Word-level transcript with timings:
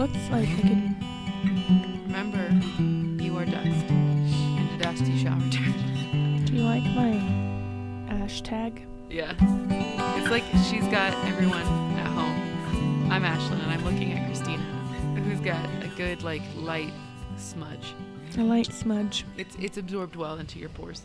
looks 0.00 0.30
like 0.30 0.48
I 0.48 0.60
can. 0.62 2.04
Remember, 2.06 2.48
you 3.22 3.36
are 3.36 3.44
dust, 3.44 3.66
and 3.90 4.70
to 4.70 4.78
dust 4.82 5.04
you 5.04 5.18
shall 5.18 5.38
return. 5.38 6.42
Do 6.46 6.54
you 6.54 6.62
like 6.62 6.84
my 6.84 7.20
hashtag? 8.08 8.86
Yeah. 9.10 9.34
It's 10.18 10.30
like 10.30 10.44
she's 10.70 10.88
got 10.90 11.12
everyone 11.26 11.60
at 11.98 12.06
home. 12.06 13.12
I'm 13.12 13.22
Ashlyn, 13.24 13.62
and 13.62 13.70
I'm 13.70 13.84
looking 13.84 14.14
at 14.14 14.24
Christina, 14.24 14.62
who's 15.22 15.40
got 15.40 15.62
a 15.84 15.88
good, 15.98 16.22
like, 16.22 16.40
light 16.56 16.94
smudge. 17.36 17.94
A 18.38 18.42
light 18.42 18.72
smudge 18.72 19.26
It's 19.36 19.54
it's 19.56 19.76
absorbed 19.76 20.16
well 20.16 20.38
into 20.38 20.58
your 20.58 20.70
pores. 20.70 21.02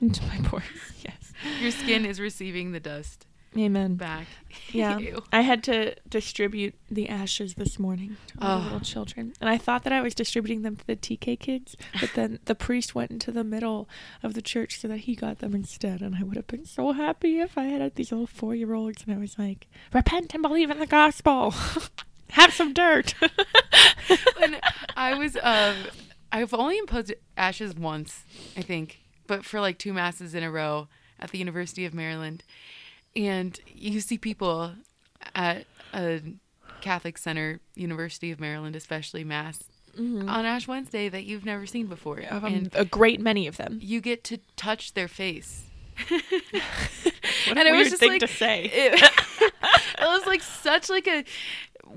into 0.00 0.22
my 0.28 0.38
pores. 0.48 0.64
Yes. 1.04 1.32
Your 1.60 1.72
skin 1.72 2.06
is 2.06 2.18
receiving 2.18 2.72
the 2.72 2.80
dust 2.80 3.26
Amen. 3.56 3.96
back. 3.96 4.26
Yeah. 4.72 4.98
Ew. 4.98 5.22
I 5.32 5.40
had 5.40 5.64
to 5.64 5.94
distribute 6.08 6.74
the 6.90 7.08
ashes 7.08 7.54
this 7.54 7.78
morning 7.78 8.16
to 8.28 8.34
all 8.40 8.58
the 8.58 8.62
Oh. 8.62 8.64
little 8.66 8.80
children. 8.80 9.32
And 9.40 9.48
I 9.50 9.58
thought 9.58 9.82
that 9.84 9.92
I 9.92 10.00
was 10.00 10.14
distributing 10.14 10.62
them 10.62 10.76
to 10.76 10.86
the 10.86 10.94
TK 10.96 11.38
kids, 11.40 11.76
but 12.00 12.10
then 12.14 12.38
the 12.44 12.54
priest 12.54 12.94
went 12.94 13.10
into 13.10 13.32
the 13.32 13.42
middle 13.42 13.88
of 14.22 14.34
the 14.34 14.42
church 14.42 14.78
so 14.80 14.86
that 14.88 14.98
he 14.98 15.16
got 15.16 15.38
them 15.40 15.54
instead. 15.54 16.02
And 16.02 16.14
I 16.16 16.22
would 16.22 16.36
have 16.36 16.46
been 16.46 16.64
so 16.66 16.92
happy 16.92 17.40
if 17.40 17.58
I 17.58 17.64
had 17.64 17.80
had 17.80 17.94
these 17.96 18.12
little 18.12 18.26
four 18.28 18.54
year 18.54 18.74
olds 18.74 19.02
and 19.06 19.14
I 19.14 19.18
was 19.18 19.38
like, 19.38 19.66
repent 19.92 20.34
and 20.34 20.42
believe 20.42 20.70
in 20.70 20.78
the 20.78 20.86
gospel. 20.86 21.52
Have 22.30 22.52
some 22.52 22.72
dirt. 22.72 23.14
when 24.38 24.56
I 24.96 25.14
was 25.14 25.36
um 25.42 25.76
I've 26.32 26.54
only 26.54 26.78
imposed 26.78 27.12
ashes 27.36 27.74
once, 27.74 28.22
I 28.56 28.62
think, 28.62 29.00
but 29.26 29.44
for 29.44 29.60
like 29.60 29.78
two 29.78 29.92
masses 29.92 30.32
in 30.34 30.44
a 30.44 30.50
row 30.50 30.86
at 31.18 31.30
the 31.32 31.38
University 31.38 31.84
of 31.84 31.92
Maryland. 31.94 32.44
And 33.16 33.58
you 33.66 34.00
see 34.00 34.18
people 34.18 34.72
at 35.34 35.66
a 35.92 36.22
Catholic 36.80 37.18
Center, 37.18 37.60
University 37.74 38.30
of 38.30 38.40
Maryland, 38.40 38.76
especially 38.76 39.24
mass 39.24 39.58
on 39.98 40.44
Ash 40.46 40.68
Wednesday 40.68 41.08
that 41.08 41.24
you've 41.24 41.44
never 41.44 41.66
seen 41.66 41.86
before. 41.86 42.22
um, 42.30 42.44
and 42.44 42.70
a 42.74 42.84
great 42.84 43.20
many 43.20 43.46
of 43.46 43.56
them. 43.56 43.78
you 43.82 44.00
get 44.00 44.22
to 44.24 44.38
touch 44.56 44.94
their 44.94 45.08
face. 45.08 45.64
What 47.46 47.56
and 47.56 47.68
a 47.68 47.70
it 47.70 47.72
was 47.72 47.78
weird 47.78 47.90
just 47.90 48.00
thing 48.00 48.10
like 48.10 48.20
to 48.20 48.28
say. 48.28 48.64
It, 48.72 49.02
it 49.02 50.02
was 50.02 50.26
like 50.26 50.42
such 50.42 50.90
like 50.90 51.06
a 51.08 51.24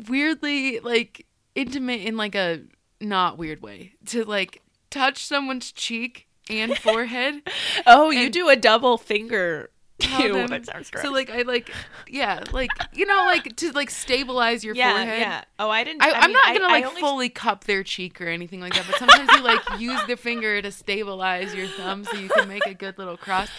weirdly 0.08 0.80
like 0.80 1.26
intimate 1.56 2.02
in 2.02 2.18
like 2.18 2.36
a 2.36 2.62
not 3.02 3.38
weird 3.38 3.62
way 3.62 3.94
to 4.08 4.24
like 4.24 4.62
touch 4.90 5.26
someone's 5.26 5.72
cheek 5.72 6.28
and 6.50 6.78
forehead. 6.78 7.42
oh, 7.86 8.10
you 8.10 8.30
do 8.30 8.50
a 8.50 8.56
double 8.56 8.98
finger. 8.98 9.70
Tell 10.04 10.22
Ew, 10.28 10.34
them- 10.34 10.48
that 10.48 10.66
sounds 10.66 10.90
gross. 10.90 11.04
So 11.04 11.12
like 11.12 11.30
I 11.30 11.42
like 11.44 11.72
yeah 12.08 12.44
like 12.52 12.70
you 12.94 13.06
know 13.06 13.24
like 13.26 13.56
to 13.58 13.72
like 13.72 13.90
stabilize 13.90 14.64
your 14.64 14.76
yeah, 14.76 14.92
forehead. 14.94 15.20
yeah. 15.20 15.44
Oh, 15.60 15.70
I 15.70 15.84
didn't. 15.84 16.04
I, 16.04 16.10
I 16.12 16.20
I'm 16.20 16.32
not 16.32 16.46
gonna 16.46 16.66
I 16.66 16.72
like 16.80 16.86
only- 16.86 17.02
fully 17.02 17.30
cup 17.30 17.64
their 17.66 17.84
cheek 17.84 18.20
or 18.22 18.28
anything 18.28 18.60
like 18.60 18.74
that, 18.74 18.86
but 18.90 18.98
sometimes 18.98 19.30
you 19.32 19.42
like 19.44 19.62
use 19.80 20.00
the 20.08 20.16
finger 20.18 20.62
to 20.62 20.72
stabilize 20.72 21.54
your 21.56 21.68
thumb 21.68 22.04
so 22.04 22.18
you 22.18 22.30
can 22.30 22.48
make 22.48 22.66
a 22.66 22.74
good 22.74 22.98
little 22.98 23.18
cross. 23.18 23.50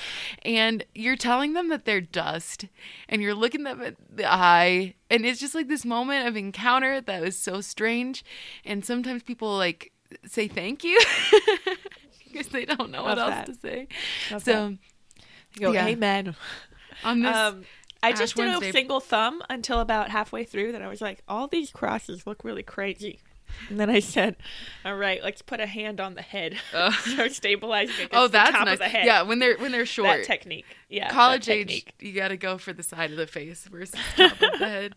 And 0.42 0.84
you're 0.94 1.16
telling 1.16 1.52
them 1.54 1.68
that 1.68 1.84
they're 1.84 2.00
dust, 2.00 2.66
and 3.08 3.22
you're 3.22 3.34
looking 3.34 3.62
them 3.64 3.80
at 3.82 3.94
the 4.14 4.30
eye, 4.30 4.94
and 5.10 5.24
it's 5.24 5.40
just 5.40 5.54
like 5.54 5.68
this 5.68 5.84
moment 5.84 6.28
of 6.28 6.36
encounter 6.36 7.00
that 7.00 7.22
was 7.22 7.38
so 7.38 7.60
strange. 7.60 8.24
And 8.64 8.84
sometimes 8.84 9.22
people 9.22 9.56
like 9.56 9.92
say 10.26 10.46
thank 10.48 10.84
you 10.84 11.00
because 12.32 12.48
they 12.48 12.64
don't 12.64 12.90
know 12.90 13.02
what 13.04 13.16
Love 13.18 13.32
else 13.32 13.46
that. 13.46 13.46
to 13.46 13.54
say. 13.54 13.88
Love 14.30 14.42
so 14.44 14.74
Go, 15.58 15.72
yeah. 15.72 15.86
amen. 15.86 16.34
on 17.04 17.20
this, 17.20 17.34
Um, 17.36 17.64
I 18.02 18.10
Ash 18.10 18.18
just 18.18 18.36
did 18.36 18.46
Wednesday- 18.46 18.68
a 18.70 18.72
single 18.72 19.00
thumb 19.00 19.42
until 19.48 19.80
about 19.80 20.10
halfway 20.10 20.44
through. 20.44 20.72
Then 20.72 20.82
I 20.82 20.88
was 20.88 21.00
like, 21.00 21.22
all 21.28 21.46
these 21.48 21.70
crosses 21.70 22.26
look 22.26 22.44
really 22.44 22.62
crazy. 22.62 23.20
And 23.68 23.78
then 23.78 23.88
I 23.88 24.00
said, 24.00 24.34
"All 24.84 24.96
right, 24.96 25.22
let's 25.22 25.40
put 25.40 25.60
a 25.60 25.66
hand 25.66 26.00
on 26.00 26.14
the 26.14 26.22
head, 26.22 26.56
Ugh. 26.74 26.92
so 26.92 27.28
stabilizing 27.28 27.94
against 27.94 28.14
oh, 28.14 28.22
the 28.26 28.32
that's 28.32 28.50
top 28.50 28.64
nice. 28.66 28.72
of 28.74 28.78
the 28.80 28.88
head. 28.88 29.06
Yeah, 29.06 29.22
when 29.22 29.38
they're 29.38 29.56
when 29.58 29.70
they're 29.70 29.86
short. 29.86 30.08
that 30.18 30.24
technique. 30.26 30.66
Yeah, 30.88 31.04
that 31.04 31.12
college 31.12 31.48
age, 31.48 31.68
technique. 31.68 31.94
you 32.00 32.12
got 32.14 32.28
to 32.28 32.36
go 32.36 32.58
for 32.58 32.72
the 32.72 32.82
side 32.82 33.12
of 33.12 33.16
the 33.16 33.28
face 33.28 33.64
versus 33.70 33.94
top 34.16 34.32
of 34.32 34.58
the 34.58 34.66
head. 34.66 34.94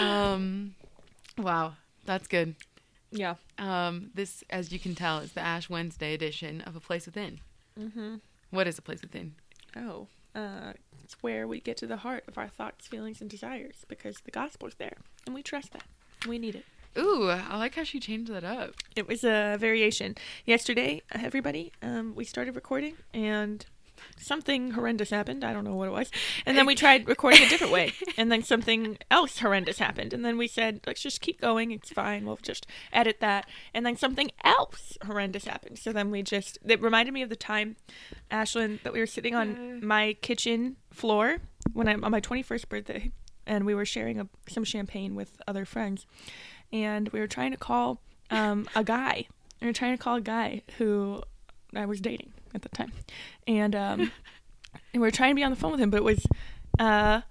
Um, 0.00 0.74
wow, 1.38 1.74
that's 2.06 2.26
good. 2.26 2.56
Yeah. 3.12 3.34
Um, 3.58 4.10
this, 4.14 4.42
as 4.50 4.72
you 4.72 4.78
can 4.80 4.94
tell, 4.96 5.18
is 5.20 5.32
the 5.32 5.40
Ash 5.40 5.68
Wednesday 5.70 6.12
edition 6.14 6.60
of 6.62 6.74
A 6.76 6.80
Place 6.80 7.06
Within. 7.06 7.40
Mm-hmm. 7.78 8.16
What 8.50 8.66
is 8.66 8.78
A 8.78 8.82
Place 8.82 9.02
Within? 9.02 9.34
Oh, 9.76 10.08
uh, 10.34 10.72
it's 11.02 11.14
where 11.22 11.46
we 11.46 11.60
get 11.60 11.76
to 11.78 11.86
the 11.86 11.98
heart 11.98 12.24
of 12.28 12.38
our 12.38 12.48
thoughts, 12.48 12.86
feelings, 12.86 13.20
and 13.20 13.28
desires 13.28 13.84
because 13.88 14.20
the 14.24 14.30
gospel's 14.30 14.74
there, 14.74 14.96
and 15.26 15.34
we 15.34 15.42
trust 15.42 15.72
that. 15.72 15.84
We 16.26 16.38
need 16.38 16.54
it. 16.54 16.64
Ooh, 16.98 17.28
I 17.30 17.56
like 17.56 17.76
how 17.76 17.84
she 17.84 18.00
changed 18.00 18.32
that 18.32 18.42
up. 18.44 18.74
It 18.96 19.06
was 19.06 19.22
a 19.22 19.56
variation. 19.58 20.16
Yesterday, 20.44 21.02
uh, 21.14 21.20
everybody, 21.22 21.72
um, 21.82 22.14
we 22.16 22.24
started 22.24 22.56
recording 22.56 22.96
and 23.14 23.64
something 24.18 24.72
horrendous 24.72 25.10
happened. 25.10 25.44
I 25.44 25.52
don't 25.52 25.64
know 25.64 25.74
what 25.74 25.88
it 25.88 25.92
was. 25.92 26.10
And 26.46 26.56
then 26.56 26.66
we 26.66 26.74
tried 26.74 27.08
recording 27.08 27.42
a 27.42 27.48
different 27.48 27.72
way. 27.72 27.92
And 28.16 28.30
then 28.30 28.42
something 28.42 28.98
else 29.10 29.38
horrendous 29.38 29.78
happened. 29.78 30.12
And 30.12 30.24
then 30.24 30.36
we 30.36 30.46
said, 30.46 30.80
let's 30.86 31.00
just 31.00 31.20
keep 31.20 31.40
going. 31.40 31.70
It's 31.70 31.90
fine. 31.90 32.26
We'll 32.26 32.38
just 32.42 32.66
edit 32.92 33.20
that. 33.20 33.46
And 33.72 33.86
then 33.86 33.96
something 33.96 34.30
else 34.44 34.98
horrendous 35.06 35.44
happened. 35.44 35.78
So 35.78 35.92
then 35.92 36.10
we 36.10 36.22
just, 36.22 36.58
it 36.66 36.82
reminded 36.82 37.12
me 37.12 37.22
of 37.22 37.30
the 37.30 37.36
time, 37.36 37.76
Ashlyn, 38.30 38.82
that 38.82 38.92
we 38.92 39.00
were 39.00 39.06
sitting 39.06 39.34
on 39.34 39.84
my 39.84 40.14
kitchen 40.20 40.76
floor 40.92 41.38
when 41.72 41.88
I'm 41.88 42.04
on 42.04 42.10
my 42.10 42.20
21st 42.20 42.68
birthday. 42.68 43.10
And 43.46 43.64
we 43.64 43.74
were 43.74 43.86
sharing 43.86 44.20
a, 44.20 44.28
some 44.48 44.64
champagne 44.64 45.14
with 45.14 45.40
other 45.48 45.64
friends. 45.64 46.06
And 46.72 47.08
we 47.10 47.20
were 47.20 47.28
trying 47.28 47.52
to 47.52 47.56
call 47.56 48.02
um, 48.30 48.68
a 48.74 48.84
guy. 48.84 49.28
We 49.60 49.66
were 49.66 49.72
trying 49.72 49.96
to 49.96 50.02
call 50.02 50.16
a 50.16 50.20
guy 50.20 50.62
who 50.78 51.22
I 51.74 51.86
was 51.86 52.00
dating 52.00 52.32
at 52.54 52.62
the 52.62 52.68
time, 52.68 52.92
and 53.46 53.74
um, 53.74 54.00
and 54.92 54.94
we 54.94 55.00
were 55.00 55.10
trying 55.10 55.30
to 55.32 55.34
be 55.34 55.44
on 55.44 55.50
the 55.50 55.56
phone 55.56 55.72
with 55.72 55.80
him, 55.80 55.90
but 55.90 55.98
it 55.98 56.04
was 56.04 56.26
uh, 56.78 57.22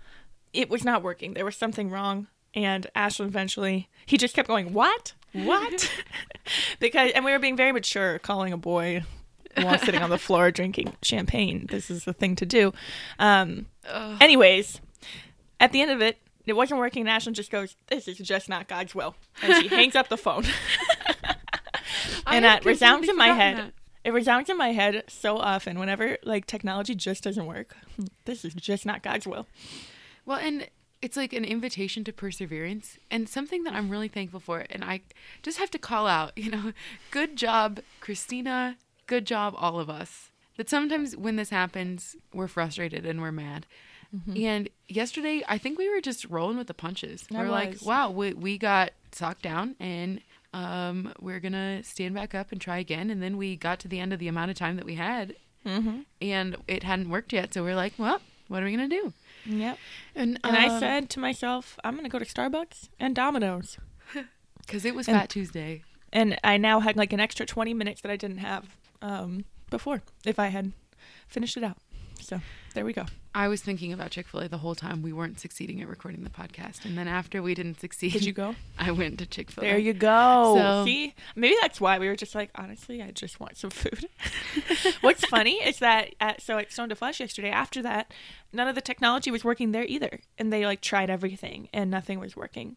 it 0.53 0.69
was 0.69 0.83
not 0.83 1.03
working. 1.03 1.33
There 1.33 1.45
was 1.45 1.55
something 1.55 1.89
wrong, 1.89 2.27
and 2.53 2.87
Ashlyn 2.95 3.25
eventually 3.27 3.89
he 4.05 4.17
just 4.17 4.35
kept 4.35 4.47
going, 4.47 4.73
"What? 4.73 5.13
What?" 5.33 5.91
because 6.79 7.11
and 7.11 7.25
we 7.25 7.31
were 7.31 7.39
being 7.39 7.57
very 7.57 7.71
mature, 7.71 8.19
calling 8.19 8.53
a 8.53 8.57
boy 8.57 9.03
while 9.55 9.77
sitting 9.79 10.01
on 10.01 10.09
the 10.09 10.17
floor 10.17 10.51
drinking 10.51 10.93
champagne. 11.01 11.67
This 11.69 11.89
is 11.89 12.05
the 12.05 12.13
thing 12.13 12.35
to 12.37 12.45
do. 12.45 12.73
Um, 13.17 13.65
anyways, 14.21 14.79
at 15.59 15.71
the 15.71 15.81
end 15.81 15.91
of 15.91 16.01
it, 16.01 16.17
it 16.45 16.53
wasn't 16.53 16.79
working. 16.79 17.07
And 17.07 17.21
Ashlyn 17.21 17.33
just 17.33 17.51
goes, 17.51 17.75
"This 17.87 18.07
is 18.07 18.17
just 18.17 18.47
not 18.49 18.67
God's 18.67 18.95
will," 18.95 19.15
and 19.41 19.61
she 19.61 19.67
hangs 19.67 19.95
up 19.95 20.09
the 20.09 20.17
phone. 20.17 20.45
And 22.27 22.45
that 22.45 22.65
resounds 22.65 23.09
in 23.09 23.17
my 23.17 23.27
head. 23.27 23.57
that. 23.57 23.73
It 24.03 24.13
resounds 24.13 24.49
in 24.49 24.57
my 24.57 24.71
head 24.71 25.03
so 25.07 25.37
often 25.37 25.77
whenever 25.79 26.17
like 26.23 26.45
technology 26.45 26.95
just 26.95 27.23
doesn't 27.23 27.45
work. 27.45 27.75
This 28.25 28.45
is 28.45 28.53
just 28.53 28.85
not 28.85 29.01
God's 29.01 29.25
will. 29.25 29.47
Well, 30.25 30.37
and 30.37 30.67
it's 31.01 31.17
like 31.17 31.33
an 31.33 31.45
invitation 31.45 32.03
to 32.03 32.13
perseverance 32.13 32.97
and 33.09 33.27
something 33.27 33.63
that 33.63 33.73
I'm 33.73 33.89
really 33.89 34.07
thankful 34.07 34.39
for. 34.39 34.65
And 34.69 34.83
I 34.83 35.01
just 35.41 35.57
have 35.57 35.71
to 35.71 35.79
call 35.79 36.07
out, 36.07 36.33
you 36.37 36.51
know, 36.51 36.73
good 37.11 37.35
job, 37.35 37.79
Christina. 37.99 38.77
Good 39.07 39.25
job, 39.25 39.55
all 39.57 39.79
of 39.79 39.89
us. 39.89 40.29
That 40.57 40.69
sometimes 40.69 41.15
when 41.15 41.37
this 41.37 41.49
happens, 41.49 42.15
we're 42.33 42.47
frustrated 42.47 43.05
and 43.05 43.21
we're 43.21 43.31
mad. 43.31 43.65
Mm-hmm. 44.15 44.43
And 44.43 44.69
yesterday, 44.87 45.43
I 45.47 45.57
think 45.57 45.77
we 45.77 45.89
were 45.89 46.01
just 46.01 46.25
rolling 46.25 46.57
with 46.57 46.67
the 46.67 46.73
punches. 46.73 47.25
I 47.33 47.37
we're 47.37 47.49
like, 47.49 47.81
wow, 47.83 48.09
we, 48.11 48.33
we 48.33 48.57
got 48.57 48.91
socked 49.11 49.41
down 49.41 49.75
and 49.79 50.21
um, 50.53 51.13
we're 51.19 51.39
going 51.39 51.53
to 51.53 51.83
stand 51.83 52.15
back 52.15 52.33
up 52.33 52.51
and 52.51 52.59
try 52.59 52.77
again. 52.79 53.09
And 53.09 53.21
then 53.21 53.37
we 53.37 53.55
got 53.55 53.79
to 53.79 53.87
the 53.87 53.99
end 53.99 54.13
of 54.13 54.19
the 54.19 54.27
amount 54.27 54.51
of 54.51 54.57
time 54.57 54.75
that 54.77 54.85
we 54.85 54.95
had 54.95 55.35
Mm-hmm. 55.65 55.99
and 56.21 56.55
it 56.69 56.83
hadn't 56.83 57.09
worked 57.09 57.33
yet. 57.33 57.53
So 57.53 57.63
we're 57.63 57.75
like, 57.75 57.93
well, 57.97 58.21
what 58.47 58.63
are 58.63 58.65
we 58.65 58.75
going 58.75 58.89
to 58.89 58.95
do? 58.95 59.13
Yep. 59.45 59.77
And, 60.15 60.39
And 60.43 60.55
I 60.57 60.67
um, 60.69 60.79
said 60.79 61.09
to 61.11 61.19
myself, 61.19 61.77
I'm 61.83 61.95
gonna 61.95 62.07
go 62.09 62.17
to 62.19 62.25
Starbucks 62.25 62.89
and 62.99 63.13
Domino's. 63.15 63.77
Because 64.59 64.85
it 64.85 64.93
was 64.95 65.07
And- 65.07 65.17
Fat 65.17 65.29
Tuesday. 65.29 65.83
And 66.13 66.37
I 66.43 66.57
now 66.57 66.79
had 66.79 66.95
like 66.95 67.11
an 67.13 67.19
extra 67.19 67.45
20 67.45 67.73
minutes 67.73 68.01
that 68.01 68.11
I 68.11 68.15
didn't 68.15 68.37
have 68.39 68.77
um, 69.01 69.45
before 69.69 70.01
if 70.25 70.39
I 70.39 70.47
had 70.47 70.71
finished 71.27 71.57
it 71.57 71.63
out. 71.63 71.77
So 72.29 72.39
there 72.75 72.85
we 72.85 72.93
go. 72.93 73.05
I 73.33 73.47
was 73.47 73.61
thinking 73.61 73.91
about 73.93 74.11
Chick 74.11 74.27
fil 74.27 74.41
A 74.41 74.47
the 74.47 74.57
whole 74.59 74.75
time 74.75 75.01
we 75.01 75.11
weren't 75.13 75.39
succeeding 75.39 75.81
at 75.81 75.87
recording 75.87 76.23
the 76.23 76.29
podcast. 76.29 76.85
And 76.85 76.97
then 76.97 77.07
after 77.07 77.41
we 77.41 77.53
didn't 77.53 77.79
succeed, 77.79 78.13
Did 78.13 78.25
you 78.25 78.33
go? 78.33 78.55
I 78.79 78.91
went 78.91 79.17
to 79.19 79.25
Chick 79.25 79.49
fil 79.51 79.63
A. 79.63 79.67
There 79.67 79.77
you 79.77 79.93
go. 79.93 80.55
So- 80.57 80.85
See, 80.85 81.15
maybe 81.35 81.55
that's 81.61 81.79
why 81.81 81.97
we 81.99 82.07
were 82.07 82.15
just 82.15 82.35
like, 82.35 82.49
honestly, 82.55 83.01
I 83.01 83.11
just 83.11 83.39
want 83.39 83.57
some 83.57 83.69
food. 83.71 84.05
What's 85.01 85.25
funny 85.25 85.53
is 85.63 85.79
that 85.79 86.15
at, 86.19 86.41
so 86.41 86.57
at 86.57 86.71
Stone 86.71 86.89
to 86.89 86.95
Flesh 86.95 87.19
yesterday, 87.19 87.49
after 87.49 87.81
that, 87.81 88.13
none 88.53 88.67
of 88.67 88.75
the 88.75 88.81
technology 88.81 89.31
was 89.31 89.43
working 89.43 89.71
there 89.71 89.85
either, 89.85 90.19
and 90.37 90.51
they 90.53 90.65
like 90.65 90.81
tried 90.81 91.09
everything, 91.09 91.69
and 91.73 91.89
nothing 91.89 92.19
was 92.19 92.35
working 92.35 92.75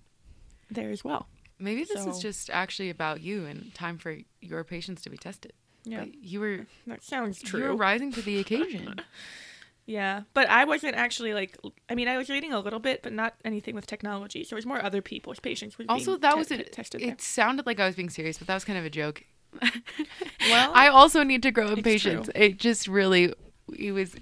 there 0.70 0.90
as 0.90 1.02
well. 1.04 1.28
Maybe 1.58 1.84
this 1.84 2.04
is 2.06 2.18
just 2.18 2.50
actually 2.50 2.90
about 2.90 3.20
you 3.20 3.44
and 3.46 3.72
time 3.74 3.96
for 3.98 4.16
your 4.40 4.64
patience 4.64 5.02
to 5.02 5.10
be 5.10 5.16
tested. 5.16 5.52
Yeah, 5.84 6.04
you 6.20 6.40
were 6.40 6.66
that 6.86 7.02
sounds 7.02 7.42
true. 7.42 7.60
you 7.60 7.66
were 7.68 7.76
rising 7.76 8.12
to 8.12 8.22
the 8.22 8.38
occasion. 8.38 9.00
Yeah, 9.84 10.22
but 10.32 10.48
I 10.48 10.64
wasn't 10.64 10.94
actually 10.94 11.34
like. 11.34 11.58
I 11.90 11.96
mean, 11.96 12.06
I 12.06 12.16
was 12.16 12.30
reading 12.30 12.52
a 12.52 12.60
little 12.60 12.78
bit, 12.78 13.02
but 13.02 13.12
not 13.12 13.34
anything 13.44 13.74
with 13.74 13.86
technology. 13.86 14.44
So 14.44 14.54
it 14.54 14.58
was 14.58 14.64
more 14.66 14.82
other 14.82 15.02
people's 15.02 15.40
patients. 15.40 15.76
Also, 15.88 16.16
that 16.16 16.32
te- 16.32 16.38
was 16.38 16.48
te- 16.48 16.54
it. 16.54 16.76
there. 16.98 17.16
Sounded 17.18 17.66
like 17.66 17.80
I 17.80 17.86
was 17.86 17.96
being 17.96 18.08
serious, 18.08 18.38
but 18.38 18.46
that 18.46 18.54
was 18.54 18.64
kind 18.64 18.78
of 18.78 18.84
a 18.84 18.90
joke. 18.90 19.24
Well, 20.48 20.72
I 20.74 20.88
also 20.88 21.22
need 21.22 21.42
to 21.44 21.50
grow 21.50 21.68
in 21.68 21.82
patience. 21.82 22.26
true. 22.26 22.42
It 22.42 22.58
just 22.58 22.88
really, 22.88 23.32
it 23.76 23.92
was 23.92 24.14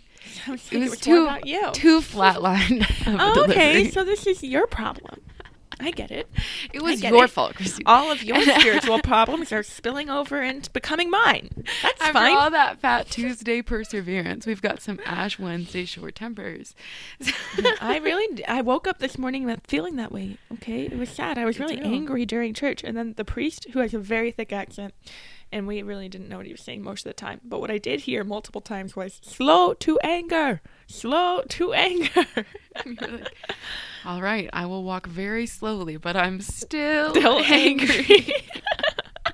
I 0.47 0.51
was 0.53 0.73
it 0.73 0.79
was 0.79 1.01
too 1.01 1.29
too 1.73 2.01
flatlined. 2.01 2.87
Oh, 3.07 3.45
okay, 3.45 3.91
so 3.91 4.05
this 4.05 4.27
is 4.27 4.43
your 4.43 4.67
problem. 4.67 5.21
I 5.81 5.91
get 5.91 6.11
it. 6.11 6.29
it 6.73 6.83
was 6.83 7.03
your 7.03 7.25
it. 7.25 7.31
fault, 7.31 7.55
Christine. 7.55 7.87
All 7.87 8.11
of 8.11 8.23
your 8.23 8.41
spiritual 8.61 9.01
problems 9.01 9.53
are 9.53 9.63
spilling 9.63 10.11
over 10.11 10.41
and 10.41 10.71
becoming 10.73 11.11
mine. 11.11 11.51
That's 11.83 12.01
After 12.01 12.13
fine. 12.13 12.37
all 12.37 12.51
that 12.51 12.81
Fat 12.81 13.09
Tuesday 13.11 13.63
perseverance, 13.63 14.47
we've 14.47 14.63
got 14.63 14.81
some 14.81 15.01
Ash 15.05 15.39
Wednesday 15.39 15.85
short 15.85 16.15
tempers. 16.15 16.75
I 17.81 17.99
really, 18.03 18.45
I 18.47 18.61
woke 18.61 18.87
up 18.87 18.99
this 18.99 19.19
morning 19.19 19.45
with 19.45 19.61
feeling 19.67 19.97
that 19.97 20.13
way. 20.13 20.39
Okay, 20.55 20.85
it 20.85 20.99
was 20.99 21.09
sad. 21.09 21.39
I 21.39 21.45
was 21.45 21.59
really 21.59 21.81
angry 21.81 22.27
during 22.27 22.55
church, 22.55 22.85
and 22.85 22.97
then 22.97 23.15
the 23.17 23.25
priest, 23.25 23.67
who 23.73 23.81
has 23.81 23.95
a 23.95 23.99
very 23.99 24.31
thick 24.31 24.53
accent, 24.53 24.95
and 25.53 25.67
we 25.67 25.83
really 25.83 26.09
didn't 26.09 26.29
know 26.29 26.37
what 26.39 26.47
he 26.47 26.53
was 26.53 26.61
saying 26.63 26.83
most 26.83 27.05
of 27.07 27.11
the 27.11 27.15
time. 27.15 27.41
But 27.45 27.61
what 27.61 27.71
I 27.71 27.79
did 27.79 28.01
hear 28.01 28.25
multiple 28.25 28.61
times 28.61 28.95
was 28.97 29.21
"slow 29.23 29.75
to 29.75 29.99
anger, 30.01 30.61
slow 30.87 31.43
to 31.49 31.73
anger." 31.73 32.27
Like, 32.87 33.33
all 34.05 34.23
right, 34.23 34.49
I 34.53 34.65
will 34.65 34.85
walk 34.85 35.07
very 35.07 35.45
slowly, 35.47 35.97
but 35.97 36.17
I'm 36.17 36.41
still, 36.41 37.11
Still 37.11 37.41
angry. 37.45 37.89
angry. 37.99 38.35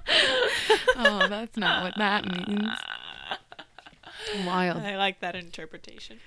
oh, 0.96 1.26
that's 1.28 1.56
not 1.56 1.84
what 1.84 1.94
that 1.98 2.24
means. 2.24 2.68
Wild. 4.44 4.78
I 4.78 4.96
like 4.96 5.20
that 5.20 5.36
interpretation. 5.36 6.18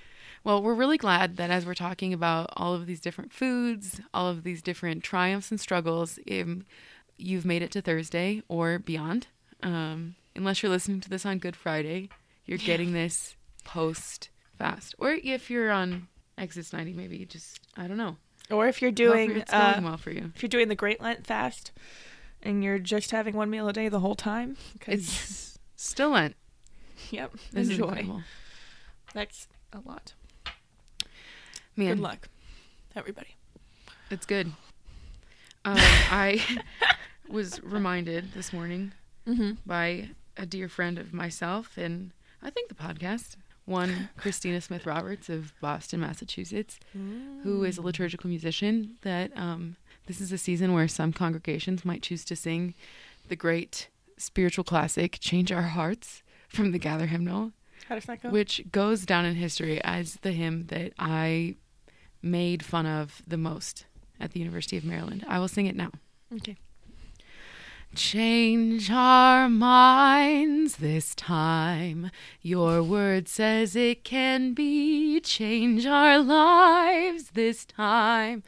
Well, 0.44 0.62
we're 0.64 0.76
really 0.76 0.98
glad 0.98 1.36
that 1.38 1.50
as 1.50 1.66
we're 1.66 1.74
talking 1.74 2.14
about 2.14 2.50
all 2.54 2.74
of 2.74 2.86
these 2.86 3.02
different 3.02 3.34
foods, 3.34 4.00
all 4.14 4.28
of 4.30 4.44
these 4.44 4.62
different 4.62 5.04
triumphs 5.04 5.52
and 5.52 5.60
struggles, 5.60 6.18
um, 6.32 6.66
you've 7.18 7.46
made 7.46 7.62
it 7.62 7.72
to 7.72 7.82
Thursday 7.82 8.42
or 8.48 8.80
beyond. 8.80 9.28
Um, 9.62 10.16
unless 10.36 10.64
you're 10.64 10.72
listening 10.72 11.02
to 11.02 11.10
this 11.10 11.26
on 11.26 11.38
Good 11.40 11.56
Friday, 11.56 12.10
you're 12.46 12.58
getting 12.58 12.94
this 12.94 13.36
post 13.64 14.30
fast. 14.58 14.96
Or 15.00 15.12
if 15.12 15.50
you're 15.50 15.72
on 15.72 16.08
Exodus 16.38 16.74
90, 16.74 16.94
maybe 16.94 17.18
you 17.18 17.26
just, 17.26 17.60
I 17.78 17.88
don't 17.88 17.98
know. 17.98 18.18
Or 18.50 18.68
if 18.68 18.82
you're 18.82 18.92
doing, 18.92 19.32
it's 19.38 19.52
going 19.52 19.64
uh, 19.64 19.82
well 19.84 19.98
for 19.98 20.12
you. 20.12 20.32
if 20.36 20.42
you're 20.42 20.50
doing 20.50 20.70
the 20.70 20.76
Great 20.76 21.02
Lent 21.02 21.28
fast, 21.28 21.72
and 22.42 22.64
you're 22.64 22.80
just 22.80 23.12
having 23.12 23.36
one 23.36 23.50
meal 23.50 23.68
a 23.68 23.74
day 23.74 23.90
the 23.90 24.00
whole 24.00 24.16
time, 24.16 24.58
It's 24.88 25.60
still 25.76 26.12
Lent. 26.12 26.36
yep, 27.12 27.32
This 27.52 27.70
enjoy. 27.70 28.08
That's 29.14 29.48
a 29.74 29.80
lot. 29.86 30.14
Man, 31.76 31.90
Good 31.96 32.00
luck, 32.00 32.30
everybody. 32.96 33.36
It's 34.10 34.26
good. 34.26 34.52
Um, 35.66 35.76
I 35.78 36.42
was 37.30 37.62
reminded 37.62 38.32
this 38.34 38.54
morning 38.54 38.94
Mm-hmm. 39.30 39.52
by 39.66 40.10
a 40.38 40.46
dear 40.46 40.68
friend 40.68 40.98
of 40.98 41.14
myself 41.14 41.78
and 41.78 42.12
I 42.42 42.50
think 42.50 42.70
the 42.70 42.76
podcast, 42.76 43.36
one 43.66 44.10
Christina 44.18 44.60
Smith 44.62 44.86
Roberts 44.86 45.30
of 45.30 45.54
Boston, 45.62 46.00
Massachusetts, 46.00 46.80
who 47.44 47.64
is 47.64 47.78
a 47.78 47.82
liturgical 47.82 48.30
musician, 48.30 48.96
that 49.02 49.32
um, 49.38 49.76
this 50.08 50.20
is 50.22 50.32
a 50.32 50.38
season 50.38 50.74
where 50.74 50.88
some 50.88 51.12
congregations 51.14 51.84
might 51.86 52.02
choose 52.02 52.24
to 52.26 52.36
sing 52.36 52.74
the 53.28 53.36
great 53.36 53.90
spiritual 54.18 54.64
classic, 54.64 55.18
Change 55.20 55.52
Our 55.52 55.62
Hearts, 55.64 56.24
from 56.48 56.72
the 56.72 56.80
Gather 56.80 57.06
Hymnal, 57.08 57.52
How 57.88 57.96
does 57.96 58.06
that 58.06 58.24
go? 58.24 58.30
which 58.30 58.64
goes 58.72 59.06
down 59.06 59.26
in 59.26 59.36
history 59.36 59.80
as 59.84 60.16
the 60.22 60.32
hymn 60.32 60.66
that 60.68 60.94
I 60.98 61.56
made 62.24 62.64
fun 62.66 62.86
of 62.86 63.22
the 63.28 63.38
most 63.38 63.86
at 64.20 64.32
the 64.32 64.40
University 64.40 64.78
of 64.78 64.84
Maryland. 64.84 65.24
I 65.28 65.40
will 65.40 65.48
sing 65.48 65.68
it 65.68 65.76
now. 65.76 65.92
okay. 66.36 66.56
Change 67.96 68.92
our 68.92 69.50
minds 69.50 70.78
this 70.78 71.16
time. 71.16 72.12
Your 72.42 72.84
word 72.84 73.28
says 73.28 73.76
it 73.76 74.04
can 74.04 74.54
be. 74.54 75.20
Change 75.22 75.88
our 75.88 76.20
lives 76.20 77.32
this 77.34 77.66
time. 77.66 78.44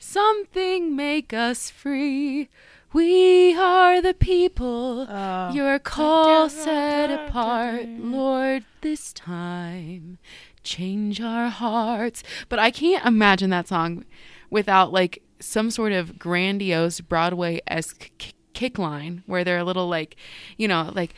Something 0.00 0.96
make 0.96 1.32
us 1.32 1.70
free. 1.70 2.48
We 2.92 3.54
are 3.56 4.02
the 4.02 4.14
people. 4.14 5.02
Uh, 5.02 5.52
Your 5.54 5.78
call 5.78 6.48
set 6.48 7.12
apart, 7.12 7.86
Lord, 7.86 8.64
this 8.80 9.12
time. 9.12 10.18
Change 10.64 11.20
our 11.20 11.48
hearts. 11.48 12.24
But 12.48 12.58
I 12.58 12.72
can't 12.72 13.06
imagine 13.06 13.50
that 13.50 13.68
song 13.68 14.04
without 14.50 14.92
like 14.92 15.22
some 15.38 15.70
sort 15.70 15.92
of 15.92 16.18
grandiose 16.18 17.00
Broadway 17.00 17.60
esque 17.68 18.10
kick 18.60 18.78
line 18.78 19.22
where 19.24 19.42
they're 19.42 19.58
a 19.58 19.64
little 19.64 19.88
like, 19.88 20.16
you 20.58 20.68
know, 20.68 20.92
like 20.94 21.14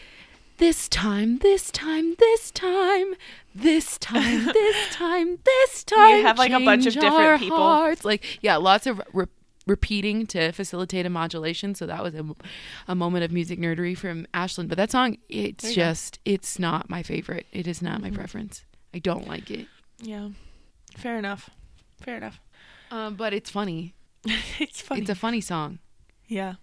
this 0.59 0.89
time, 0.89 1.39
this 1.39 1.73
time, 1.73 2.15
this 2.21 2.53
time, 2.53 3.15
this 3.53 3.99
time, 3.99 4.45
this 4.53 4.95
time, 4.95 5.39
this 5.45 5.83
time. 5.83 6.19
You 6.19 6.23
have, 6.23 6.39
like, 6.39 6.53
a 6.53 6.61
bunch 6.61 6.87
of 6.87 6.95
different 6.95 7.41
people. 7.41 7.57
Hearts. 7.59 8.05
Like, 8.05 8.39
yeah, 8.43 8.57
lots 8.57 8.87
of 8.87 9.01
re- 9.13 9.27
repeating 9.67 10.25
to 10.29 10.53
facilitate 10.53 11.05
a 11.05 11.11
modulation. 11.11 11.75
So 11.75 11.85
that 11.87 12.01
was 12.01 12.15
a, 12.15 12.25
a 12.87 12.95
moment 12.95 13.25
of 13.25 13.33
music 13.33 13.59
nerdery 13.59 13.99
from 13.99 14.25
Ashlyn. 14.33 14.69
But 14.69 14.79
that 14.79 14.93
song, 14.93 15.19
it's 15.29 15.65
you 15.65 15.71
go. 15.71 15.75
just, 15.83 16.21
it's 16.25 16.61
not 16.61 16.89
my 16.89 17.03
favorite. 17.03 17.47
It 17.53 17.67
is 17.67 17.83
not 17.83 18.01
my 18.01 18.11
Mhm. 18.11 18.15
preference. 18.15 18.65
I 18.95 19.01
don't 19.01 19.27
like 19.27 19.51
it. 19.51 19.67
Yeah. 20.01 20.29
Fair 20.97 21.19
enough. 21.19 21.51
Fair 22.01 22.19
enough. 22.19 22.39
Um, 22.93 23.17
but 23.17 23.33
it's 23.35 23.51
funny. 23.51 23.95
it's 24.61 24.81
funny. 24.81 25.01
It's 25.01 25.11
a 25.11 25.17
funny 25.17 25.41
song 25.41 25.81
yeah. 26.29 26.55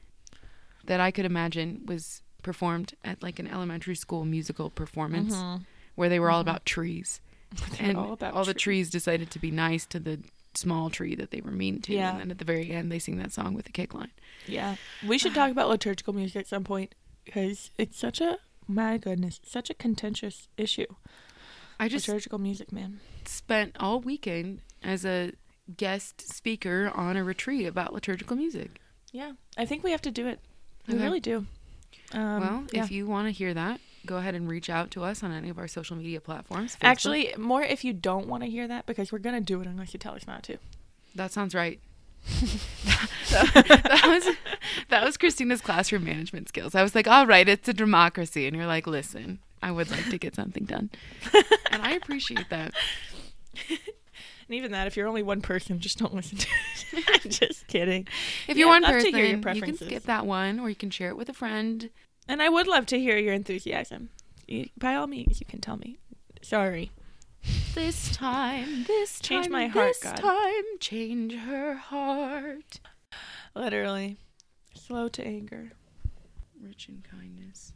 That 0.89 0.99
I 0.99 1.11
could 1.11 1.25
imagine 1.25 1.83
was 1.85 2.21
performed 2.43 2.93
at 3.03 3.21
like 3.23 3.37
an 3.39 3.47
elementary 3.47 3.95
school 3.95 4.25
musical 4.25 4.69
performance 4.69 5.35
Mhm. 5.35 5.65
where 5.95 6.09
they 6.09 6.19
were 6.19 6.31
all 6.31 6.39
Mhm. 6.39 6.47
about 6.49 6.65
trees. 6.65 7.21
And 7.79 7.97
all 7.97 8.13
about 8.13 8.33
the 8.45 8.53
trees. 8.53 8.63
trees 8.63 8.89
decided 8.89 9.29
to 9.31 9.39
be 9.39 9.51
nice 9.51 9.85
to 9.87 9.99
the 9.99 10.19
small 10.55 10.89
tree 10.89 11.15
that 11.15 11.31
they 11.31 11.41
were 11.41 11.51
mean 11.51 11.81
to. 11.83 11.93
Yeah. 11.93 12.11
And 12.11 12.19
then 12.19 12.31
at 12.31 12.37
the 12.39 12.45
very 12.45 12.71
end, 12.71 12.91
they 12.91 12.99
sing 12.99 13.17
that 13.17 13.31
song 13.31 13.53
with 13.53 13.65
the 13.65 13.71
kick 13.71 13.93
line. 13.93 14.11
Yeah. 14.47 14.75
We 15.05 15.17
should 15.17 15.33
talk 15.35 15.51
about 15.55 15.69
liturgical 15.69 16.13
music 16.13 16.35
at 16.37 16.47
some 16.47 16.63
point 16.63 16.95
because 17.25 17.71
it's 17.77 17.97
such 17.97 18.19
a, 18.21 18.39
my 18.67 18.97
goodness, 18.97 19.39
such 19.43 19.69
a 19.69 19.73
contentious 19.73 20.47
issue. 20.57 20.87
I 21.79 21.87
just 21.87 22.07
liturgical 22.07 22.39
music, 22.39 22.71
man. 22.71 22.99
spent 23.25 23.75
all 23.79 23.99
weekend 23.99 24.61
as 24.83 25.05
a 25.05 25.33
guest 25.77 26.21
speaker 26.33 26.91
on 26.95 27.15
a 27.15 27.23
retreat 27.23 27.65
about 27.67 27.93
liturgical 27.93 28.35
music. 28.35 28.79
Yeah. 29.11 29.33
I 29.57 29.65
think 29.65 29.83
we 29.83 29.91
have 29.91 30.01
to 30.03 30.11
do 30.11 30.27
it. 30.27 30.39
We 30.89 30.95
Okay. 30.95 31.03
really 31.03 31.19
do. 31.21 31.45
Um, 32.13 32.39
well, 32.41 32.63
yeah. 32.73 32.83
if 32.83 32.91
you 32.91 33.05
want 33.07 33.27
to 33.27 33.31
hear 33.31 33.53
that, 33.53 33.79
go 34.05 34.17
ahead 34.17 34.33
and 34.35 34.49
reach 34.49 34.69
out 34.69 34.89
to 34.91 35.03
us 35.03 35.23
on 35.23 35.31
any 35.31 35.49
of 35.49 35.57
our 35.59 35.67
social 35.67 35.95
media 35.95 36.19
platforms. 36.19 36.75
Facebook. 36.75 36.79
Actually, 36.87 37.33
more 37.37 37.61
if 37.61 37.83
you 37.85 37.93
don't 37.93 38.27
want 38.27 38.43
to 38.43 38.49
hear 38.49 38.67
that 38.67 38.85
because 38.87 39.11
we're 39.11 39.19
going 39.19 39.35
to 39.35 39.41
do 39.41 39.61
it 39.61 39.67
unless 39.67 39.93
you 39.93 39.99
tell 39.99 40.15
us 40.15 40.25
not 40.27 40.41
to. 40.43 40.57
that 41.15 41.31
sounds 41.31 41.53
right. 41.55 41.79
that 43.31 44.01
was 44.05 44.35
that 44.89 45.05
was 45.05 45.15
Christina's 45.17 45.61
classroom 45.61 46.03
management 46.03 46.49
skills. 46.49 46.75
I 46.75 46.83
was 46.83 46.93
like, 46.95 47.07
"All 47.07 47.25
right, 47.25 47.47
it's 47.47 47.69
a 47.69 47.73
democracy," 47.73 48.45
and 48.47 48.55
you're 48.57 48.65
like, 48.67 48.87
"Listen, 48.87 49.39
I 49.61 49.71
would 49.71 49.89
like 49.89 50.09
to 50.09 50.17
get 50.17 50.35
something 50.35 50.65
done," 50.65 50.89
and 51.71 51.81
I 51.81 51.91
appreciate 51.91 52.49
that. 52.49 52.73
And 54.49 54.55
even 54.55 54.71
that, 54.71 54.87
if 54.87 54.97
you're 54.97 55.07
only 55.07 55.21
one 55.21 55.41
person, 55.41 55.79
just 55.79 55.99
don't 55.99 56.15
listen 56.15 56.39
to 56.39 56.47
it. 56.93 57.03
I'm 57.23 57.29
just 57.29 57.67
kidding. 57.67 58.07
If 58.47 58.57
you're 58.57 58.67
one 58.67 58.83
person, 58.83 59.15
you 59.15 59.61
can 59.61 59.77
skip 59.77 60.03
that 60.03 60.25
one, 60.25 60.59
or 60.59 60.69
you 60.69 60.75
can 60.75 60.89
share 60.89 61.09
it 61.09 61.17
with 61.17 61.29
a 61.29 61.33
friend. 61.33 61.91
And 62.27 62.41
I 62.41 62.49
would 62.49 62.65
love 62.65 62.87
to 62.87 62.99
hear 62.99 63.15
your 63.19 63.35
enthusiasm. 63.35 64.09
By 64.75 64.95
all 64.95 65.05
means, 65.05 65.39
you 65.39 65.45
can 65.45 65.61
tell 65.61 65.77
me. 65.77 65.99
Sorry. 66.41 66.89
This 67.75 68.11
time, 68.15 68.85
this 68.87 69.19
Change 69.19 69.45
time, 69.45 69.51
my 69.51 69.67
heart, 69.67 69.93
this 70.01 70.03
God. 70.03 70.15
time, 70.17 70.63
change 70.79 71.35
her 71.35 71.75
heart. 71.75 72.79
Literally. 73.55 74.17
Slow 74.73 75.09
to 75.09 75.23
anger. 75.23 75.73
Rich 76.59 76.89
in 76.89 77.03
kindness, 77.09 77.71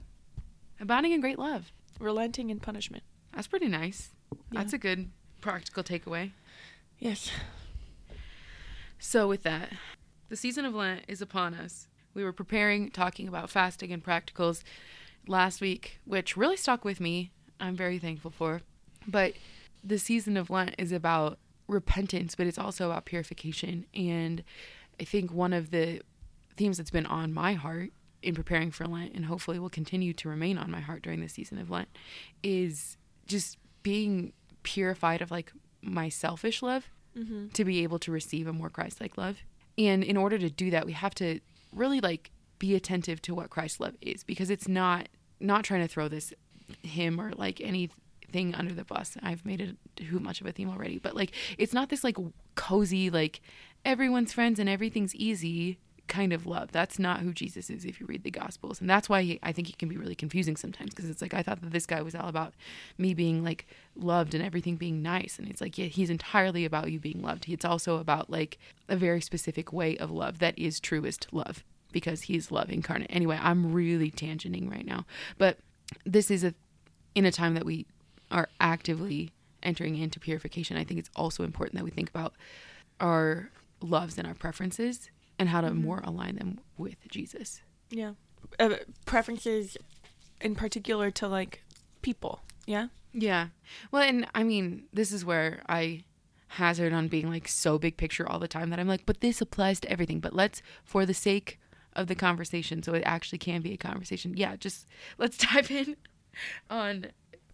abounding 0.82 1.12
in 1.14 1.22
great 1.22 1.38
love. 1.40 1.72
Relenting 2.00 2.50
in 2.50 2.60
punishment. 2.60 3.04
That's 3.34 3.48
pretty 3.48 3.68
nice. 3.68 4.10
Yeah. 4.52 4.60
That's 4.60 4.74
a 4.74 4.78
good 4.80 5.12
practical 5.40 5.84
takeaway. 5.84 6.32
Yes. 7.04 7.30
So, 8.98 9.28
with 9.28 9.44
that, 9.44 9.74
the 10.30 10.38
season 10.38 10.64
of 10.64 10.74
Lent 10.74 11.04
is 11.10 11.22
upon 11.22 11.54
us. 11.54 11.90
We 12.14 12.24
were 12.24 12.32
preparing, 12.32 12.92
talking 12.92 13.28
about 13.28 13.50
fasting 13.50 13.92
and 13.92 14.02
practicals 14.02 14.64
last 15.28 15.60
week, 15.60 16.00
which 16.06 16.38
really 16.38 16.56
stuck 16.56 16.86
with 16.86 17.02
me. 17.02 17.32
I'm 17.60 17.76
very 17.76 18.00
thankful 18.00 18.32
for. 18.32 18.62
But 19.06 19.34
the 19.84 20.00
season 20.00 20.38
of 20.38 20.50
Lent 20.50 20.76
is 20.78 20.94
about 20.94 21.40
repentance, 21.68 22.36
but 22.36 22.48
it's 22.48 22.58
also 22.58 22.90
about 22.90 23.04
purification. 23.04 23.86
And 23.94 24.42
I 24.98 25.04
think 25.04 25.34
one 25.34 25.52
of 25.52 25.72
the 25.72 26.00
themes 26.56 26.78
that's 26.78 26.90
been 26.90 27.06
on 27.06 27.34
my 27.34 27.52
heart 27.52 27.92
in 28.22 28.34
preparing 28.34 28.72
for 28.72 28.86
Lent, 28.86 29.14
and 29.14 29.26
hopefully 29.26 29.60
will 29.60 29.70
continue 29.70 30.14
to 30.14 30.30
remain 30.30 30.58
on 30.58 30.72
my 30.72 30.80
heart 30.80 31.02
during 31.02 31.20
the 31.20 31.28
season 31.28 31.58
of 31.58 31.70
Lent, 31.70 31.90
is 32.44 32.96
just 33.28 33.58
being 33.82 34.32
purified 34.64 35.22
of 35.22 35.32
like 35.32 35.52
my 35.82 36.08
selfish 36.08 36.62
love 36.62 36.88
Mm-hmm. 37.18 37.50
to 37.50 37.64
be 37.64 37.84
able 37.84 38.00
to 38.00 38.12
receive 38.12 38.48
a 38.48 38.54
more 38.54 38.70
Christ-like 38.70 39.18
love. 39.18 39.38
And 39.78 40.04
in 40.04 40.18
order 40.18 40.38
to 40.40 40.50
do 40.50 40.72
that, 40.72 40.86
we 40.86 40.94
have 40.94 41.14
to 41.16 41.40
really 41.72 42.00
like 42.00 42.32
be 42.60 42.76
attentive 42.76 43.22
to 43.24 43.36
what 43.36 43.50
Christ 43.50 43.80
love 43.80 43.96
is 44.02 44.24
because 44.24 44.50
it's 44.50 44.68
not 44.68 45.10
not 45.40 45.64
trying 45.64 45.82
to 45.82 45.88
throw 45.88 46.08
this 46.08 46.34
him 46.82 47.20
or 47.20 47.32
like 47.34 47.60
anything 47.62 48.56
under 48.56 48.74
the 48.74 48.86
bus. 48.86 49.18
I've 49.22 49.46
made 49.46 49.62
it 49.62 49.78
too 49.96 50.20
much 50.20 50.42
of 50.42 50.48
a 50.48 50.52
theme 50.52 50.70
already, 50.70 50.98
but 50.98 51.16
like 51.16 51.34
it's 51.58 51.74
not 51.74 51.90
this 51.90 52.04
like 52.04 52.18
cozy 52.56 53.10
like 53.10 53.42
everyone's 53.86 54.34
friends 54.34 54.60
and 54.60 54.70
everything's 54.70 55.14
easy 55.14 55.78
kind 56.08 56.34
of 56.34 56.46
love. 56.46 56.72
That's 56.72 57.00
not 57.00 57.22
who 57.22 57.34
Jesus 57.34 57.70
is 57.70 57.86
if 57.86 58.00
you 58.00 58.06
read 58.06 58.24
the 58.24 58.32
Gospels. 58.32 58.82
And 58.82 58.90
that's 58.90 59.08
why 59.08 59.22
he, 59.22 59.40
I 59.42 59.52
think 59.52 59.68
he 59.68 59.74
can 59.74 59.90
be 59.90 59.98
really 59.98 60.16
confusing 60.16 60.56
sometimes 60.56 60.94
because 60.94 61.10
it's 61.10 61.22
like 61.22 61.34
I 61.34 61.42
thought 61.42 61.62
that 61.62 61.72
this 61.72 61.86
guy 61.86 62.02
was 62.02 62.16
all 62.16 62.28
about 62.28 62.54
me 62.98 63.14
being 63.14 63.44
like 63.44 63.68
loved 63.96 64.34
and 64.34 64.44
everything 64.44 64.76
being 64.76 65.02
nice. 65.02 65.40
And 65.40 65.48
it's 65.48 65.62
like, 65.62 65.78
yeah, 65.78 65.86
he's 65.86 66.10
entirely 66.10 66.66
about 66.66 66.92
you 66.92 67.00
being 67.00 67.22
loved. 67.22 67.48
It's 67.48 67.66
also 67.66 67.98
about 67.98 68.30
like 68.30 68.58
a 68.90 68.96
very 68.96 69.22
specific 69.22 69.72
way 69.72 69.98
of 69.98 70.12
love 70.12 70.40
that 70.40 70.58
is 70.58 70.80
truest 70.80 71.28
love 71.32 71.64
because 71.92 72.24
he's 72.24 72.52
love 72.52 72.70
incarnate. 72.70 73.10
Anyway, 73.10 73.40
I'm 73.42 73.72
really 73.72 74.12
tangenting 74.12 74.70
right 74.70 74.86
now. 74.86 75.06
But 75.38 75.60
this 76.06 76.30
is 76.30 76.44
a 76.44 76.54
in 77.16 77.26
a 77.26 77.32
time 77.32 77.54
that 77.54 77.66
we 77.66 77.86
are 78.32 78.50
actively 78.60 79.32
entering 79.62 79.98
into 79.98 80.20
purification. 80.20 80.76
I 80.76 80.84
think 80.84 81.00
it's 81.00 81.12
also 81.16 81.44
important 81.44 81.78
that 81.78 81.86
we 81.86 81.92
think 81.92 82.10
about 82.10 82.34
our 83.00 83.50
loves 83.82 84.18
and 84.18 84.28
our 84.28 84.34
preferences 84.34 85.10
and 85.44 85.50
how 85.50 85.60
to 85.60 85.74
more 85.74 86.00
align 86.06 86.38
them 86.38 86.62
with 86.78 86.96
Jesus. 87.10 87.62
Yeah. 87.90 88.14
Uh, 88.58 88.76
preferences 89.06 89.76
in 90.40 90.56
particular 90.56 91.12
to 91.12 91.28
like 91.28 91.64
people. 92.02 92.40
Yeah. 92.66 92.88
Yeah. 93.12 93.48
Well, 93.92 94.04
and 94.04 94.26
I 94.34 94.44
mean, 94.44 94.86
this 94.94 95.12
is 95.12 95.26
where 95.26 95.62
I 95.68 96.06
hazard 96.48 96.94
on 96.94 97.10
being 97.10 97.30
like 97.30 97.50
so 97.50 97.78
big 97.78 97.98
picture 97.98 98.26
all 98.26 98.40
the 98.40 98.48
time 98.48 98.70
that 98.70 98.80
I'm 98.80 98.88
like, 98.88 99.06
but 99.06 99.20
this 99.20 99.42
applies 99.42 99.82
to 99.82 99.92
everything. 99.92 100.22
But 100.22 100.34
let's, 100.34 100.62
for 100.86 101.06
the 101.06 101.14
sake 101.14 101.60
of 101.92 102.08
the 102.08 102.16
conversation, 102.16 102.82
so 102.82 102.94
it 102.94 103.04
actually 103.06 103.40
can 103.40 103.62
be 103.62 103.74
a 103.74 103.78
conversation. 103.78 104.38
Yeah, 104.38 104.56
just 104.56 104.88
let's 105.18 105.36
dive 105.54 105.70
in 105.70 105.98
on 106.70 107.08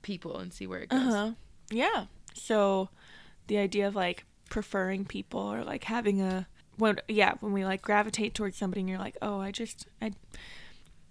people 0.03 0.37
and 0.37 0.53
see 0.53 0.67
where 0.67 0.81
it 0.81 0.89
goes. 0.89 0.99
Uh 0.99 1.11
huh. 1.11 1.31
Yeah. 1.71 2.05
So 2.35 2.89
the 3.47 3.57
idea 3.57 3.87
of 3.87 3.95
like 3.95 4.25
preferring 4.47 5.05
people 5.05 5.39
or 5.39 5.63
like 5.63 5.85
having 5.85 6.21
a 6.21 6.47
when 6.79 6.99
yeah 7.07 7.33
when 7.41 7.53
we 7.53 7.63
like 7.63 7.81
gravitate 7.81 8.33
towards 8.33 8.57
somebody 8.57 8.81
and 8.81 8.89
you're 8.89 8.97
like 8.97 9.17
oh 9.21 9.39
I 9.39 9.51
just 9.51 9.87
I 10.01 10.13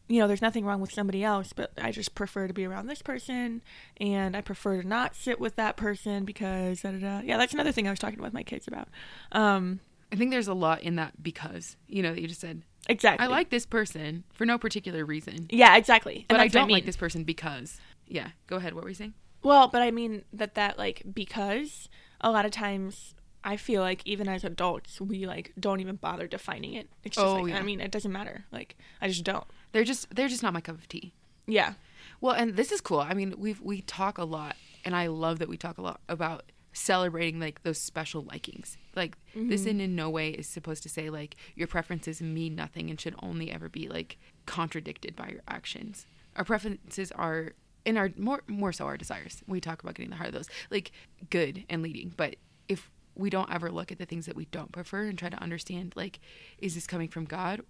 you 0.09 0.19
know 0.19 0.27
there's 0.27 0.43
nothing 0.43 0.65
wrong 0.65 0.81
with 0.81 0.93
somebody 0.93 1.23
else 1.23 1.53
but 1.53 1.71
I 1.81 1.93
just 1.93 2.15
prefer 2.15 2.49
to 2.49 2.55
be 2.55 2.65
around 2.65 2.87
this 2.87 3.03
person 3.03 3.63
and 3.99 4.37
I 4.37 4.41
prefer 4.41 4.83
to 4.83 4.89
not 4.89 5.15
sit 5.15 5.39
with 5.39 5.57
that 5.57 5.77
person 5.77 6.25
because 6.25 6.83
da, 6.83 6.91
da, 6.93 6.99
da. 6.99 7.21
yeah 7.25 7.37
that's 7.37 7.53
another 7.55 7.73
thing 7.73 7.87
I 7.87 7.91
was 7.91 7.99
talking 7.99 8.21
with 8.21 8.33
my 8.33 8.43
kids 8.43 8.67
about 8.67 8.89
um 9.33 9.81
I 10.11 10.17
think 10.17 10.31
there's 10.31 10.49
a 10.49 10.55
lot 10.55 10.83
in 10.83 10.97
that 10.97 11.23
because, 11.23 11.77
you 11.87 12.03
know, 12.03 12.15
that 12.15 12.21
you 12.23 12.29
just 12.29 12.41
said, 12.41 12.63
exactly 12.89 13.27
I 13.27 13.29
like 13.29 13.51
this 13.51 13.67
person 13.67 14.25
for 14.33 14.47
no 14.47 14.57
particular 14.57 15.05
reason, 15.05 15.47
yeah 15.51 15.77
exactly 15.77 16.25
And 16.31 16.39
but 16.39 16.41
I 16.41 16.49
don't 16.49 16.69
mean. 16.69 16.75
like 16.75 16.87
this 16.87 16.97
person 16.97 17.25
because. 17.25 17.79
Yeah, 18.07 18.29
go 18.47 18.57
ahead. 18.57 18.73
What 18.73 18.85
were 18.85 18.89
you 18.89 18.95
saying? 18.95 19.13
Well, 19.43 19.69
but 19.69 19.83
I 19.83 19.91
mean 19.91 20.25
that 20.33 20.55
that 20.55 20.79
like 20.79 21.03
because 21.13 21.91
a 22.23 22.31
lot 22.31 22.47
of 22.47 22.51
times 22.53 23.15
I 23.45 23.57
feel 23.57 23.83
like 23.83 24.03
even 24.05 24.29
as 24.29 24.45
adults 24.45 25.01
we 25.01 25.27
like 25.27 25.53
don't 25.59 25.81
even 25.81 25.97
bother 25.97 26.27
defining 26.27 26.75
it. 26.75 26.89
It's 27.05 27.17
just 27.17 27.27
Oh, 27.27 27.43
like 27.43 27.53
yeah. 27.53 27.59
I 27.59 27.63
mean 27.63 27.81
it 27.81 27.91
doesn't 27.91 28.13
matter. 28.13 28.45
Like 28.53 28.77
I 29.01 29.09
just 29.09 29.25
don't. 29.25 29.45
They're 29.73 29.85
just 29.85 30.15
they're 30.15 30.29
just 30.29 30.43
not 30.43 30.53
my 30.53 30.61
cup 30.61 30.77
of 30.77 30.89
tea. 30.89 31.13
Yeah. 31.47 31.75
Well, 32.21 32.35
and 32.35 32.57
this 32.57 32.73
is 32.73 32.81
cool. 32.81 33.01
I 33.01 33.15
mean, 33.15 33.35
we've 33.39 33.61
we 33.61 33.81
talk 33.83 34.19
a 34.19 34.25
lot, 34.25 34.57
and 34.85 34.95
I 34.95 35.07
love 35.07 35.39
that 35.39 35.49
we 35.49 35.57
talk 35.57 35.79
a 35.79 35.83
lot 35.83 36.01
about 36.09 36.45
celebrating 36.73 37.41
like 37.41 37.63
those 37.63 37.79
special 37.79 38.23
likings. 38.23 38.77
Like 38.95 39.17
this 39.35 39.63
mm-hmm. 39.63 39.71
in, 39.71 39.81
in 39.81 39.97
no 39.97 40.11
way 40.11 40.31
is 40.31 40.47
supposed 40.47 40.83
to 40.85 40.89
say 40.89 41.11
like 41.11 41.37
your 41.55 41.67
preferences 41.67 42.21
mean 42.21 42.55
nothing 42.55 42.91
and 42.91 43.01
should 43.01 43.15
only 43.23 43.51
ever 43.51 43.69
be 43.69 43.89
like 43.89 44.19
contradicted 44.47 45.17
by 45.17 45.29
your 45.29 45.43
actions. 45.49 46.07
Our 46.37 46.45
preferences 46.45 47.11
are 47.13 47.53
in 47.85 47.97
our 47.97 48.11
more 48.17 48.43
more 48.47 48.73
so 48.73 48.85
our 48.87 48.97
desires. 48.97 49.43
We 49.47 49.61
talk 49.61 49.83
about 49.83 49.95
getting 49.95 50.11
the 50.11 50.17
heart 50.17 50.29
of 50.29 50.35
those 50.35 50.49
like 50.71 50.93
good 51.31 51.65
and 51.69 51.83
leading, 51.83 52.13
but 52.17 52.37
if 52.69 52.91
we 53.19 53.29
don't 53.31 53.53
ever 53.53 53.71
look 53.71 53.93
at 53.93 53.99
the 53.99 54.07
things 54.07 54.25
that 54.27 54.37
we 54.37 54.47
don't 54.47 54.73
prefer 54.73 55.05
and 55.07 55.19
try 55.19 55.29
to 55.29 55.43
understand 55.43 55.93
like 55.97 56.21
is 56.59 56.75
this 56.75 56.87
coming 56.87 57.09
from 57.09 57.25
God 57.27 57.61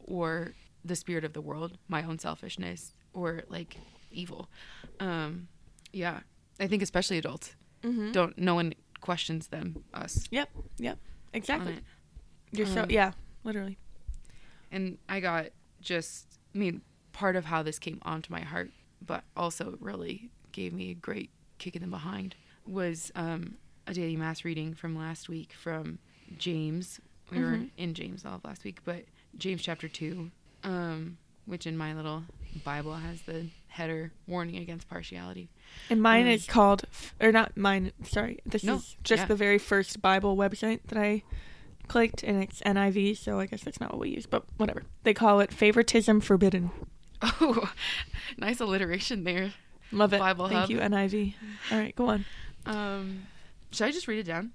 or 0.00 0.52
the 0.84 0.96
spirit 0.96 1.24
of 1.24 1.32
the 1.32 1.40
world, 1.40 1.78
my 1.88 2.02
own 2.02 2.18
selfishness, 2.18 2.92
or 3.12 3.42
like 3.48 3.76
evil. 4.10 4.48
Um, 5.00 5.48
yeah, 5.92 6.20
I 6.60 6.66
think 6.66 6.82
especially 6.82 7.18
adults 7.18 7.54
Mm-hmm. 7.82 8.10
don't. 8.12 8.36
No 8.36 8.54
one 8.56 8.74
questions 9.00 9.46
them. 9.48 9.84
Us 9.94 10.26
Yep. 10.32 10.48
Yep. 10.78 10.98
Exactly. 11.32 11.78
You're 12.50 12.66
so 12.66 12.82
Um, 12.82 12.90
yeah, 12.90 13.12
literally. 13.44 13.78
and 14.72 14.98
I 15.08 15.20
got 15.20 15.46
just. 15.80 16.26
I 16.54 16.58
mean, 16.58 16.80
part 17.12 17.36
of 17.36 17.44
how 17.44 17.62
this 17.62 17.78
came 17.78 17.98
onto 18.02 18.32
my 18.32 18.40
heart, 18.40 18.70
but 19.04 19.22
also 19.36 19.76
really 19.80 20.30
gave 20.50 20.72
me 20.72 20.90
a 20.90 20.94
great 20.94 21.30
kick 21.58 21.76
in 21.76 21.82
the 21.82 21.88
behind 21.88 22.34
was 22.66 23.12
um, 23.14 23.56
a 23.88 23.94
daily 23.94 24.16
mass 24.16 24.44
reading 24.44 24.74
from 24.74 24.96
last 24.96 25.28
week 25.28 25.52
from 25.52 25.98
James. 26.38 27.00
We 27.30 27.38
were 27.40 27.52
Mhm. 27.52 27.70
in 27.76 27.94
James 27.94 28.24
all 28.24 28.36
of 28.36 28.44
last 28.44 28.64
week, 28.64 28.80
but 28.84 29.04
James 29.36 29.62
chapter 29.62 29.88
two, 29.88 30.30
um, 30.62 31.18
which 31.46 31.66
in 31.66 31.76
my 31.76 31.94
little 31.94 32.24
Bible 32.64 32.94
has 32.96 33.22
the 33.22 33.46
header 33.68 34.12
warning 34.26 34.56
against 34.56 34.88
partiality. 34.88 35.48
And 35.90 36.02
mine 36.02 36.26
is 36.26 36.46
called 36.46 36.84
or 37.20 37.32
not 37.32 37.56
mine, 37.56 37.92
sorry. 38.04 38.38
This 38.46 38.64
No, 38.64 38.76
is 38.76 38.96
just 39.04 39.22
yeah. 39.22 39.26
the 39.26 39.36
very 39.36 39.58
first 39.58 40.00
Bible 40.02 40.36
website 40.36 40.80
that 40.88 40.98
I 40.98 41.22
clicked 41.86 42.22
and 42.22 42.42
it's 42.42 42.60
NIV, 42.62 43.14
so 43.14 43.40
I 43.40 43.46
guess 43.46 43.62
that's 43.62 43.80
not 43.80 43.90
what 43.92 44.00
we 44.00 44.10
use, 44.10 44.26
but 44.26 44.44
whatever. 44.58 44.82
They 45.04 45.14
call 45.14 45.40
it 45.40 45.52
favoritism 45.52 46.20
forbidden. 46.20 46.70
Oh, 47.20 47.72
nice 48.36 48.60
alliteration 48.60 49.24
there. 49.24 49.52
Love 49.90 50.12
it. 50.12 50.20
Bible 50.20 50.46
Thank 50.48 50.60
Hub. 50.60 50.70
you, 50.70 50.78
NIV. 50.78 51.34
All 51.72 51.78
right, 51.78 51.96
go 51.96 52.06
on. 52.10 52.24
Um, 52.64 53.26
should 53.70 53.86
I 53.86 53.90
just 53.90 54.08
read 54.08 54.18
it 54.18 54.24
down 54.24 54.52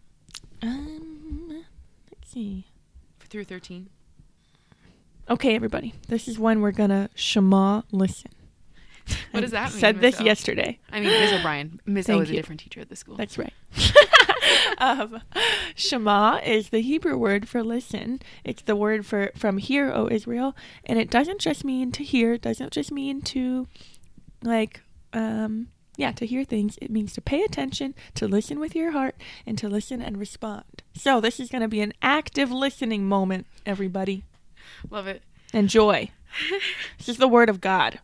Um, 0.62 1.66
let's 2.12 2.32
see. 2.32 2.68
through 3.30 3.46
thirteen? 3.46 3.90
Okay, 5.30 5.56
everybody. 5.56 5.94
This 6.10 6.28
is 6.28 6.38
when 6.38 6.62
we're 6.62 6.72
gonna 6.72 7.10
Shema 7.16 7.82
listen. 7.92 8.32
What 9.32 9.42
does 9.42 9.52
that 9.52 9.72
mean, 9.72 9.80
Said 9.80 10.00
this 10.02 10.22
O? 10.22 10.24
yesterday. 10.24 10.80
I 10.92 11.00
mean, 11.02 11.10
Ms. 11.10 11.34
O'Brien. 11.34 11.80
O 11.88 11.94
Thank 12.02 12.08
is 12.24 12.30
a 12.30 12.34
you. 12.34 12.38
different 12.40 12.62
teacher 12.62 12.80
at 12.80 12.88
the 12.90 12.96
school. 12.96 13.16
That's 13.18 13.38
right. 13.38 13.52
um, 14.78 15.22
Shema 15.76 16.38
is 16.44 16.70
the 16.70 16.82
Hebrew 16.82 17.18
word 17.18 17.48
for 17.50 17.64
listen. 17.64 18.22
It's 18.46 18.62
the 18.62 18.76
word 18.78 19.06
for 19.06 19.32
from 19.36 19.58
hear, 19.58 19.92
O 19.92 20.08
Israel, 20.10 20.56
and 20.86 21.00
it 21.00 21.10
doesn't 21.10 21.42
just 21.42 21.66
mean 21.66 21.92
to 21.94 22.04
hear. 22.04 22.34
It 22.34 22.42
doesn't 22.44 22.72
just 22.72 22.92
mean 22.94 23.22
to, 23.24 23.68
like, 24.42 24.82
um, 25.12 25.68
yeah, 25.98 26.12
to 26.14 26.26
hear 26.26 26.44
things. 26.44 26.78
It 26.82 26.92
means 26.92 27.14
to 27.14 27.22
pay 27.22 27.44
attention, 27.44 27.94
to 28.16 28.28
listen 28.28 28.60
with 28.60 28.76
your 28.76 28.92
heart, 28.92 29.16
and 29.46 29.58
to 29.58 29.70
listen 29.70 30.02
and 30.02 30.18
respond. 30.18 30.84
So 30.96 31.22
this 31.22 31.40
is 31.40 31.50
going 31.50 31.62
to 31.62 31.68
be 31.68 31.82
an 31.82 31.94
active 32.02 32.52
listening 32.52 33.08
moment, 33.08 33.46
everybody. 33.66 34.24
Love 34.90 35.08
it. 35.08 35.22
Enjoy. 35.54 36.10
this 36.98 37.10
is 37.10 37.18
the 37.18 37.28
word 37.28 37.50
of 37.50 37.62
God. 37.62 38.00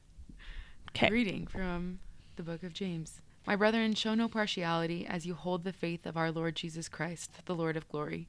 Okay. 0.89 1.09
Reading 1.09 1.47
from 1.47 1.99
the 2.35 2.43
book 2.43 2.63
of 2.63 2.73
James. 2.73 3.21
My 3.47 3.55
brethren, 3.55 3.95
show 3.95 4.13
no 4.13 4.27
partiality 4.27 5.07
as 5.07 5.25
you 5.25 5.33
hold 5.33 5.63
the 5.63 5.73
faith 5.73 6.05
of 6.05 6.15
our 6.15 6.31
Lord 6.31 6.55
Jesus 6.55 6.87
Christ, 6.87 7.45
the 7.45 7.55
Lord 7.55 7.75
of 7.75 7.89
glory. 7.89 8.27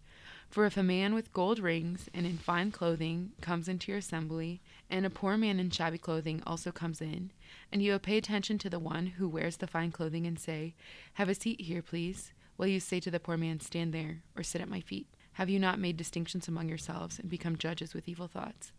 For 0.49 0.65
if 0.65 0.77
a 0.77 0.83
man 0.83 1.15
with 1.15 1.33
gold 1.33 1.59
rings 1.59 2.09
and 2.15 2.27
in 2.27 2.39
fine 2.39 2.73
clothing 2.73 3.33
comes 3.41 3.69
into 3.69 3.93
your 3.93 3.99
assembly, 3.99 4.61
and 4.89 5.07
a 5.07 5.11
poor 5.11 5.37
man 5.37 5.61
in 5.61 5.71
shabby 5.71 5.99
clothing 5.99 6.43
also 6.47 6.73
comes 6.73 7.01
in, 7.01 7.31
and 7.73 7.83
you 7.83 7.93
will 7.93 7.99
pay 7.99 8.17
attention 8.17 8.59
to 8.59 8.71
the 8.71 8.79
one 8.79 9.07
who 9.07 9.29
wears 9.29 9.57
the 9.57 9.67
fine 9.67 9.93
clothing 9.93 10.27
and 10.27 10.39
say, 10.39 10.75
Have 11.15 11.29
a 11.29 11.35
seat 11.35 11.61
here, 11.63 11.83
please, 11.83 12.33
while 12.57 12.69
you 12.69 12.81
say 12.81 13.01
to 13.01 13.11
the 13.11 13.21
poor 13.21 13.37
man, 13.37 13.61
Stand 13.61 13.93
there, 13.93 14.23
or 14.37 14.43
sit 14.43 14.61
at 14.61 14.69
my 14.69 14.81
feet. 14.81 15.07
Have 15.35 15.49
you 15.49 15.59
not 15.59 15.79
made 15.79 15.97
distinctions 15.97 16.49
among 16.49 16.69
yourselves 16.69 17.19
and 17.19 17.31
become 17.31 17.57
judges 17.57 17.95
with 17.95 18.09
evil 18.09 18.29
thoughts? 18.29 18.73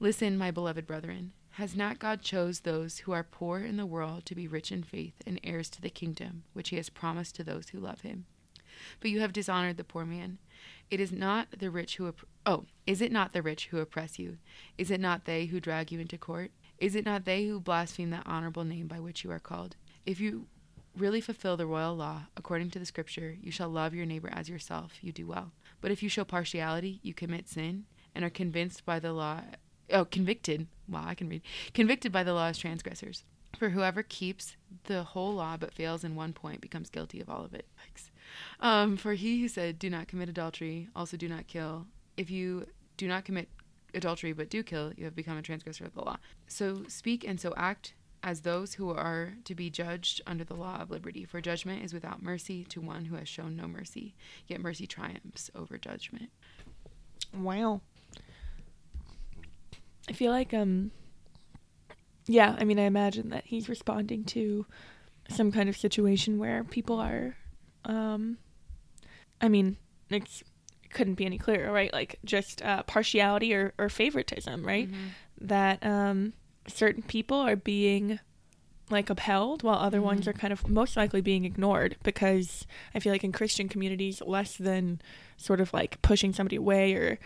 Listen, 0.00 0.36
my 0.36 0.50
beloved 0.50 0.86
brethren, 0.86 1.32
has 1.56 1.76
not 1.76 1.98
God 1.98 2.22
chose 2.22 2.60
those 2.60 2.98
who 2.98 3.12
are 3.12 3.22
poor 3.22 3.60
in 3.60 3.76
the 3.76 3.86
world 3.86 4.24
to 4.26 4.34
be 4.34 4.48
rich 4.48 4.72
in 4.72 4.82
faith 4.82 5.14
and 5.26 5.38
heirs 5.44 5.68
to 5.70 5.82
the 5.82 5.90
kingdom 5.90 6.44
which 6.54 6.70
he 6.70 6.76
has 6.76 6.88
promised 6.88 7.36
to 7.36 7.44
those 7.44 7.68
who 7.68 7.78
love 7.78 8.00
him? 8.00 8.24
But 9.00 9.10
you 9.10 9.20
have 9.20 9.32
dishonored 9.32 9.76
the 9.76 9.84
poor 9.84 10.04
man. 10.04 10.38
It 10.90 10.98
is 10.98 11.12
not 11.12 11.48
the 11.58 11.70
rich 11.70 11.96
who 11.96 12.08
opp- 12.08 12.26
oh, 12.46 12.64
is 12.86 13.00
it 13.00 13.12
not 13.12 13.32
the 13.32 13.42
rich 13.42 13.66
who 13.66 13.78
oppress 13.78 14.18
you? 14.18 14.38
Is 14.78 14.90
it 14.90 15.00
not 15.00 15.24
they 15.24 15.46
who 15.46 15.60
drag 15.60 15.92
you 15.92 16.00
into 16.00 16.18
court? 16.18 16.50
Is 16.82 16.96
it 16.96 17.04
not 17.04 17.24
they 17.24 17.44
who 17.44 17.60
blaspheme 17.60 18.10
that 18.10 18.26
honorable 18.26 18.64
name 18.64 18.88
by 18.88 18.98
which 18.98 19.22
you 19.22 19.30
are 19.30 19.38
called? 19.38 19.76
If 20.04 20.18
you 20.18 20.46
really 20.98 21.20
fulfill 21.20 21.56
the 21.56 21.64
royal 21.64 21.94
law 21.94 22.22
according 22.36 22.70
to 22.70 22.80
the 22.80 22.86
scripture, 22.86 23.36
you 23.40 23.52
shall 23.52 23.68
love 23.68 23.94
your 23.94 24.04
neighbor 24.04 24.28
as 24.32 24.48
yourself, 24.48 24.94
you 25.00 25.12
do 25.12 25.28
well. 25.28 25.52
But 25.80 25.92
if 25.92 26.02
you 26.02 26.08
show 26.08 26.24
partiality, 26.24 26.98
you 27.04 27.14
commit 27.14 27.48
sin 27.48 27.84
and 28.16 28.24
are 28.24 28.30
convinced 28.30 28.84
by 28.84 28.98
the 28.98 29.12
law 29.12 29.42
oh 29.90 30.04
convicted 30.06 30.66
wow 30.88 31.04
i 31.06 31.14
can 31.14 31.28
read 31.28 31.42
convicted 31.74 32.10
by 32.12 32.22
the 32.22 32.32
law 32.32 32.46
as 32.46 32.56
transgressors 32.56 33.24
For 33.58 33.70
whoever 33.70 34.02
keeps 34.02 34.56
the 34.84 35.02
whole 35.02 35.34
law 35.34 35.56
but 35.56 35.74
fails 35.74 36.04
in 36.04 36.16
one 36.16 36.32
point 36.32 36.60
becomes 36.60 36.90
guilty 36.90 37.20
of 37.20 37.28
all 37.28 37.44
of 37.44 37.54
it. 37.54 37.66
Um, 38.60 38.96
for 38.96 39.12
he 39.12 39.40
who 39.40 39.48
said, 39.48 39.78
Do 39.78 39.90
not 39.90 40.08
commit 40.08 40.28
adultery, 40.28 40.88
also 40.96 41.16
do 41.16 41.28
not 41.28 41.48
kill. 41.48 41.86
If 42.16 42.30
you 42.30 42.66
do 42.96 43.06
not 43.06 43.24
commit 43.24 43.48
adultery 43.94 44.32
but 44.32 44.50
do 44.50 44.62
kill, 44.62 44.92
you 44.96 45.04
have 45.04 45.14
become 45.14 45.36
a 45.36 45.42
transgressor 45.42 45.84
of 45.84 45.94
the 45.94 46.02
law. 46.02 46.18
So 46.46 46.82
speak 46.88 47.26
and 47.26 47.40
so 47.40 47.52
act 47.56 47.94
as 48.22 48.42
those 48.42 48.74
who 48.74 48.90
are 48.90 49.34
to 49.44 49.54
be 49.54 49.68
judged 49.68 50.20
under 50.26 50.44
the 50.44 50.54
law 50.54 50.80
of 50.80 50.90
liberty. 50.90 51.24
For 51.24 51.40
judgment 51.40 51.84
is 51.84 51.92
without 51.92 52.22
mercy 52.22 52.64
to 52.64 52.80
one 52.80 53.06
who 53.06 53.16
has 53.16 53.28
shown 53.28 53.56
no 53.56 53.66
mercy, 53.66 54.14
yet 54.46 54.60
mercy 54.60 54.86
triumphs 54.86 55.50
over 55.54 55.76
judgment. 55.76 56.30
Wow. 57.36 57.80
I 60.08 60.12
feel 60.12 60.30
like 60.32 60.54
um 60.54 60.92
yeah, 62.26 62.56
I 62.58 62.64
mean 62.64 62.78
I 62.78 62.84
imagine 62.84 63.30
that 63.30 63.44
he's 63.46 63.68
responding 63.68 64.24
to 64.26 64.66
some 65.28 65.50
kind 65.50 65.68
of 65.68 65.76
situation 65.76 66.38
where 66.38 66.62
people 66.62 67.00
are 67.00 67.36
um 67.84 68.38
I 69.42 69.48
mean, 69.48 69.76
it's 70.08 70.40
it 70.40 70.46
couldn't 70.92 71.14
be 71.14 71.26
any 71.26 71.38
clearer, 71.38 71.72
right? 71.72 71.92
Like 71.92 72.18
just 72.24 72.62
uh, 72.62 72.82
partiality 72.84 73.54
or, 73.54 73.72
or 73.78 73.88
favoritism, 73.88 74.64
right? 74.64 74.88
That 75.40 75.84
um 75.84 76.34
certain 76.68 77.02
people 77.02 77.38
are 77.38 77.56
being 77.56 78.20
like 78.90 79.10
upheld 79.10 79.62
while 79.62 79.76
other 79.76 80.02
ones 80.02 80.28
are 80.28 80.32
kind 80.32 80.52
of 80.52 80.68
most 80.68 80.96
likely 80.96 81.20
being 81.20 81.44
ignored 81.44 81.96
because 82.02 82.66
I 82.94 83.00
feel 83.00 83.12
like 83.12 83.24
in 83.24 83.32
Christian 83.32 83.68
communities 83.68 84.20
less 84.24 84.56
than 84.56 85.00
sort 85.36 85.60
of 85.60 85.72
like 85.72 86.00
pushing 86.02 86.32
somebody 86.32 86.56
away 86.56 86.94
or 86.94 87.18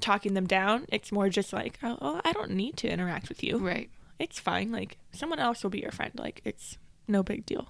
talking 0.00 0.34
them 0.34 0.46
down. 0.46 0.84
It's 0.88 1.12
more 1.12 1.28
just 1.28 1.52
like, 1.52 1.78
oh, 1.82 1.96
well, 2.00 2.20
I 2.24 2.32
don't 2.32 2.50
need 2.50 2.76
to 2.78 2.88
interact 2.88 3.28
with 3.28 3.42
you. 3.42 3.58
Right. 3.58 3.88
It's 4.18 4.40
fine. 4.40 4.72
Like 4.72 4.98
someone 5.12 5.38
else 5.38 5.62
will 5.62 5.70
be 5.70 5.80
your 5.80 5.92
friend. 5.92 6.12
Like 6.16 6.40
it's 6.44 6.76
no 7.06 7.22
big 7.22 7.46
deal. 7.46 7.68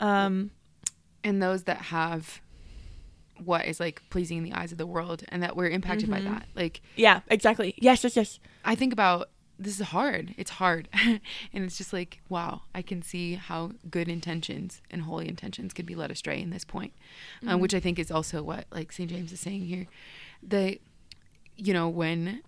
Um, 0.00 0.50
and 1.22 1.42
those 1.42 1.64
that 1.64 1.78
have 1.78 2.40
what 3.44 3.66
is 3.66 3.80
like 3.80 4.02
pleasing 4.10 4.38
in 4.38 4.44
the 4.44 4.52
eyes 4.52 4.72
of 4.72 4.78
the 4.78 4.86
world 4.86 5.24
and 5.28 5.42
that 5.42 5.56
we're 5.56 5.68
impacted 5.68 6.10
by 6.10 6.20
that. 6.20 6.46
Like 6.54 6.80
yeah, 6.96 7.20
exactly. 7.28 7.74
Yes, 7.78 8.02
yes, 8.04 8.16
yes. 8.16 8.38
i 8.64 8.74
think 8.74 8.92
about 8.92 9.30
this 9.56 9.78
is 9.78 9.86
hard. 9.86 10.34
It's 10.36 10.50
hard. 10.50 10.88
And 11.52 11.64
it's 11.64 11.78
just 11.78 11.92
like 11.92 12.20
wow 12.28 12.62
i 12.74 12.82
can 12.82 13.02
see 13.02 13.34
how 13.34 13.72
good 13.90 14.08
intentions 14.08 14.82
and 14.90 15.02
holy 15.02 15.28
intentions 15.28 15.72
could 15.72 15.86
be 15.86 15.94
led 15.94 16.10
astray 16.10 16.40
in 16.40 16.50
this 16.50 16.64
point 16.64 16.92
um, 17.46 17.60
which 17.60 17.74
i 17.74 17.80
think 17.80 17.98
is 17.98 18.10
also 18.10 18.42
what 18.42 18.66
like 18.72 18.90
st 18.92 19.10
james 19.10 19.32
is 19.32 19.40
saying 19.40 19.64
here. 19.66 19.86
That 20.42 20.78
you 21.56 21.72
know 21.72 21.88
when 21.88 22.42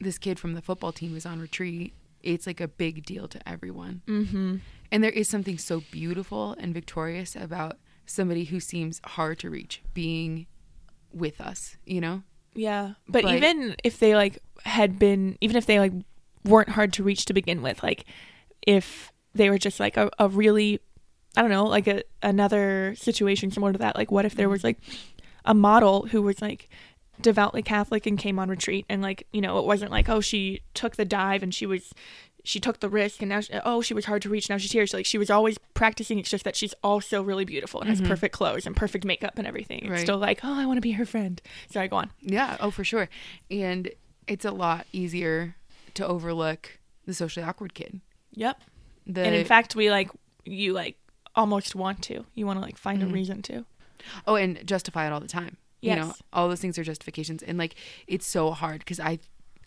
this 0.00 0.18
kid 0.18 0.38
from 0.38 0.54
the 0.54 0.62
football 0.62 0.92
team 0.92 1.16
is 1.16 1.26
on 1.26 1.40
retreat 1.40 1.92
it's 2.22 2.46
like 2.46 2.60
a 2.60 2.68
big 2.68 3.04
deal 3.04 3.28
to 3.28 3.48
everyone. 3.48 4.02
Mm-hmm. 4.06 4.56
and 4.90 5.04
there 5.04 5.10
is 5.10 5.28
something 5.28 5.58
so 5.58 5.82
beautiful 5.90 6.56
and 6.58 6.72
victorious 6.74 7.36
about 7.36 7.76
somebody 8.06 8.44
who 8.44 8.60
seems 8.60 9.00
hard 9.04 9.38
to 9.40 9.50
reach 9.50 9.82
being 9.94 10.46
with 11.12 11.40
us, 11.40 11.76
you 11.84 12.00
know? 12.00 12.22
Yeah, 12.54 12.92
but, 13.08 13.24
But- 13.24 13.34
even 13.34 13.76
if 13.84 13.98
they 13.98 14.14
like 14.14 14.38
had 14.64 14.98
been, 14.98 15.36
even 15.40 15.56
if 15.56 15.66
they 15.66 15.78
like 15.78 15.92
weren't 16.44 16.70
hard 16.70 16.92
to 16.94 17.02
reach 17.02 17.26
to 17.26 17.34
begin 17.34 17.62
with, 17.62 17.82
like 17.82 18.04
if 18.66 19.12
they 19.34 19.50
were 19.50 19.58
just 19.58 19.78
like 19.78 19.96
a, 19.96 20.10
a 20.18 20.28
really, 20.28 20.80
I 21.36 21.42
don't 21.42 21.50
know, 21.50 21.66
like 21.66 21.86
a 21.86 22.02
another 22.22 22.94
situation 22.96 23.50
similar 23.50 23.72
to 23.72 23.78
that. 23.78 23.96
Like, 23.96 24.10
what 24.10 24.24
if 24.24 24.34
there 24.34 24.48
was 24.48 24.64
like 24.64 24.78
a 25.44 25.52
model 25.54 26.06
who 26.06 26.22
was 26.22 26.40
like 26.40 26.70
devoutly 27.20 27.62
Catholic 27.62 28.06
and 28.06 28.18
came 28.18 28.38
on 28.38 28.48
retreat, 28.48 28.86
and 28.88 29.02
like 29.02 29.26
you 29.32 29.42
know, 29.42 29.58
it 29.58 29.66
wasn't 29.66 29.90
like 29.90 30.08
oh 30.08 30.20
she 30.20 30.62
took 30.72 30.96
the 30.96 31.04
dive 31.04 31.42
and 31.42 31.54
she 31.54 31.66
was 31.66 31.92
she 32.46 32.60
took 32.60 32.78
the 32.78 32.88
risk 32.88 33.20
and 33.22 33.28
now 33.28 33.40
she, 33.40 33.52
oh 33.64 33.82
she 33.82 33.92
was 33.92 34.04
hard 34.04 34.22
to 34.22 34.28
reach 34.28 34.48
now 34.48 34.56
she's 34.56 34.72
here. 34.72 34.86
So 34.86 34.98
like 34.98 35.06
she 35.06 35.18
was 35.18 35.30
always 35.30 35.58
practicing. 35.74 36.18
It's 36.18 36.30
just 36.30 36.44
that 36.44 36.54
she's 36.54 36.74
also 36.82 37.22
really 37.22 37.44
beautiful 37.44 37.80
and 37.80 37.90
has 37.90 38.00
mm-hmm. 38.00 38.08
perfect 38.08 38.34
clothes 38.34 38.66
and 38.66 38.76
perfect 38.76 39.04
makeup 39.04 39.34
and 39.36 39.46
everything. 39.46 39.80
It's 39.92 40.02
still 40.02 40.18
like 40.18 40.40
oh 40.44 40.54
I 40.54 40.64
want 40.64 40.76
to 40.76 40.80
be 40.80 40.92
her 40.92 41.04
friend. 41.04 41.42
Sorry, 41.70 41.88
go 41.88 41.96
on. 41.96 42.10
Yeah, 42.20 42.56
oh, 42.60 42.70
for 42.70 42.84
sure. 42.84 43.08
And 43.50 43.90
it's 44.28 44.44
a 44.44 44.52
lot 44.52 44.86
easier 44.92 45.56
to 45.94 46.06
overlook 46.06 46.78
the 47.04 47.14
socially 47.14 47.44
awkward 47.44 47.74
kid. 47.74 48.00
Yep. 48.32 48.60
The, 49.06 49.22
and 49.22 49.34
in 49.34 49.44
fact, 49.44 49.74
we 49.74 49.90
like 49.90 50.10
you 50.44 50.72
like 50.72 50.96
almost 51.34 51.74
want 51.74 52.02
to. 52.02 52.24
You 52.34 52.46
want 52.46 52.58
to 52.58 52.64
like 52.64 52.78
find 52.78 53.02
a 53.02 53.06
mm-hmm. 53.06 53.14
reason 53.14 53.42
to. 53.42 53.64
oh, 54.26 54.36
and 54.36 54.64
justify 54.66 55.06
it 55.06 55.12
all 55.12 55.20
the 55.20 55.26
time. 55.26 55.56
You 55.80 55.94
know, 55.94 56.06
Yes. 56.06 56.22
all 56.32 56.48
those 56.48 56.60
things 56.60 56.78
are 56.78 56.84
justifications. 56.84 57.42
And 57.42 57.58
like, 57.58 57.74
it's 58.06 58.26
so 58.26 58.50
hard 58.52 58.80
because 58.80 58.98
I 58.98 59.18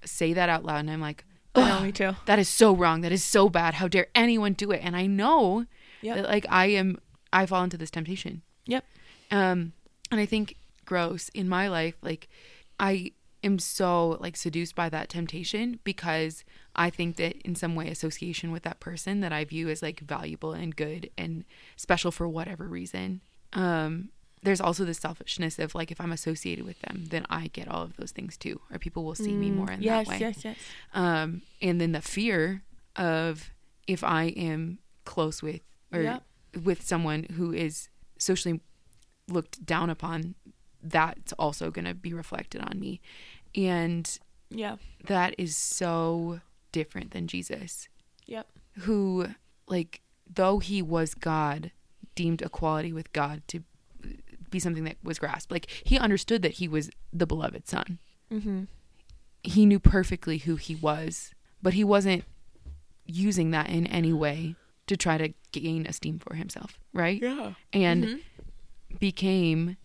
say 0.03 0.33
that 0.33 0.49
out 0.49 0.65
loud 0.65 0.79
and 0.79 0.91
I'm 0.91 1.01
like, 1.01 1.23
I 1.55 1.67
know, 1.67 1.81
me 1.81 1.91
too. 1.91 2.15
that 2.25 2.39
is 2.39 2.47
so 2.49 2.75
wrong. 2.75 3.01
That 3.01 3.11
is 3.11 3.23
so 3.23 3.49
bad. 3.49 3.75
How 3.75 3.87
dare 3.87 4.07
anyone 4.15 4.53
do 4.53 4.71
it? 4.71 4.81
And 4.83 4.95
I 4.95 5.05
know 5.07 5.65
Yep. 6.01 6.15
that 6.15 6.25
like 6.29 6.45
I 6.49 6.67
am, 6.67 6.97
I 7.33 7.45
fall 7.45 7.63
into 7.63 7.77
this 7.77 7.91
temptation. 7.91 8.41
Yep. 8.65 8.85
Um, 9.31 9.73
and 10.11 10.19
I 10.19 10.25
think 10.25 10.55
gross 10.85 11.29
in 11.29 11.49
my 11.49 11.67
life, 11.67 11.95
like 12.01 12.29
I 12.79 13.11
am 13.43 13.57
so 13.59 14.17
like 14.19 14.35
seduced 14.37 14.75
by 14.75 14.89
that 14.89 15.09
temptation 15.09 15.79
because 15.83 16.43
I 16.75 16.89
think 16.89 17.15
that 17.17 17.35
in 17.43 17.55
some 17.55 17.75
way 17.75 17.89
association 17.89 18.51
with 18.51 18.63
that 18.63 18.79
person 18.79 19.19
that 19.21 19.31
I 19.33 19.43
view 19.45 19.69
as 19.69 19.81
like 19.81 19.99
valuable 20.01 20.51
and 20.53 20.75
good 20.75 21.09
and 21.17 21.45
special 21.75 22.11
for 22.11 22.27
whatever 22.27 22.67
reason. 22.67 23.21
Um, 23.53 24.09
there's 24.41 24.61
also 24.61 24.85
the 24.85 24.93
selfishness 24.93 25.59
of 25.59 25.75
like 25.75 25.91
if 25.91 25.99
I'm 25.99 26.11
associated 26.11 26.65
with 26.65 26.79
them, 26.81 27.05
then 27.09 27.25
I 27.29 27.47
get 27.47 27.67
all 27.67 27.83
of 27.83 27.97
those 27.97 28.11
things 28.11 28.37
too, 28.37 28.61
or 28.71 28.79
people 28.79 29.03
will 29.03 29.15
see 29.15 29.35
me 29.35 29.51
more 29.51 29.69
in 29.71 29.79
Mm, 29.81 29.83
yes, 29.83 30.07
that 30.07 30.11
way 30.11 30.19
yes, 30.19 30.45
yes. 30.45 30.57
um, 30.93 31.41
and 31.61 31.79
then 31.81 31.91
the 31.91 32.01
fear 32.01 32.63
of 32.95 33.51
if 33.87 34.03
I 34.03 34.25
am 34.35 34.79
close 35.05 35.41
with 35.43 35.61
or 35.91 36.01
Yep. 36.03 36.23
with 36.63 36.81
someone 36.83 37.23
who 37.35 37.51
is 37.51 37.89
socially 38.17 38.61
looked 39.27 39.65
down 39.65 39.89
upon, 39.89 40.35
that's 40.81 41.33
also 41.33 41.69
going 41.71 41.85
to 41.85 41.93
be 41.93 42.13
reflected 42.13 42.61
on 42.61 42.79
me, 42.79 43.01
and 43.55 44.17
Yeah. 44.49 44.77
that 45.05 45.35
is 45.37 45.55
so 45.57 46.41
different 46.71 47.11
than 47.11 47.27
Jesus, 47.27 47.89
Yep. 48.25 48.47
who 48.81 49.27
like 49.67 50.01
though 50.31 50.59
he 50.59 50.81
was 50.81 51.13
God, 51.15 51.71
deemed 52.15 52.41
equality 52.41 52.93
with 52.93 53.11
God 53.13 53.41
to 53.47 53.63
be 54.51 54.59
something 54.59 54.83
that 54.83 54.97
was 55.03 55.19
grasped. 55.19 55.51
Like 55.51 55.67
he 55.83 55.97
understood 55.99 56.41
that 56.41 56.53
he 56.53 56.67
was 56.67 56.89
the 57.13 57.25
beloved 57.27 57.67
son 57.67 57.99
Mm-hmm. 58.31 58.63
he 59.43 59.65
knew 59.65 59.79
perfectly 59.79 60.37
who 60.39 60.55
he 60.55 60.75
was, 60.75 61.31
but 61.61 61.73
he 61.73 61.83
wasn't 61.83 62.23
using 63.05 63.51
that 63.51 63.69
in 63.69 63.87
any 63.87 64.13
way 64.13 64.55
to 64.87 64.95
try 64.97 65.17
to 65.17 65.33
gain 65.51 65.85
esteem 65.87 66.19
for 66.19 66.35
himself, 66.35 66.79
right? 66.93 67.21
Yeah. 67.21 67.53
And 67.73 68.03
Mhm. 68.05 68.19
became 68.99 69.77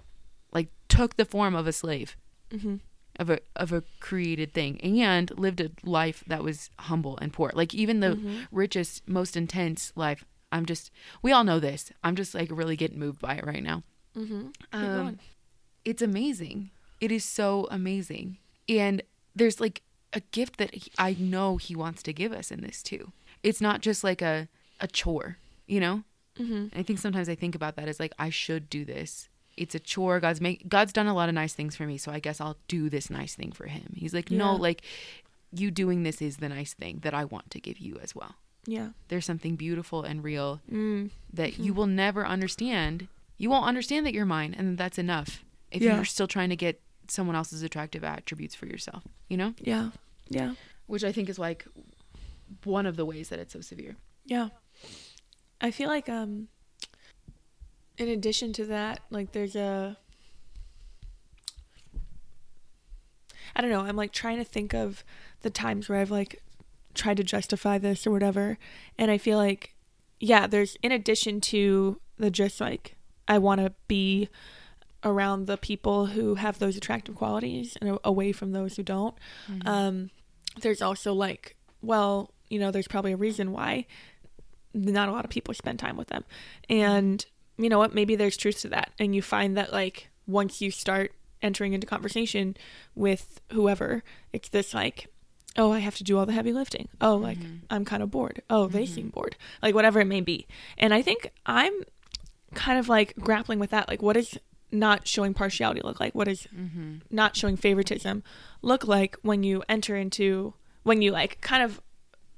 like 0.53 0.69
took 0.89 1.17
the 1.17 1.25
form 1.25 1.55
of 1.55 1.67
a 1.67 1.73
slave 1.73 2.17
Mm-hmm. 2.51 2.77
of 3.19 3.31
a 3.31 3.39
of 3.57 3.73
a 3.73 3.83
created 4.01 4.53
thing 4.53 4.81
and 4.81 5.31
lived 5.39 5.61
a 5.61 5.71
life 5.83 6.23
that 6.27 6.43
was 6.45 6.71
humble 6.81 7.17
and 7.19 7.33
poor. 7.33 7.51
Like 7.55 7.75
even 7.75 8.01
the 8.01 8.17
Mm-hmm. 8.17 8.43
richest, 8.53 9.09
most 9.09 9.37
intense 9.37 9.93
life. 9.97 10.25
I'm 10.53 10.67
just 10.67 10.91
we 11.23 11.33
all 11.33 11.45
know 11.45 11.59
this. 11.61 11.91
I'm 12.05 12.15
just 12.17 12.35
like 12.35 12.49
really 12.53 12.77
getting 12.77 12.99
moved 12.99 13.21
by 13.21 13.35
it 13.37 13.47
right 13.47 13.63
now. 13.63 13.83
Mm-hmm. 14.17 14.49
Um, 14.73 15.19
it's 15.85 16.03
amazing. 16.03 16.71
It 17.01 17.11
is 17.13 17.25
so 17.25 17.69
amazing. 17.71 18.39
And 18.69 19.03
there's 19.35 19.61
like 19.61 19.83
a 20.13 20.21
gift 20.31 20.57
that 20.59 20.75
he, 20.75 20.91
I 20.99 21.17
know 21.19 21.57
he 21.57 21.75
wants 21.75 22.03
to 22.05 22.13
give 22.13 22.33
us 22.33 22.51
in 22.51 22.61
this 22.63 22.83
too. 22.83 23.13
It's 23.43 23.61
not 23.61 23.81
just 23.81 24.05
like 24.05 24.23
a 24.23 24.49
a 24.81 24.87
chore, 24.89 25.39
you 25.67 25.81
know? 25.81 26.03
mm-hmm. 26.39 26.67
I 26.79 26.83
think 26.83 26.99
sometimes 26.99 27.29
I 27.29 27.35
think 27.35 27.55
about 27.55 27.77
that 27.77 27.89
as 27.89 28.01
like 28.01 28.13
I 28.19 28.31
should 28.31 28.69
do 28.69 28.85
this. 28.85 29.29
It's 29.57 29.75
a 29.75 29.79
chore. 29.79 30.19
God's 30.21 30.41
make 30.41 30.69
God's 30.69 30.93
done 30.93 31.07
a 31.07 31.15
lot 31.15 31.29
of 31.29 31.35
nice 31.35 31.53
things 31.55 31.77
for 31.77 31.85
me, 31.85 31.97
so 31.99 32.11
I 32.11 32.19
guess 32.19 32.41
I'll 32.41 32.57
do 32.67 32.89
this 32.89 33.09
nice 33.11 33.35
thing 33.35 33.53
for 33.53 33.67
him. 33.67 33.93
He's 33.95 34.13
like, 34.15 34.31
"No, 34.31 34.57
like 34.57 34.83
you 35.53 35.71
doing 35.71 36.03
this 36.03 36.21
is 36.21 36.39
the 36.39 36.49
nice 36.49 36.75
thing 36.75 37.01
that 37.03 37.15
I 37.15 37.25
want 37.25 37.51
to 37.51 37.61
give 37.61 37.79
you 37.79 37.99
as 38.03 38.15
well." 38.17 38.35
Yeah. 38.67 38.89
There's 39.09 39.27
something 39.27 39.55
beautiful 39.57 40.03
and 40.03 40.25
real 40.25 40.61
Mm. 40.73 41.11
that 41.33 41.59
you 41.59 41.73
will 41.75 41.87
never 41.87 42.27
understand. 42.27 43.07
You 43.37 43.51
won't 43.51 43.67
understand 43.67 44.07
that 44.07 44.15
you're 44.15 44.25
mine, 44.27 44.55
and 44.57 44.79
that's 44.79 44.99
enough. 44.99 45.45
If 45.71 45.83
Yeah. 45.83 45.97
you're 45.97 46.05
still 46.05 46.29
trying 46.29 46.51
to 46.51 46.57
get 46.57 46.81
someone 47.09 47.37
else's 47.37 47.63
attractive 47.63 48.05
attributes 48.05 48.55
for 48.55 48.67
yourself, 48.67 49.05
you 49.29 49.37
know, 49.37 49.55
Yeah. 49.61 49.91
Yeah. 50.29 50.55
which 50.87 51.05
I 51.05 51.13
think 51.13 51.29
is 51.29 51.39
like 51.39 51.67
one 52.65 52.87
of 52.87 52.97
the 52.97 53.05
ways 53.05 53.29
that 53.31 53.39
it's 53.39 53.53
so 53.53 53.61
severe. 53.61 53.97
Yeah. 54.25 54.49
I 55.61 55.71
feel 55.71 55.89
like 55.89 56.09
um 56.09 56.49
in 57.99 58.09
addition 58.09 58.53
to 58.55 58.65
that, 58.67 59.01
like 59.11 59.33
there's 59.33 59.55
a 59.57 59.97
I 63.57 63.61
don't 63.61 63.71
know, 63.71 63.81
I'm 63.83 63.97
like 63.97 64.13
trying 64.13 64.39
to 64.39 64.45
think 64.45 64.75
of 64.75 65.05
the 65.43 65.51
times 65.51 65.89
where 65.89 65.99
I've 65.99 66.11
like 66.11 66.43
tried 66.95 67.17
to 67.19 67.25
justify 67.25 67.79
this 67.79 68.07
or 68.07 68.11
whatever, 68.11 68.59
and 68.99 69.11
I 69.11 69.19
feel 69.19 69.39
like 69.39 69.75
yeah, 70.21 70.47
there's 70.47 70.77
in 70.83 70.91
addition 70.93 71.41
to 71.43 72.01
the 72.19 72.31
just 72.31 72.61
like 72.61 72.94
I 73.29 73.39
want 73.39 73.61
to 73.61 73.73
be 73.89 74.29
around 75.03 75.47
the 75.47 75.57
people 75.57 76.07
who 76.07 76.37
have 76.37 76.59
those 76.59 76.77
attractive 76.77 77.15
qualities 77.15 77.77
and 77.81 77.99
away 78.05 78.33
from 78.33 78.53
those 78.53 78.77
who 78.77 78.83
don't. 78.83 79.15
Mm-hmm. 79.51 79.69
Um, 79.69 80.11
there's 80.61 80.81
also 80.83 81.13
like, 81.13 81.57
well, 81.83 82.31
you 82.49 82.59
know, 82.59 82.71
there's 82.71 82.89
probably 82.89 83.13
a 83.13 83.17
reason 83.17 83.53
why 83.53 83.87
not 84.73 85.09
a 85.09 85.13
lot 85.13 85.25
of 85.25 85.31
people 85.31 85.55
spend 85.55 85.79
time 85.79 85.97
with 85.97 86.09
them. 86.09 86.25
And 86.69 87.25
you 87.57 87.69
know 87.69 87.79
what? 87.79 87.95
Maybe 87.95 88.17
there's 88.17 88.37
truth 88.37 88.61
to 88.63 88.69
that. 88.71 88.91
And 88.99 89.15
you 89.15 89.23
find 89.23 89.57
that 89.57 89.73
like 89.73 90.09
once 90.27 90.61
you 90.61 90.71
start 90.71 91.13
entering 91.43 91.75
into 91.75 91.87
conversation 91.87 92.57
with 92.95 93.41
whoever, 93.53 94.03
it's 94.33 94.49
this 94.49 94.75
like, 94.75 95.07
oh, 95.57 95.71
I 95.71 95.79
have 95.79 95.95
to 95.97 96.05
do 96.05 96.19
all 96.19 96.27
the 96.27 96.33
heavy 96.33 96.53
lifting. 96.53 96.89
Oh, 97.01 97.15
like 97.17 97.39
mm-hmm. 97.39 97.67
I'm 97.71 97.85
kind 97.85 98.03
of 98.03 98.11
bored. 98.11 98.43
Oh, 98.51 98.67
they 98.67 98.85
mm-hmm. 98.85 98.95
seem 98.95 99.09
bored. 99.11 99.37
Like 99.63 99.75
whatever 99.75 100.01
it 100.01 100.07
may 100.07 100.21
be. 100.21 100.47
And 100.77 100.93
I 100.93 101.03
think 101.03 101.31
I'm 101.47 101.73
kind 102.55 102.79
of 102.79 102.89
like 102.89 103.15
grappling 103.17 103.59
with 103.59 103.71
that. 103.71 103.89
Like, 103.89 104.03
what 104.03 104.15
does 104.15 104.39
not 104.71 105.07
showing 105.07 105.35
partiality 105.35 105.81
look 105.83 106.01
like? 106.01 106.15
What 106.15 106.27
does 106.27 106.47
not 107.11 107.37
showing 107.37 107.57
favoritism 107.57 108.23
look 108.63 108.87
like 108.87 109.17
when 109.23 109.43
you 109.43 109.63
enter 109.69 109.97
into 109.97 110.55
when 110.83 111.01
you 111.01 111.13
like 111.13 111.41
kind 111.41 111.63
of 111.63 111.81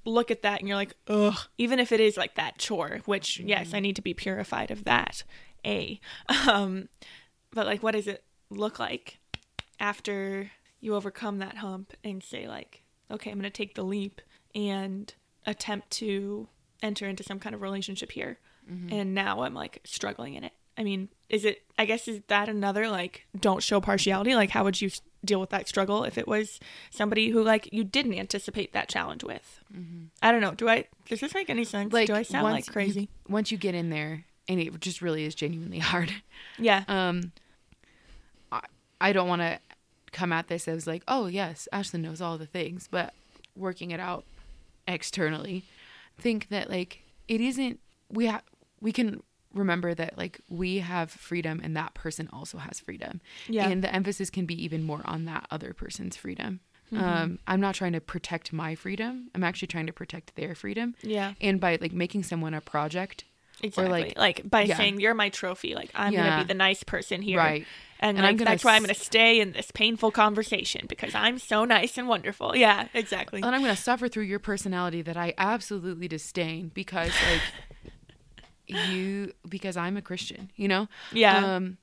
look 0.05 0.31
at 0.31 0.43
that 0.43 0.61
and 0.61 0.69
you're 0.69 0.77
like, 0.77 0.95
ugh, 1.09 1.37
even 1.59 1.79
if 1.81 1.91
it 1.93 2.01
is 2.01 2.17
like 2.17 2.35
that 2.37 2.59
chore, 2.59 3.01
which 3.07 3.41
yes, 3.41 3.75
I 3.75 3.81
need 3.81 3.97
to 3.97 4.03
be 4.03 4.15
purified 4.15 4.71
of 4.71 4.85
that. 4.85 5.25
A. 5.65 6.01
Um, 6.49 6.89
but 7.53 7.67
like 7.67 7.83
what 7.83 7.93
does 7.93 8.07
it 8.07 8.23
look 8.51 8.79
like 8.79 9.19
after 9.81 10.51
you 10.81 10.95
overcome 10.95 11.39
that 11.39 11.57
hump 11.57 11.95
and 12.05 12.23
say 12.23 12.47
like, 12.47 12.83
okay, 13.11 13.31
I'm 13.31 13.39
gonna 13.39 13.51
take 13.51 13.75
the 13.75 13.83
leap 13.83 14.21
and 14.55 15.13
attempt 15.45 15.91
to 15.93 16.49
enter 16.83 17.09
into 17.09 17.23
some 17.23 17.39
kind 17.39 17.55
of 17.55 17.63
relationship 17.63 18.13
here. 18.13 18.39
And 18.69 19.15
now 19.15 19.43
I'm 19.43 19.55
like 19.55 19.81
struggling 19.85 20.35
in 20.35 20.45
it. 20.45 20.53
I 20.79 20.83
mean, 20.83 21.09
is 21.29 21.45
it, 21.45 21.63
I 21.79 21.85
guess, 21.87 22.07
is 22.07 22.21
that 22.29 22.49
another 22.49 22.89
like, 22.89 23.27
don't 23.39 23.63
show 23.63 23.81
partiality? 23.81 24.35
Like, 24.35 24.51
how 24.51 24.65
would 24.65 24.81
you 24.81 24.91
deal 25.25 25.41
with 25.41 25.51
that 25.51 25.69
struggle 25.69 26.05
if 26.05 26.19
it 26.19 26.29
was 26.29 26.61
somebody 26.91 27.31
who 27.31 27.43
like 27.43 27.69
you 27.73 27.83
didn't 27.83 28.15
anticipate 28.15 28.73
that 28.73 28.89
challenge 28.89 29.25
with? 29.25 29.61
I 30.23 30.33
don't 30.33 30.41
know. 30.41 30.53
Do 30.53 30.69
I, 30.69 30.85
does 31.09 31.21
this 31.21 31.33
make 31.35 31.49
any 31.49 31.65
sense? 31.65 31.93
Like 31.93 32.09
Do 32.09 32.15
I 32.15 32.23
sound 32.23 32.45
like 32.45 32.67
crazy? 32.67 33.03
You, 33.03 33.09
once 33.29 33.51
you 33.51 33.59
get 33.59 33.75
in 33.75 33.91
there, 33.91 34.25
and 34.49 34.61
it 34.61 34.79
just 34.81 35.01
really 35.03 35.25
is 35.25 35.35
genuinely 35.35 35.79
hard. 35.93 36.13
yeah. 36.59 36.85
Um, 36.89 37.33
I, 38.53 38.61
I 39.01 39.13
don't 39.13 39.29
want 39.29 39.43
to 39.43 39.59
come 40.13 40.33
at 40.33 40.49
this 40.49 40.69
as 40.69 40.87
like, 40.87 41.03
oh 41.09 41.27
yes, 41.27 41.69
Ashlyn 41.73 42.01
knows 42.01 42.21
all 42.21 42.39
the 42.39 42.47
things, 42.47 42.89
but 42.91 43.15
working 43.57 43.91
it 43.91 44.01
out 44.01 44.25
externally, 44.87 45.65
think 46.19 46.49
that 46.49 46.71
like 46.71 47.03
it 47.29 47.41
isn't. 47.41 47.81
We 48.09 48.27
ha- 48.27 48.43
we 48.81 48.93
can 48.93 49.23
remember 49.55 49.95
that 49.95 50.19
like 50.19 50.41
we 50.51 50.79
have 50.81 51.11
freedom 51.11 51.61
and 51.65 51.77
that 51.77 51.95
person 51.95 52.29
also 52.33 52.59
has 52.59 52.79
freedom. 52.81 53.21
Yeah. 53.49 53.69
And 53.69 53.83
the 53.83 53.95
emphasis 53.95 54.29
can 54.31 54.45
be 54.47 54.63
even 54.65 54.83
more 54.83 55.01
on 55.05 55.25
that 55.25 55.47
other 55.51 55.73
person's 55.73 56.17
freedom. 56.17 56.61
Mm-hmm. 56.93 57.03
Um, 57.03 57.39
I'm 57.47 57.61
not 57.61 57.75
trying 57.75 57.93
to 57.95 58.01
protect 58.01 58.53
my 58.53 58.75
freedom. 58.75 59.31
I'm 59.35 59.43
actually 59.43 59.69
trying 59.69 59.87
to 59.87 59.93
protect 59.93 60.37
their 60.37 60.55
freedom. 60.55 60.95
Yeah. 61.03 61.33
And 61.41 61.59
by 61.61 61.79
like 61.81 61.93
making 61.93 62.23
someone 62.25 62.55
a 62.55 62.61
project, 62.61 63.25
Exactly. 63.63 63.85
Or 63.87 63.89
like- 63.89 64.19
Like, 64.19 64.51
by 64.51 64.63
yeah. 64.65 64.77
saying 64.77 65.01
you're 65.01 65.15
my 65.15 65.31
trophy, 65.31 65.75
like 65.75 65.91
I'm 65.95 66.13
Yeah. 66.13 66.29
gonna 66.29 66.45
be 66.45 66.49
the 66.49 66.55
nice 66.55 66.83
person 66.83 67.23
here, 67.23 67.39
Right. 67.39 67.67
And, 67.99 68.19
And 68.19 68.27
like, 68.27 68.37
gonna 68.37 68.51
that's 68.51 68.63
why 68.63 68.77
I'm 68.77 68.83
gonna 68.83 68.93
stay 68.93 69.41
in 69.41 69.53
this 69.53 69.71
painful 69.71 70.11
conversation 70.11 70.83
because 70.87 71.15
I'm 71.15 71.39
so 71.39 71.65
nice 71.65 71.97
and 71.97 72.07
wonderful. 72.07 72.55
Yeah, 72.55 72.89
exactly. 72.93 73.41
and 73.43 73.55
I'm 73.55 73.63
going 73.63 73.75
to 73.75 73.81
suffer 73.81 74.09
through 74.09 74.25
your 74.25 74.39
personality 74.39 75.01
that 75.01 75.17
I 75.17 75.33
absolutely 75.39 76.07
disdain 76.07 76.71
because 76.75 77.13
like 77.33 77.93
you 78.67 79.33
because 79.49 79.77
I'm 79.77 79.97
a 79.97 80.03
Christian, 80.03 80.51
you 80.57 80.69
know? 80.69 80.89
Yeah. 81.13 81.57
Um 81.57 81.79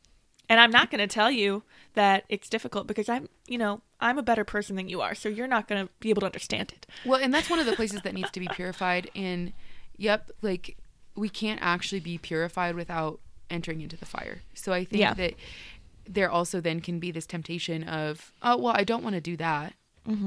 and 0.49 0.59
I'm 0.59 0.71
not 0.71 0.91
gonna 0.91 1.07
tell 1.07 1.31
you 1.31 1.63
that 1.93 2.25
it's 2.29 2.49
difficult 2.49 2.85
because 2.87 3.07
I'm, 3.09 3.29
you 3.47 3.57
know, 3.57 3.81
I'm 3.99 4.17
a 4.17 4.23
better 4.23 4.43
person 4.43 4.75
than 4.75 4.89
you 4.89 5.01
are, 5.01 5.15
so 5.15 5.29
you're 5.29 5.47
not 5.47 5.67
gonna 5.67 5.89
be 5.99 6.09
able 6.09 6.21
to 6.21 6.25
understand 6.27 6.71
it. 6.73 6.85
well, 7.05 7.19
and 7.21 7.33
that's 7.33 7.49
one 7.49 7.59
of 7.59 7.65
the 7.65 7.75
places 7.75 8.01
that 8.01 8.13
needs 8.13 8.31
to 8.31 8.39
be 8.39 8.47
purified 8.47 9.09
and 9.15 9.53
yep, 9.97 10.31
like 10.41 10.77
we 11.15 11.29
can't 11.29 11.59
actually 11.61 11.99
be 11.99 12.17
purified 12.17 12.75
without 12.75 13.19
entering 13.49 13.81
into 13.81 13.95
the 13.95 14.05
fire. 14.05 14.41
So 14.53 14.73
I 14.73 14.83
think 14.83 14.99
Yeah. 15.01 15.13
that 15.13 15.35
there 16.05 16.29
also 16.29 16.59
then 16.59 16.81
can 16.81 16.99
be 16.99 17.11
this 17.11 17.25
temptation 17.25 17.83
of, 17.83 18.33
oh, 18.41 18.57
well, 18.57 18.73
I 18.75 18.83
don't 18.83 19.03
want 19.03 19.15
to 19.15 19.21
do 19.21 19.37
that. 19.37 19.73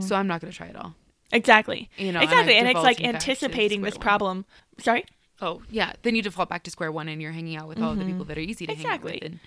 So 0.01 0.15
I'm 0.17 0.27
not 0.27 0.41
going 0.41 0.51
to 0.51 0.57
try 0.57 0.69
it 0.69 0.77
all. 0.77 0.95
Exactly. 1.33 1.91
You 1.99 2.13
know, 2.13 2.21
exactly, 2.21 2.55
I've 2.55 2.61
and, 2.61 2.69
it's 2.69 2.83
like 2.83 2.97
devolved, 2.97 3.01
in 3.01 3.13
fact, 3.13 3.25
to 3.25 3.31
anticipating 3.31 3.83
this 3.83 3.95
one. 3.97 4.01
problem. 4.01 4.45
Sorry. 4.79 5.05
Oh, 5.41 5.63
yeah. 5.71 5.93
Then 6.03 6.15
you 6.15 6.23
default 6.23 6.49
back 6.49 6.63
to 6.65 6.71
square 6.71 6.91
one 6.91 7.09
and 7.09 7.21
you're 7.21 7.33
hanging 7.33 7.57
out 7.57 7.69
with 7.69 7.81
all 7.81 7.95
the 7.95 8.05
people 8.05 8.25
that 8.27 8.39
are 8.39 8.41
easy 8.41 8.67
to 8.67 8.75
hang 8.75 8.87
out 8.87 8.95
Exactly. 8.95 9.13
with. 9.23 9.23
And, 9.25 9.41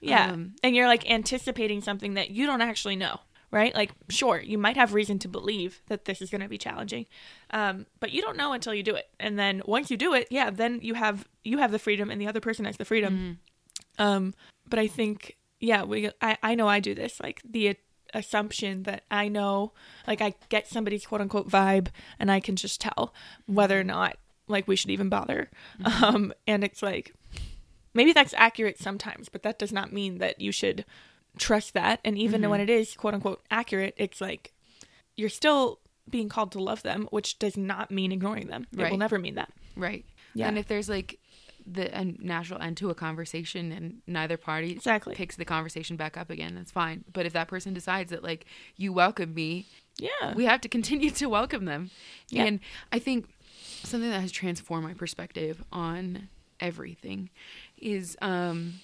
Yeah. 0.00 0.30
Um, 0.32 0.54
and 0.62 0.74
you're 0.74 0.86
like 0.88 1.08
anticipating 1.10 1.80
something 1.82 2.14
that 2.14 2.30
you 2.30 2.46
don't 2.46 2.60
actually 2.62 2.96
know, 2.96 3.20
right? 3.50 3.74
Like, 3.74 3.92
sure, 4.10 4.40
you 4.40 4.58
might 4.58 4.76
have 4.76 4.92
reason 4.94 5.18
to 5.20 5.28
believe 5.28 5.80
that 5.88 6.04
this 6.06 6.20
is 6.22 6.30
going 6.30 6.40
to 6.42 6.48
be 6.48 6.58
challenging, 6.58 7.06
um, 7.50 7.86
but 8.00 8.10
you 8.12 8.20
don't 8.22 8.36
know 8.36 8.52
until 8.52 8.74
you 8.74 8.82
do 8.82 8.94
it. 8.94 9.08
And 9.20 9.38
then 9.38 9.62
once 9.66 9.90
you 9.90 9.96
do 9.96 10.12
it, 10.14 10.28
yeah, 10.30 10.50
then 10.50 10.80
you 10.82 10.94
have 10.94 11.26
you 11.42 11.58
have 11.58 11.72
the 11.72 11.78
freedom, 11.78 12.10
and 12.10 12.20
the 12.20 12.26
other 12.26 12.40
person 12.40 12.64
has 12.64 12.76
the 12.76 12.84
freedom. 12.84 13.38
Um, 13.98 14.34
but 14.68 14.78
I 14.78 14.86
think, 14.86 15.36
yeah, 15.60 15.84
we 15.84 16.10
I 16.20 16.36
I 16.42 16.54
know 16.54 16.68
I 16.68 16.80
do 16.80 16.94
this, 16.94 17.20
like 17.20 17.40
the 17.48 17.76
assumption 18.12 18.84
that 18.84 19.04
I 19.10 19.28
know, 19.28 19.72
like 20.06 20.20
I 20.20 20.34
get 20.48 20.68
somebody's 20.68 21.06
quote 21.06 21.20
unquote 21.20 21.48
vibe, 21.48 21.88
and 22.18 22.30
I 22.30 22.40
can 22.40 22.56
just 22.56 22.80
tell 22.80 23.14
whether 23.46 23.78
or 23.78 23.84
not 23.84 24.16
like 24.48 24.68
we 24.68 24.76
should 24.76 24.90
even 24.90 25.08
bother. 25.08 25.50
Um, 26.02 26.32
and 26.46 26.62
it's 26.64 26.82
like 26.82 27.14
maybe 27.94 28.12
that's 28.12 28.34
accurate 28.36 28.78
sometimes, 28.78 29.28
but 29.28 29.42
that 29.42 29.58
does 29.58 29.72
not 29.72 29.92
mean 29.92 30.18
that 30.18 30.40
you 30.40 30.52
should 30.52 30.84
trust 31.38 31.74
that. 31.74 32.00
And 32.04 32.16
even 32.18 32.48
when 32.48 32.60
it 32.60 32.70
is 32.70 32.94
quote 32.94 33.14
unquote 33.14 33.42
accurate, 33.50 33.94
it's 33.96 34.20
like 34.20 34.52
you're 35.16 35.28
still 35.28 35.80
being 36.10 36.28
called 36.28 36.52
to 36.52 36.62
love 36.62 36.82
them, 36.82 37.08
which 37.10 37.38
does 37.38 37.56
not 37.56 37.90
mean 37.90 38.12
ignoring 38.12 38.48
them. 38.48 38.66
It 38.76 38.90
will 38.90 38.98
never 38.98 39.18
mean 39.18 39.36
that. 39.36 39.50
Right. 39.76 40.04
Yeah. 40.34 40.48
And 40.48 40.58
if 40.58 40.66
there's 40.68 40.88
like 40.88 41.18
the 41.66 41.96
a 41.98 42.04
natural 42.04 42.60
end 42.60 42.76
to 42.76 42.90
a 42.90 42.94
conversation 42.94 43.72
and 43.72 44.02
neither 44.06 44.36
party 44.36 44.72
Exactly. 44.72 45.14
picks 45.14 45.36
the 45.36 45.46
conversation 45.46 45.96
back 45.96 46.18
up 46.18 46.28
again, 46.28 46.54
that's 46.56 46.70
fine. 46.70 47.04
But 47.10 47.24
if 47.24 47.32
that 47.32 47.48
person 47.48 47.72
decides 47.72 48.10
that 48.10 48.22
like 48.22 48.44
you 48.76 48.92
welcome 48.92 49.32
me, 49.32 49.66
Yeah. 49.98 50.34
we 50.34 50.44
have 50.44 50.60
to 50.60 50.68
continue 50.68 51.10
to 51.22 51.26
welcome 51.26 51.64
them. 51.64 51.90
Yeah. 52.28 52.44
And 52.44 52.60
I 52.92 52.98
think 52.98 53.28
something 53.86 54.10
that 54.10 54.20
has 54.20 54.32
transformed 54.32 54.84
my 54.84 54.94
perspective 54.94 55.62
on 55.72 56.28
everything 56.60 57.30
is 57.76 58.16
um, 58.22 58.74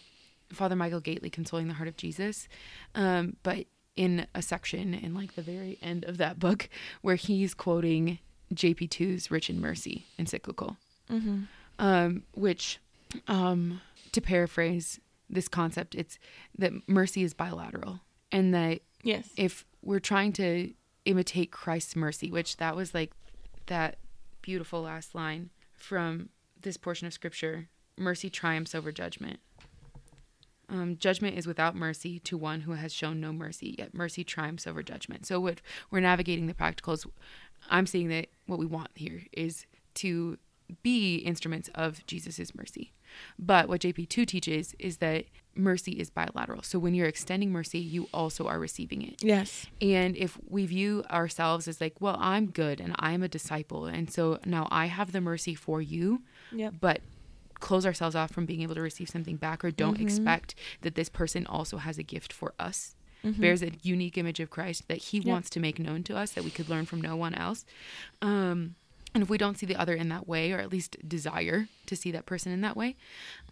Father 0.53 0.77
Michael 0.77 1.01
Gaitley 1.01 1.31
consoling 1.31 1.69
the 1.69 1.75
heart 1.75 1.89
of 1.89 1.97
Jesus. 1.97 2.49
Um, 2.95 3.37
but 3.43 3.67
in 3.97 4.27
a 4.35 4.43
section 4.43 4.95
in 4.95 5.15
like 5.15 5.35
the 5.35 5.43
very 5.43 5.79
end 5.83 6.05
of 6.05 6.19
that 6.19 6.39
book 6.39 6.69
where 7.03 7.17
he's 7.17 7.55
quoting 7.55 8.19
JP2's 8.55 9.31
Rich 9.31 9.51
in 9.51 9.61
Mercy 9.61 10.07
encyclical, 10.19 10.77
um, 11.79 12.23
which, 12.35 12.79
um, 13.29 13.81
to 14.13 14.21
paraphrase 14.21 15.01
this 15.29 15.49
concept, 15.49 15.95
it's 15.95 16.19
that 16.59 16.73
mercy 16.89 17.23
is 17.23 17.35
bilateral 17.35 18.01
and 18.33 18.55
that 18.55 18.81
yes. 19.03 19.29
if 19.37 19.65
we're 19.83 20.01
trying 20.01 20.33
to 20.35 20.73
imitate 21.05 21.51
Christ's 21.51 21.97
mercy, 21.97 22.31
which 22.31 22.57
that 22.57 22.75
was 22.77 22.95
like 22.95 23.13
that 23.67 23.97
beautiful 24.43 24.83
last 24.83 25.15
line 25.15 25.51
from 25.75 26.31
this 26.61 26.77
portion 26.77 27.07
of 27.07 27.13
scripture 27.13 27.69
mercy 27.97 28.31
triumphs 28.31 28.75
over 28.75 28.93
judgment. 28.93 29.41
Um, 30.69 30.97
judgment 30.99 31.37
is 31.37 31.47
without 31.47 31.75
mercy 31.75 32.21
to 32.21 32.39
one 32.39 32.61
who 32.61 32.73
has 32.73 32.93
shown 32.93 33.21
no 33.21 33.33
mercy, 33.33 33.75
yet 33.79 33.93
mercy 33.93 34.23
triumphs 34.23 34.67
over 34.67 34.83
judgment. 34.83 35.27
So, 35.27 35.41
what 35.41 35.61
we're 35.91 36.01
navigating 36.01 36.47
the 36.47 36.55
practicals, 36.55 37.07
I'm 37.69 37.87
seeing 37.87 38.09
that 38.09 38.29
what 38.47 38.59
we 38.59 38.67
want 38.67 38.91
here 38.95 39.23
is 39.33 39.67
to 39.95 40.39
be 40.83 41.17
instruments 41.17 41.69
of 41.75 42.07
Jesus's 42.07 42.55
mercy. 42.55 42.93
But 43.39 43.69
what 43.69 43.81
JP2 43.81 44.27
teaches 44.27 44.75
is 44.79 44.99
that 44.99 45.25
mercy 45.55 45.93
is 45.93 46.11
bilateral. 46.11 46.63
So, 46.63 46.79
when 46.79 46.95
you're 46.95 47.07
extending 47.09 47.51
mercy, 47.53 47.79
you 47.79 48.09
also 48.15 48.47
are 48.47 48.59
receiving 48.59 49.03
it. 49.03 49.23
Yes. 49.23 49.67
And 49.81 50.17
if 50.17 50.39
we 50.49 50.67
view 50.67 51.05
ourselves 51.11 51.67
as 51.69 51.81
like, 51.81 52.01
well, 52.01 52.17
I'm 52.21 52.47
good 52.51 52.81
and 52.81 52.95
I'm 52.99 53.23
a 53.23 53.29
disciple, 53.29 53.87
and 53.87 54.11
so 54.13 54.39
now 54.45 54.69
I 54.71 54.87
have 54.87 55.13
the 55.13 55.21
mercy 55.21 55.55
for 55.55 55.83
you, 55.83 56.23
Yep. 56.53 56.75
but 56.81 57.01
close 57.59 57.85
ourselves 57.85 58.17
off 58.17 58.31
from 58.31 58.47
being 58.47 58.63
able 58.63 58.75
to 58.75 58.81
receive 58.81 59.11
something 59.11 59.37
back 59.37 59.63
or 59.65 59.71
don't 59.71 60.01
expect 60.01 60.55
that 60.81 60.95
this 60.95 61.11
person 61.11 61.47
also 61.47 61.77
has 61.77 61.99
a 61.99 62.03
gift 62.03 62.33
for 62.33 62.55
us, 62.59 62.95
bears 63.23 63.63
a 63.63 63.71
unique 63.83 64.17
image 64.17 64.41
of 64.41 64.49
Christ 64.49 64.89
that 64.89 64.97
he 64.97 65.21
wants 65.21 65.51
to 65.51 65.61
make 65.61 65.79
known 65.79 66.03
to 66.05 66.17
us 66.17 66.31
that 66.31 66.43
we 66.45 66.51
could 66.51 66.71
learn 66.71 66.87
from 66.87 67.03
no 67.03 67.17
one 67.17 67.35
else. 67.35 67.67
Um, 68.23 68.77
and 69.15 69.23
if 69.23 69.31
we 69.31 69.39
don't 69.39 69.59
see 69.59 69.67
the 69.67 69.77
other 69.77 69.95
in 69.95 70.09
that 70.11 70.29
way, 70.29 70.53
or 70.53 70.59
at 70.59 70.71
least 70.71 70.97
desire 71.07 71.69
to 71.87 71.97
see 71.97 72.11
that 72.13 72.27
person 72.27 72.53
in 72.53 72.61
that 72.61 72.77
way, 72.77 72.97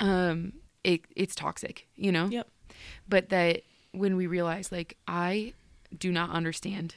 um, 0.01 0.53
it, 0.85 1.03
it's 1.17 1.35
toxic, 1.35 1.87
you 1.97 2.13
know? 2.13 2.27
Yep. 2.27 2.49
but 3.09 3.29
that 3.31 3.63
when 3.93 4.17
we 4.17 4.27
realize 4.27 4.71
like 4.71 4.97
i 5.09 5.53
do 5.99 6.13
not 6.13 6.31
understand 6.31 6.95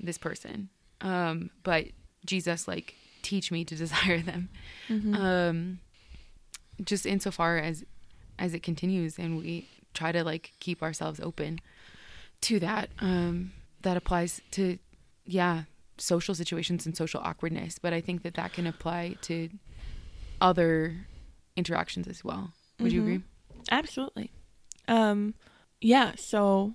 this 0.00 0.18
person 0.18 0.68
um 1.00 1.50
but 1.62 1.86
jesus 2.26 2.66
like 2.66 2.94
teach 3.22 3.50
me 3.52 3.64
to 3.64 3.74
desire 3.84 4.20
them 4.20 4.48
um 5.14 5.78
just 6.84 7.06
insofar 7.06 7.56
as 7.58 7.84
as 8.38 8.52
it 8.52 8.62
continues 8.62 9.18
and 9.18 9.38
we 9.38 9.68
try 9.94 10.12
to 10.12 10.22
like 10.24 10.52
keep 10.60 10.82
ourselves 10.82 11.20
open 11.20 11.60
to 12.40 12.58
that 12.60 12.90
um 13.00 13.52
that 13.82 13.96
applies 13.96 14.40
to 14.50 14.78
yeah 15.24 15.62
social 15.98 16.34
situations 16.34 16.84
and 16.86 16.96
social 16.96 17.20
awkwardness 17.24 17.78
but 17.78 17.92
i 17.92 18.00
think 18.00 18.22
that 18.22 18.34
that 18.34 18.52
can 18.52 18.66
apply 18.66 19.14
to 19.22 19.48
other 20.40 21.06
interactions 21.56 22.06
as 22.06 22.22
well. 22.22 22.52
Would 22.80 22.92
you 22.92 23.00
Mhm. 23.00 23.04
agree? 23.04 23.22
Absolutely. 23.70 24.30
Um, 24.86 25.34
yeah. 25.80 26.12
So 26.16 26.74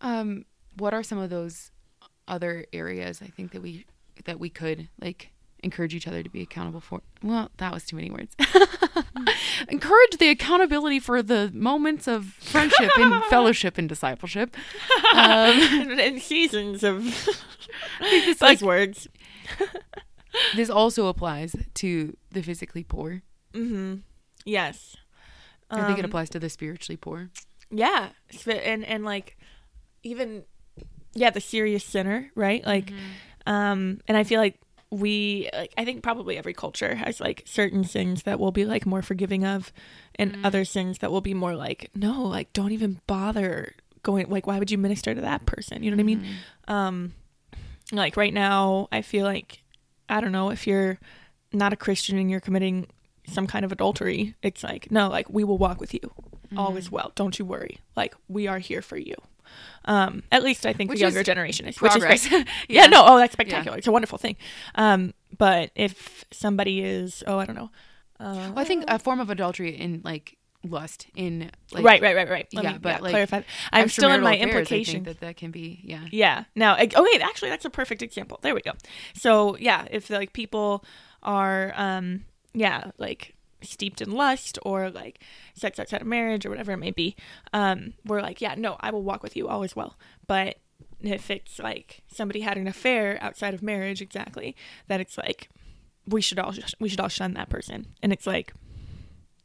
Um, 0.00 0.44
what 0.76 0.94
are 0.94 1.02
some 1.02 1.18
of 1.18 1.30
those 1.30 1.70
other 2.28 2.66
areas 2.72 3.20
I 3.22 3.26
think 3.28 3.52
that 3.52 3.62
we 3.62 3.86
that 4.26 4.38
we 4.38 4.50
could 4.50 4.88
like 5.00 5.30
encourage 5.62 5.94
each 5.94 6.06
other 6.06 6.22
to 6.22 6.28
be 6.30 6.40
accountable 6.42 6.80
for? 6.80 7.00
Well, 7.22 7.50
that 7.58 7.72
was 7.72 7.84
too 7.84 7.96
many 7.96 8.10
words. 8.10 8.34
encourage 9.68 10.16
the 10.18 10.28
accountability 10.28 11.00
for 11.00 11.22
the 11.22 11.50
moments 11.54 12.06
of 12.06 12.26
friendship 12.26 12.90
and 12.98 13.22
fellowship 13.30 13.78
and 13.78 13.88
discipleship. 13.88 14.56
Um, 15.14 15.58
in 15.98 16.20
seasons 16.20 16.84
of 16.84 17.06
it's 18.00 18.40
like- 18.42 18.58
buzzwords. 18.58 19.06
this 20.54 20.68
also 20.68 21.06
applies 21.06 21.56
to 21.74 22.16
the 22.30 22.42
physically 22.42 22.84
poor. 22.84 23.22
mm-hmm. 23.54 23.96
Yes. 24.44 24.96
I 25.70 25.86
think 25.86 25.98
it 25.98 26.04
Um, 26.04 26.08
applies 26.10 26.30
to 26.30 26.38
the 26.38 26.48
spiritually 26.50 26.96
poor. 26.96 27.30
Yeah, 27.70 28.10
and 28.46 28.84
and 28.84 29.04
like 29.04 29.36
even 30.02 30.44
yeah, 31.14 31.30
the 31.30 31.40
serious 31.40 31.84
sinner, 31.84 32.30
right? 32.34 32.64
Like, 32.64 32.86
Mm-hmm. 32.86 33.52
um, 33.52 34.00
and 34.08 34.16
I 34.16 34.24
feel 34.24 34.40
like 34.40 34.60
we 34.90 35.48
like 35.52 35.72
I 35.76 35.84
think 35.84 36.02
probably 36.02 36.36
every 36.38 36.54
culture 36.54 36.94
has 36.94 37.20
like 37.20 37.42
certain 37.46 37.84
sins 37.84 38.22
that 38.22 38.40
we'll 38.40 38.52
be 38.52 38.64
like 38.64 38.86
more 38.86 39.02
forgiving 39.02 39.44
of, 39.44 39.72
and 40.16 40.34
Mm. 40.36 40.46
other 40.46 40.64
sins 40.64 40.98
that 40.98 41.10
will 41.12 41.20
be 41.20 41.34
more 41.34 41.54
like 41.54 41.90
no, 41.94 42.22
like 42.22 42.52
don't 42.52 42.72
even 42.72 43.00
bother 43.06 43.74
going. 44.02 44.28
Like, 44.30 44.46
why 44.46 44.58
would 44.58 44.70
you 44.70 44.78
minister 44.78 45.14
to 45.14 45.20
that 45.20 45.44
person? 45.46 45.82
You 45.82 45.90
know 45.90 45.96
what 45.96 46.00
I 46.00 46.04
mean? 46.04 46.20
Mm-hmm. 46.20 46.72
um 46.74 47.12
like 47.90 48.18
right 48.18 48.34
now 48.34 48.86
i 48.92 49.00
feel 49.00 49.24
like 49.24 49.62
i 50.10 50.20
don't 50.20 50.30
know 50.32 50.50
if 50.50 50.66
you're 50.66 50.98
not 51.54 51.72
a 51.72 51.76
christian 51.76 52.18
and 52.18 52.30
you're 52.30 52.38
committing 52.38 52.86
some 53.26 53.46
kind 53.46 53.64
of 53.64 53.72
adultery 53.72 54.34
it's 54.42 54.62
like 54.62 54.90
no 54.90 55.08
like 55.08 55.26
we 55.30 55.42
will 55.42 55.56
walk 55.56 55.80
with 55.80 55.94
you 55.94 56.00
all 56.56 56.68
Mm-hmm. 56.68 56.78
is 56.78 56.90
well 56.92 57.12
don't 57.14 57.38
you 57.38 57.46
worry 57.46 57.78
like 57.96 58.14
we 58.28 58.46
are 58.46 58.58
here 58.58 58.82
for 58.82 58.98
you 58.98 59.14
um 59.84 60.22
at 60.32 60.42
least 60.42 60.66
i 60.66 60.72
think 60.72 60.90
Which 60.90 60.98
the 60.98 61.04
younger 61.04 61.22
generation 61.22 61.66
is 61.66 61.80
which 61.80 61.96
is 61.96 62.04
great. 62.04 62.46
yeah. 62.68 62.86
no 62.86 63.02
oh 63.06 63.18
that's 63.18 63.32
spectacular 63.32 63.76
it's 63.78 63.86
a 63.86 63.92
wonderful 63.92 64.18
thing 64.18 64.36
um 64.74 65.14
but 65.36 65.70
if 65.74 66.24
somebody 66.30 66.82
is 66.82 67.22
oh 67.26 67.38
i 67.38 67.44
don't 67.44 67.56
know 67.56 67.70
uh, 68.20 68.50
Well, 68.50 68.58
I 68.58 68.64
think 68.64 68.84
a 68.88 68.98
form 68.98 69.20
of 69.20 69.30
adultery 69.30 69.70
in 69.70 70.00
like 70.04 70.36
lust 70.64 71.06
in 71.14 71.50
like 71.70 71.84
right 71.84 72.02
right 72.02 72.16
right 72.16 72.28
right 72.28 72.48
Let 72.52 72.64
yeah, 72.64 72.72
me, 72.72 72.78
but, 72.78 73.00
like, 73.00 73.10
clarify 73.12 73.42
i'm 73.72 73.88
still 73.88 74.10
in 74.10 74.22
my 74.22 74.34
affairs, 74.34 74.42
I 74.42 74.44
think 74.44 74.56
implication 74.56 75.02
that 75.04 75.20
that 75.20 75.36
can 75.36 75.52
be 75.52 75.80
yeah. 75.84 76.04
Yeah. 76.10 76.44
Now, 76.56 76.74
okay, 76.76 77.20
actually, 77.20 77.50
that's 77.50 77.64
a 77.64 77.70
perfect 77.70 78.02
example. 78.02 78.40
There 78.42 78.54
we 78.54 78.60
go. 78.60 78.72
So, 79.14 79.56
yeah, 79.58 79.86
if 79.90 80.10
like 80.10 80.32
people 80.32 80.84
are, 81.22 81.72
um, 81.76 82.24
yeah, 82.54 82.90
like 82.98 83.34
steeped 83.62 84.00
in 84.00 84.12
lust 84.12 84.58
or 84.62 84.90
like 84.90 85.20
sex 85.54 85.78
outside 85.78 86.00
of 86.00 86.06
marriage 86.06 86.46
or 86.46 86.50
whatever 86.50 86.72
it 86.72 86.78
may 86.78 86.90
be, 86.90 87.16
um, 87.52 87.94
we're 88.04 88.22
like, 88.22 88.40
yeah, 88.40 88.54
no, 88.56 88.76
I 88.80 88.90
will 88.90 89.02
walk 89.02 89.22
with 89.22 89.36
you 89.36 89.48
all 89.48 89.62
is 89.62 89.74
well. 89.74 89.98
But 90.26 90.58
if 91.00 91.30
it's 91.30 91.58
like 91.58 92.02
somebody 92.08 92.40
had 92.40 92.56
an 92.56 92.66
affair 92.68 93.18
outside 93.20 93.54
of 93.54 93.62
marriage, 93.62 94.00
exactly, 94.00 94.56
that 94.88 95.00
it's 95.00 95.16
like 95.18 95.48
we 96.06 96.20
should 96.20 96.38
all 96.38 96.54
we 96.80 96.88
should 96.88 97.00
all 97.00 97.08
shun 97.08 97.34
that 97.34 97.48
person, 97.48 97.86
and 98.02 98.12
it's 98.12 98.26
like 98.26 98.52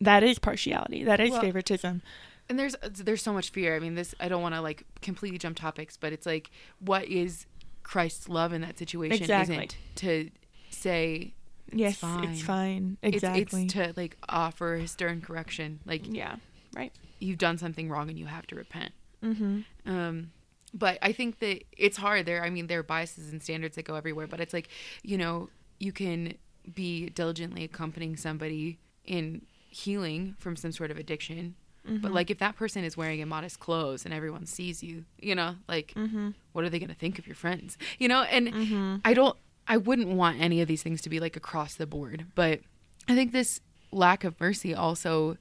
that 0.01 0.23
is 0.23 0.39
partiality, 0.39 1.03
that 1.03 1.19
is 1.19 1.31
Well, 1.31 1.41
favoritism. 1.41 2.01
And 2.49 2.59
there's 2.59 2.75
there's 2.83 3.21
so 3.21 3.33
much 3.33 3.51
fear. 3.51 3.75
I 3.75 3.79
mean, 3.79 3.95
this 3.95 4.13
I 4.19 4.27
don't 4.27 4.41
want 4.41 4.55
to 4.55 4.61
like 4.61 4.83
completely 5.01 5.37
jump 5.37 5.57
topics, 5.57 5.95
but 5.97 6.11
it's 6.13 6.25
like 6.25 6.51
what 6.79 7.05
is 7.05 7.45
Christ's 7.83 8.27
love 8.29 8.53
in 8.53 8.61
that 8.61 8.77
situation 8.77 9.21
Exactly. 9.21 9.55
isn't 9.55 9.75
to 9.95 10.29
say 10.69 11.33
Yes, 11.77 11.97
fine. 11.97 12.23
it's 12.25 12.41
fine. 12.41 12.97
It's- 13.01 13.21
Exactly. 13.23 13.63
it's, 13.63 13.73
to 13.73 13.93
like 13.95 14.17
offer 14.29 14.75
a 14.75 14.87
stern 14.87 15.21
correction. 15.21 15.79
Like 15.85 16.03
yeah. 16.13 16.35
Right. 16.75 16.91
you've 17.19 17.37
done 17.37 17.57
something 17.57 17.89
wrong 17.89 18.09
and 18.09 18.17
you 18.17 18.25
have 18.25 18.47
to 18.47 18.55
repent. 18.55 18.91
Mm-hmm. 19.23 19.61
Um, 19.85 20.31
but 20.73 20.97
I 21.01 21.11
think 21.11 21.39
that 21.39 21.63
it's 21.77 21.97
hard 21.97 22.25
there. 22.25 22.43
I 22.43 22.49
mean, 22.49 22.67
there 22.67 22.79
are 22.79 22.83
biases 22.83 23.31
and 23.31 23.41
standards 23.43 23.75
that 23.75 23.83
go 23.85 23.95
everywhere, 23.95 24.25
but 24.27 24.39
it's 24.39 24.53
like, 24.53 24.69
you 25.03 25.17
know, 25.17 25.49
you 25.79 25.91
can 25.91 26.33
be 26.73 27.09
diligently 27.09 27.63
accompanying 27.63 28.15
somebody 28.17 28.79
in 29.05 29.43
healing 29.69 30.35
from 30.39 30.55
some 30.55 30.71
sort 30.71 30.89
of 30.91 30.97
addiction. 30.97 31.55
But 31.85 32.13
like 32.13 32.31
if 32.31 32.37
that 32.39 32.55
person 32.55 32.85
is 32.85 32.95
wearing 32.95 33.19
immodest 33.19 33.59
clothes 33.59 34.05
and 34.05 34.13
everyone 34.13 34.45
sees 34.45 34.81
you, 34.81 35.03
you 35.19 35.35
know, 35.35 35.55
like 35.67 35.93
Mm-hmm. 35.97 36.29
what 36.53 36.63
are 36.63 36.69
they 36.69 36.79
going 36.79 36.87
to 36.89 36.95
think 36.95 37.19
of 37.19 37.27
your 37.27 37.35
friends? 37.35 37.77
You 37.99 38.07
know, 38.07 38.21
and 38.23 38.47
Mm-hmm. 38.47 38.95
I 39.03 39.13
don't 39.13 39.35
I 39.67 39.77
wouldn't 39.77 40.09
want 40.09 40.39
any 40.39 40.61
of 40.61 40.67
these 40.67 40.83
things 40.83 41.01
to 41.01 41.09
be 41.09 41.19
like 41.19 41.35
across 41.35 41.75
the 41.75 41.87
board, 41.87 42.25
but 42.35 42.61
I 43.07 43.15
think 43.15 43.31
this 43.31 43.61
lack 43.91 44.23
of 44.23 44.39
mercy 44.39 44.73
also 44.73 45.37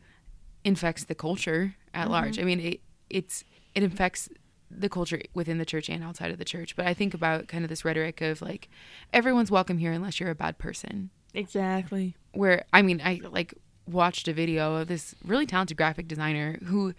infects 0.65 1.05
the 1.05 1.15
culture 1.15 1.75
at 1.93 2.05
mm-hmm. 2.05 2.13
large. 2.13 2.39
I 2.39 2.45
mean, 2.45 2.61
it 2.61 2.81
it's 3.11 3.45
it 3.75 3.83
infects 3.83 4.29
the 4.71 4.89
culture 4.89 5.21
within 5.35 5.59
the 5.59 5.65
church 5.65 5.89
and 5.89 6.03
outside 6.03 6.31
of 6.31 6.39
the 6.39 6.45
church. 6.45 6.77
But 6.77 6.87
I 6.87 6.95
think 6.95 7.15
about 7.15 7.49
kind 7.49 7.65
of 7.65 7.69
this 7.69 7.85
rhetoric 7.85 8.21
of 8.21 8.41
like 8.41 8.69
everyone's 9.13 9.51
welcome 9.51 9.79
here 9.79 9.93
unless 9.93 10.21
you're 10.21 10.31
a 10.31 10.35
bad 10.35 10.59
person. 10.59 11.11
Exactly. 11.35 12.15
Where 12.33 12.65
I 12.73 12.83
mean, 12.83 13.01
I 13.05 13.21
like 13.31 13.55
watched 13.87 14.29
a 14.29 14.33
video 14.33 14.77
of 14.77 14.89
this 14.89 15.15
really 15.25 15.47
talented 15.47 15.77
graphic 15.77 16.09
designer 16.09 16.59
who 16.65 16.95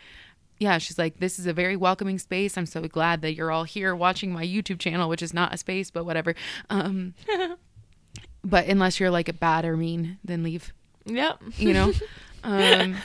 yeah, 0.60 0.78
she's 0.78 0.98
like, 0.98 1.20
this 1.20 1.40
is 1.40 1.46
a 1.46 1.54
very 1.54 1.76
welcoming 1.76 2.18
space. 2.20 2.58
I'm 2.58 2.66
so 2.66 2.82
glad 2.88 3.22
that 3.22 3.34
you're 3.36 3.52
all 3.52 3.64
here 3.66 3.96
watching 3.96 4.32
my 4.32 4.46
YouTube 4.46 4.80
channel, 4.80 5.10
which 5.10 5.22
is 5.22 5.34
not 5.34 5.54
a 5.54 5.58
space, 5.58 5.92
but 5.92 6.06
whatever. 6.06 6.36
Um, 6.70 7.14
but 8.44 8.68
unless 8.68 9.00
you're 9.00 9.12
like 9.12 9.30
a 9.30 9.34
bad 9.34 9.66
or 9.66 9.76
mean, 9.78 10.20
then 10.24 10.44
leave 10.44 10.74
Yep. 11.06 11.42
you 11.58 11.74
know 11.74 11.92
um 12.46 12.96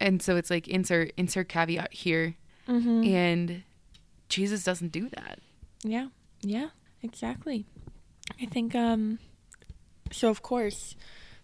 and 0.00 0.20
so 0.20 0.34
it's 0.36 0.50
like 0.50 0.66
insert 0.66 1.12
insert 1.16 1.48
caveat 1.48 1.92
here 1.92 2.34
Mm-hmm. 2.68 3.04
and 3.04 3.62
jesus 4.28 4.64
doesn't 4.64 4.90
do 4.90 5.08
that 5.10 5.38
Yeah. 5.84 6.08
Yeah. 6.42 6.70
Exactly. 7.02 7.66
I 8.42 8.46
think. 8.46 8.74
Um. 8.74 9.20
So 10.10 10.28
of 10.28 10.42
course, 10.42 10.96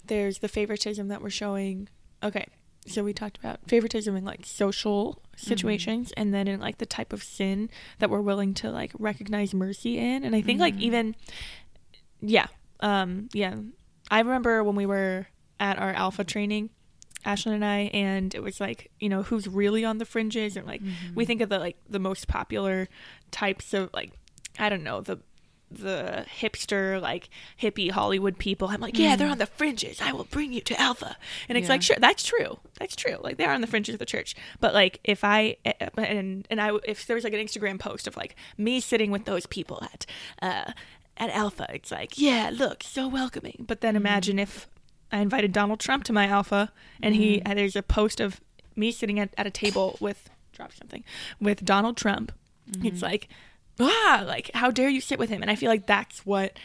there's 0.05 0.39
the 0.41 0.49
favoritism 0.49 1.07
that 1.09 1.23
we're 1.23 1.31
showing. 1.31 1.89
Okay. 2.25 2.47
So 2.87 3.05
we 3.05 3.13
talked 3.13 3.39
about 3.39 3.61
favoritism 3.69 4.17
in 4.17 4.25
like 4.25 4.45
social 4.45 5.23
situations, 5.37 6.13
and 6.17 6.35
then 6.35 6.49
in 6.49 6.61
like 6.61 6.79
the 6.79 6.87
type 6.87 7.13
of 7.13 7.23
sin 7.23 7.71
that 8.01 8.11
we're 8.11 8.21
willing 8.21 8.55
to 8.55 8.71
like 8.71 8.93
recognize 8.99 9.55
mercy 9.55 9.99
in. 9.99 10.25
And 10.25 10.35
I 10.35 10.43
think 10.43 10.61
like 10.61 10.75
Mhm. 10.77 10.81
even, 10.81 11.15
yeah, 12.21 12.47
um, 12.81 13.29
yeah. 13.33 13.57
I 14.11 14.19
remember 14.21 14.63
when 14.65 14.75
we 14.77 14.87
were 14.87 15.27
at 15.61 15.79
our 15.79 15.93
alpha 15.93 16.25
training, 16.25 16.71
Ashlyn 17.25 17.55
and 17.55 17.65
I, 17.65 17.91
and 17.95 18.35
it 18.35 18.43
was 18.43 18.61
like 18.61 18.91
you 18.99 19.09
know 19.09 19.23
who's 19.23 19.47
really 19.49 19.85
on 19.85 19.99
the 19.99 20.05
fringes, 20.05 20.57
and 20.57 20.67
like 20.67 20.83
we 21.15 21.25
think 21.25 21.41
of 21.41 21.49
the 21.49 21.59
like 21.59 21.77
the 21.89 22.01
most 22.01 22.27
popular 22.29 22.89
types 23.31 23.73
of 23.75 23.91
like 23.95 24.13
I 24.59 24.69
don't 24.69 24.83
know 24.83 25.01
the 25.01 25.19
the 25.79 26.27
hipster 26.41 27.01
like 27.01 27.29
hippie 27.61 27.91
Hollywood 27.91 28.39
people. 28.39 28.69
I'm 28.69 28.81
like, 28.81 28.99
yeah, 28.99 29.17
they're 29.17 29.29
mm. 29.29 29.33
on 29.33 29.39
the 29.39 29.47
fringes. 29.47 30.01
I 30.01 30.13
will 30.13 30.25
bring 30.25 30.53
you 30.53 30.61
to 30.63 30.81
Alpha, 30.81 31.17
and 31.49 31.59
it's 31.59 31.67
Yeah. 31.67 31.75
like, 31.75 31.83
sure, 31.83 31.97
that's 31.99 32.25
true, 32.25 32.59
that's 32.79 32.97
true. 32.97 33.17
Like 33.21 33.37
they 33.37 33.45
are 33.45 33.53
on 33.53 33.61
the 33.61 33.67
fringes 33.67 33.95
of 33.95 33.99
the 33.99 34.07
church, 34.07 34.35
but 34.61 34.75
like 34.75 35.01
if 35.05 35.25
I 35.25 35.57
eh, 35.65 35.73
eh 35.81 35.89
and 35.97 36.47
and 36.51 36.61
I 36.61 36.79
if 36.85 37.07
there 37.07 37.15
was 37.15 37.25
like 37.25 37.33
an 37.35 37.41
Instagram 37.41 37.79
post 37.79 38.07
of 38.07 38.17
like 38.17 38.37
me 38.57 38.81
sitting 38.81 39.11
with 39.11 39.25
those 39.25 39.47
people 39.47 39.83
at 39.83 40.07
uh 40.41 40.73
at 41.17 41.31
Alpha, 41.31 41.67
it's 41.73 41.91
like, 41.91 42.19
yeah, 42.19 42.51
look, 42.53 42.83
so 42.83 43.07
welcoming. 43.07 43.65
But 43.67 43.81
then 43.81 43.95
mm. 43.95 43.99
imagine 43.99 44.39
if 44.39 44.69
I 45.11 45.19
invited 45.19 45.53
Donald 45.53 45.79
Trump 45.79 46.05
to 46.05 46.13
my 46.13 46.27
Alpha, 46.27 46.73
and 47.03 47.15
he 47.15 47.43
and 47.43 47.59
there's 47.59 47.77
a 47.77 47.83
post 47.83 48.21
of 48.21 48.41
me 48.75 48.91
sitting 48.91 49.21
at, 49.21 49.31
at 49.37 49.47
a 49.47 49.51
table 49.51 49.99
with 50.01 50.31
drop 50.53 50.73
something 50.73 51.05
with 51.41 51.65
Donald 51.65 51.97
Trump. 51.97 52.33
Mm-hmm. 52.71 52.87
It's 52.87 53.03
like, 53.03 53.29
ah, 53.81 54.25
like 54.27 54.51
how 54.55 54.71
dare 54.71 54.89
you 54.89 55.01
sit 55.01 55.19
with 55.19 55.31
him? 55.31 55.43
And 55.43 55.51
I 55.51 55.57
feel 55.57 55.69
like 55.69 55.87
that's 55.87 56.25
what 56.27 56.59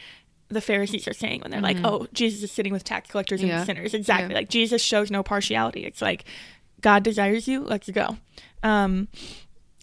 the 0.48 0.60
Pharisees 0.60 1.06
are 1.06 1.12
saying 1.12 1.40
when 1.42 1.50
they're 1.50 1.60
like, 1.60 1.76
oh, 1.84 2.06
Jesus 2.12 2.42
is 2.42 2.50
sitting 2.50 2.72
with 2.72 2.82
tax 2.84 3.10
collectors 3.10 3.40
and 3.40 3.48
Yeah. 3.50 3.64
sinners. 3.64 3.92
Exactly. 3.94 4.30
Yeah. 4.32 4.38
Like 4.40 4.48
Jesus 4.48 4.80
shows 4.82 5.10
no 5.10 5.22
partiality. 5.22 5.84
It's 5.84 6.00
like 6.00 6.24
God 6.80 7.02
desires 7.02 7.46
you. 7.46 7.60
Let's 7.62 7.90
go. 7.90 8.16
Um, 8.62 9.08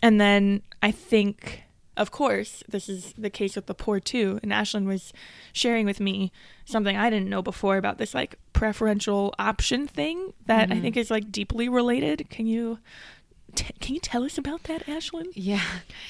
and 0.02 0.20
then 0.20 0.62
I 0.82 0.92
think, 0.92 1.62
of 1.98 2.10
course, 2.12 2.64
this 2.68 2.90
is 2.90 3.14
the 3.18 3.30
case 3.30 3.56
with 3.56 3.68
the 3.68 3.74
poor 3.76 4.00
too. 4.00 4.40
And 4.42 4.52
Ashlyn 4.52 4.86
was 4.86 5.14
sharing 5.54 5.86
with 5.86 6.00
me 6.00 6.32
something 6.66 6.98
I 6.98 7.10
didn't 7.12 7.30
know 7.30 7.42
before 7.44 7.78
about 7.78 7.98
this 8.00 8.14
like 8.16 8.36
preferential 8.54 9.36
option 9.38 9.88
thing 9.88 10.34
that 10.48 10.72
I 10.72 10.80
think 10.80 10.98
is 10.98 11.12
like 11.12 11.32
deeply 11.32 11.70
related. 11.70 12.30
Can 12.30 12.48
you 12.48 12.80
t- 13.56 13.74
can 13.80 13.94
you 13.96 14.02
tell 14.02 14.24
us 14.24 14.38
about 14.38 14.64
that, 14.64 14.86
Ashlyn? 14.86 15.28
yeah 15.34 15.62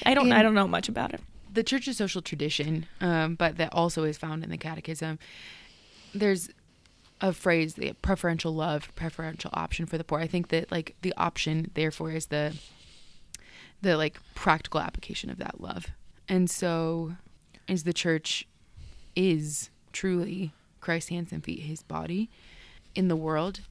I 0.05 0.13
don't 0.13 0.31
I 0.31 0.41
don't 0.43 0.53
know 0.55 0.67
much 0.67 0.89
about 0.89 1.13
it. 1.13 1.21
the 1.53 1.63
church's 1.63 1.97
social 1.97 2.21
tradition 2.21 2.85
um 3.01 3.35
but 3.35 3.57
that 3.57 3.69
also 3.73 4.03
is 4.03 4.17
found 4.17 4.43
in 4.43 4.49
the 4.49 4.57
catechism 4.57 5.19
there's 6.13 6.49
a 7.21 7.31
phrase 7.31 7.75
the 7.75 7.93
preferential 8.01 8.53
love 8.53 8.93
preferential 8.95 9.49
option 9.53 9.85
for 9.85 9.97
the 9.97 10.03
poor 10.03 10.19
i 10.19 10.27
think 10.27 10.49
that 10.49 10.69
like 10.71 10.95
the 11.01 11.13
option 11.17 11.71
therefore 11.73 12.11
is 12.11 12.25
the 12.27 12.53
the 13.81 13.95
like 13.97 14.19
practical 14.35 14.79
application 14.81 15.29
of 15.29 15.37
that 15.37 15.61
love 15.61 15.87
and 16.27 16.49
so 16.49 17.13
as 17.69 17.83
the 17.83 17.93
church 17.93 18.47
is 19.15 19.69
truly 19.93 20.51
Christ's 20.81 21.09
hands 21.09 21.31
and 21.31 21.43
feet, 21.43 21.61
his 21.61 21.81
body 21.81 22.29
in 22.93 23.07
the 23.07 23.15
world, 23.15 23.61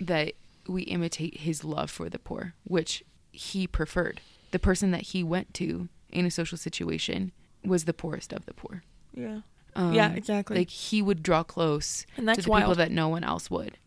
that 0.00 0.34
we 0.68 0.82
imitate 0.82 1.38
his 1.38 1.64
love 1.64 1.90
for 1.90 2.08
the 2.08 2.18
poor, 2.18 2.54
which 2.64 3.02
he 3.32 3.66
preferred. 3.66 4.20
The 4.50 4.58
person 4.58 4.90
that 4.90 5.02
he 5.02 5.22
went 5.22 5.54
to 5.54 5.88
in 6.10 6.26
a 6.26 6.30
social 6.30 6.58
situation 6.58 7.32
was 7.64 7.84
the 7.84 7.92
poorest 7.92 8.32
of 8.32 8.46
the 8.46 8.54
poor. 8.54 8.82
Yeah. 9.14 9.40
Um, 9.76 9.92
Yeah, 9.92 10.12
exactly. 10.12 10.58
Like 10.58 10.70
he 10.70 11.02
would 11.02 11.22
draw 11.22 11.42
close 11.42 12.06
And 12.16 12.26
that's 12.28 12.42
to 12.42 12.50
the 12.50 12.56
people 12.56 12.74
that 12.74 12.90
no 12.90 13.08
one 13.08 13.24
else 13.24 13.50
would. 13.50 13.78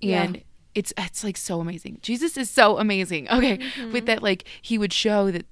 Yeah. 0.00 0.22
And 0.22 0.42
it's 0.74 0.92
it's 0.96 1.24
like 1.24 1.36
so 1.36 1.60
amazing. 1.60 1.98
Jesus 2.02 2.36
is 2.36 2.50
so 2.50 2.78
amazing. 2.78 3.28
Okay. 3.36 3.58
Mm-hmm. 3.58 3.92
With 3.92 4.06
that 4.06 4.22
like 4.22 4.44
he 4.62 4.78
would 4.78 4.92
show 4.92 5.30
that 5.30 5.46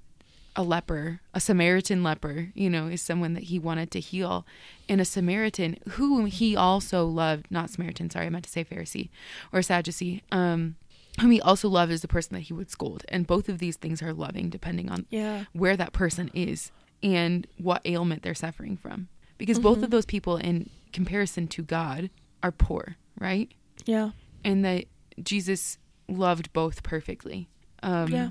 a 0.56 0.62
leper, 0.62 1.20
a 1.32 1.40
Samaritan 1.40 2.04
leper, 2.04 2.52
you 2.54 2.70
know, 2.70 2.86
is 2.86 3.02
someone 3.02 3.34
that 3.34 3.44
he 3.44 3.58
wanted 3.58 3.90
to 3.90 4.00
heal. 4.00 4.46
And 4.88 5.00
a 5.00 5.04
Samaritan 5.04 5.78
whom 5.90 6.26
he 6.26 6.54
also 6.54 7.06
loved, 7.06 7.50
not 7.50 7.70
Samaritan, 7.70 8.08
sorry, 8.10 8.26
I 8.26 8.30
meant 8.30 8.44
to 8.44 8.50
say 8.50 8.64
Pharisee 8.64 9.08
or 9.52 9.62
Sadducee, 9.62 10.22
um, 10.30 10.76
whom 11.20 11.30
he 11.30 11.40
also 11.40 11.68
loved 11.68 11.92
is 11.92 12.02
the 12.02 12.08
person 12.08 12.34
that 12.34 12.40
he 12.40 12.52
would 12.52 12.70
scold. 12.70 13.04
And 13.08 13.26
both 13.26 13.48
of 13.48 13.58
these 13.58 13.76
things 13.76 14.02
are 14.02 14.12
loving 14.12 14.50
depending 14.50 14.90
on 14.90 15.06
Yeah. 15.10 15.44
where 15.52 15.76
that 15.76 15.92
person 15.92 16.30
is 16.34 16.70
and 17.02 17.46
what 17.58 17.82
ailment 17.84 18.22
they're 18.22 18.34
suffering 18.34 18.76
from. 18.76 19.08
Because 19.38 19.58
both 19.58 19.76
Mm-hmm. 19.76 19.84
of 19.84 19.90
those 19.90 20.06
people, 20.06 20.36
in 20.36 20.70
comparison 20.92 21.46
to 21.48 21.62
God, 21.62 22.10
are 22.42 22.52
poor, 22.52 22.96
right? 23.18 23.50
Yeah. 23.84 24.10
And 24.44 24.64
that 24.64 24.84
Jesus 25.22 25.78
loved 26.08 26.52
both 26.52 26.82
perfectly. 26.82 27.48
Um, 27.82 28.08
Yeah. 28.08 28.30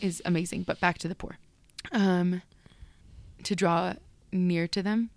Is 0.00 0.20
amazing. 0.24 0.64
But 0.64 0.80
back 0.80 0.98
to 0.98 1.08
the 1.08 1.14
poor. 1.14 1.38
Um, 1.92 2.42
to 3.44 3.54
draw 3.54 3.94
near 4.32 4.66
to 4.68 4.82
them 4.82 5.10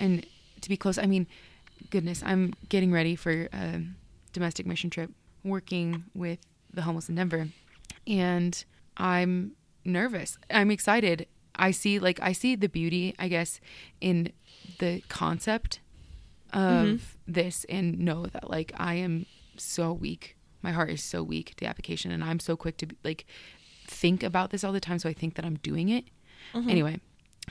and 0.00 0.24
to 0.62 0.68
be 0.70 0.76
close. 0.76 0.96
I 0.98 1.04
mean, 1.06 1.26
goodness, 1.90 2.22
I'm 2.24 2.54
getting 2.70 2.90
ready 2.92 3.14
for 3.16 3.48
a 3.52 3.82
domestic 4.34 4.66
mission 4.66 4.90
trip, 4.90 5.10
working 5.42 6.04
with 6.14 6.40
the 6.72 6.82
homeless 6.82 7.08
in 7.08 7.14
Denver, 7.14 7.48
and 8.06 8.64
I'm 8.98 9.52
nervous. 9.84 10.36
I'm 10.50 10.70
excited. 10.70 11.26
I 11.56 11.70
see 11.70 11.98
like 11.98 12.20
I 12.20 12.32
see 12.32 12.56
the 12.56 12.68
beauty, 12.68 13.14
I 13.18 13.28
guess, 13.28 13.60
in 14.00 14.32
the 14.78 15.02
concept 15.08 15.80
of 16.52 17.16
this, 17.26 17.64
and 17.68 17.98
know 17.98 18.26
that 18.26 18.50
like 18.50 18.72
I 18.76 18.94
am 18.94 19.24
so 19.56 19.92
weak. 19.92 20.36
My 20.62 20.72
heart 20.72 20.90
is 20.90 21.02
so 21.02 21.22
weak 21.22 21.50
to 21.50 21.56
the 21.56 21.66
application, 21.66 22.10
and 22.10 22.22
I'm 22.24 22.40
so 22.40 22.56
quick 22.56 22.76
to 22.78 22.86
be, 22.86 22.96
like 23.04 23.24
think 23.86 24.22
about 24.22 24.50
this 24.50 24.64
all 24.64 24.72
the 24.72 24.80
time. 24.80 24.98
So 24.98 25.08
I 25.08 25.12
think 25.12 25.34
that 25.36 25.44
I'm 25.44 25.56
doing 25.56 25.88
it 25.88 26.04
anyway. 26.70 27.00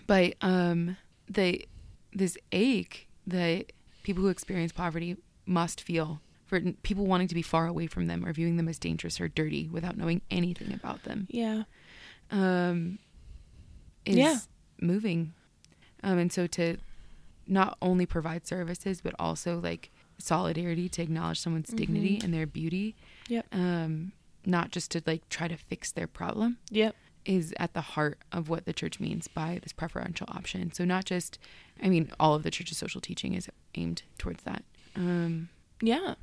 But 0.08 0.36
um, 0.42 0.98
the 1.30 1.66
this 2.12 2.38
ache 2.52 3.08
that 3.28 3.72
people 4.04 4.24
who 4.24 4.30
experience 4.30 4.72
poverty 4.72 5.16
must 5.46 5.82
feel 5.82 6.20
for 6.62 6.72
people 6.84 7.06
wanting 7.08 7.28
to 7.28 7.36
be 7.36 7.42
far 7.42 7.66
away 7.68 7.88
from 7.88 8.06
them 8.08 8.24
or 8.26 8.32
viewing 8.34 8.58
them 8.58 8.68
as 8.70 8.78
dangerous 8.78 9.20
or 9.20 9.28
dirty 9.28 9.68
without 9.70 9.98
knowing 9.98 10.22
anything 10.30 10.72
about 10.74 11.04
them 11.04 11.28
Yeah. 11.30 11.64
um, 12.32 13.00
is 14.06 14.18
Yeah. 14.18 14.40
moving. 14.82 15.34
Um, 16.04 16.18
and 16.20 16.32
so 16.32 16.46
to 16.48 16.78
not 17.48 17.78
only 17.82 18.06
provide 18.06 18.46
services, 18.46 19.02
but 19.02 19.16
also 19.18 19.60
like 19.60 19.90
solidarity 20.18 20.88
to 20.90 21.02
acknowledge 21.02 21.40
someone's 21.40 21.70
dignity 21.70 22.20
and 22.24 22.34
their 22.34 22.46
beauty, 22.46 22.96
Yep. 23.30 23.48
um, 23.52 24.12
not 24.46 24.72
just 24.72 24.92
to 24.92 25.02
like 25.06 25.28
try 25.30 25.48
to 25.48 25.58
fix 25.58 25.92
their 25.92 26.08
problem, 26.08 26.58
Yep. 26.70 26.96
is 27.26 27.54
at 27.58 27.74
the 27.74 27.82
heart 27.82 28.20
of 28.32 28.50
what 28.50 28.66
the 28.66 28.74
church 28.74 29.00
means 29.00 29.28
by 29.28 29.60
this 29.64 29.74
preferential 29.74 30.28
option. 30.30 30.72
So 30.74 30.86
not 30.86 31.06
just, 31.06 31.40
I 31.82 31.90
mean, 31.90 32.12
all 32.20 32.36
of 32.36 32.44
the 32.44 32.52
church's 32.52 32.78
social 32.78 33.02
teaching 33.02 33.34
is 33.34 33.50
aimed 33.76 34.04
towards 34.18 34.44
that. 34.44 34.64
Um, 34.96 35.50
Yeah. 35.82 36.16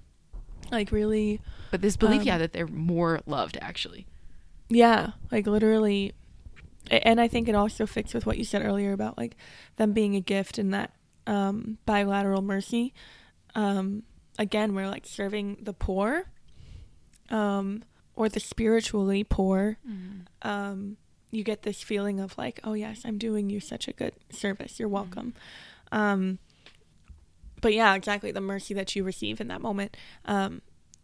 Like 0.70 0.92
really 0.92 1.40
but 1.70 1.82
this 1.82 1.96
belief, 1.96 2.20
Um, 2.20 2.26
yeah, 2.26 2.38
that 2.38 2.52
they're 2.52 2.66
more 2.66 3.20
loved 3.26 3.58
actually. 3.60 4.06
Yeah, 4.68 5.12
like 5.30 5.46
literally. 5.46 6.12
And 6.90 7.20
I 7.20 7.28
think 7.28 7.48
it 7.48 7.54
also 7.54 7.86
fits 7.86 8.14
with 8.14 8.26
what 8.26 8.38
you 8.38 8.44
said 8.44 8.64
earlier 8.64 8.92
about 8.92 9.18
like 9.18 9.36
them 9.76 9.92
being 9.92 10.16
a 10.16 10.20
gift 10.20 10.58
and 10.58 10.72
that 10.74 10.92
um, 11.26 11.78
bilateral 11.86 12.42
mercy. 12.42 12.92
Um, 13.54 14.04
again, 14.38 14.74
we're 14.74 14.88
like 14.88 15.06
serving 15.06 15.58
the 15.62 15.72
poor 15.72 16.24
um, 17.30 17.84
or 18.16 18.28
the 18.28 18.40
spiritually 18.40 19.22
poor. 19.24 19.78
Um, 20.42 20.96
you 21.30 21.44
get 21.44 21.62
this 21.62 21.82
feeling 21.82 22.18
of 22.18 22.36
like, 22.36 22.58
oh, 22.64 22.72
yes, 22.72 23.02
I'm 23.04 23.18
doing 23.18 23.50
you 23.50 23.60
such 23.60 23.86
a 23.86 23.92
good 23.92 24.14
service. 24.30 24.80
You're 24.80 24.88
welcome. 24.88 25.34
Um, 25.92 26.38
but 27.60 27.72
yeah, 27.74 27.94
exactly. 27.94 28.32
The 28.32 28.40
mercy 28.40 28.74
that 28.74 28.94
you 28.96 29.04
receive 29.04 29.40
in 29.40 29.48
that 29.48 29.60
moment 29.60 29.96
um, 30.24 30.62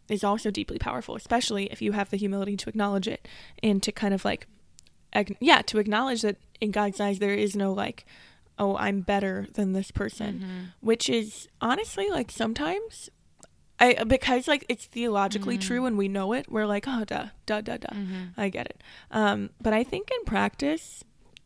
is 0.09 0.23
also 0.23 0.51
deeply 0.51 0.77
powerful, 0.79 1.15
especially 1.15 1.65
if 1.71 1.81
you 1.81 1.91
have 1.93 2.09
the 2.09 2.17
humility 2.17 2.55
to 2.57 2.69
acknowledge 2.69 3.07
it 3.07 3.27
and 3.61 3.81
to 3.83 3.91
kind 3.91 4.13
of 4.13 4.23
like, 4.25 4.47
ag- 5.13 5.37
yeah, 5.39 5.61
to 5.63 5.79
acknowledge 5.79 6.21
that 6.21 6.37
in 6.61 6.71
God's 6.71 6.99
eyes 6.99 7.19
there 7.19 7.33
is 7.33 7.55
no 7.55 7.71
like, 7.73 8.05
oh, 8.59 8.75
I'm 8.77 9.01
better 9.01 9.47
than 9.53 9.73
this 9.73 9.91
person, 9.91 10.71
which 10.81 11.09
is 11.09 11.47
honestly 11.61 12.09
like 12.09 12.31
sometimes. 12.31 13.09
I, 13.79 14.03
because 14.05 14.47
like 14.47 14.65
it's 14.69 14.85
theologically 14.87 15.57
true 15.59 15.85
and 15.85 15.99
we 15.99 16.07
know 16.07 16.33
it, 16.33 16.51
we're 16.51 16.65
like, 16.65 16.85
oh, 16.87 17.03
duh, 17.05 17.27
duh, 17.45 17.61
duh, 17.61 17.77
duh. 17.77 17.93
I 18.35 18.49
get 18.49 18.65
it. 18.65 18.81
Um, 19.11 19.51
but 19.61 19.71
I 19.71 19.83
think 19.83 20.09
in 20.09 20.25
practice, 20.25 21.03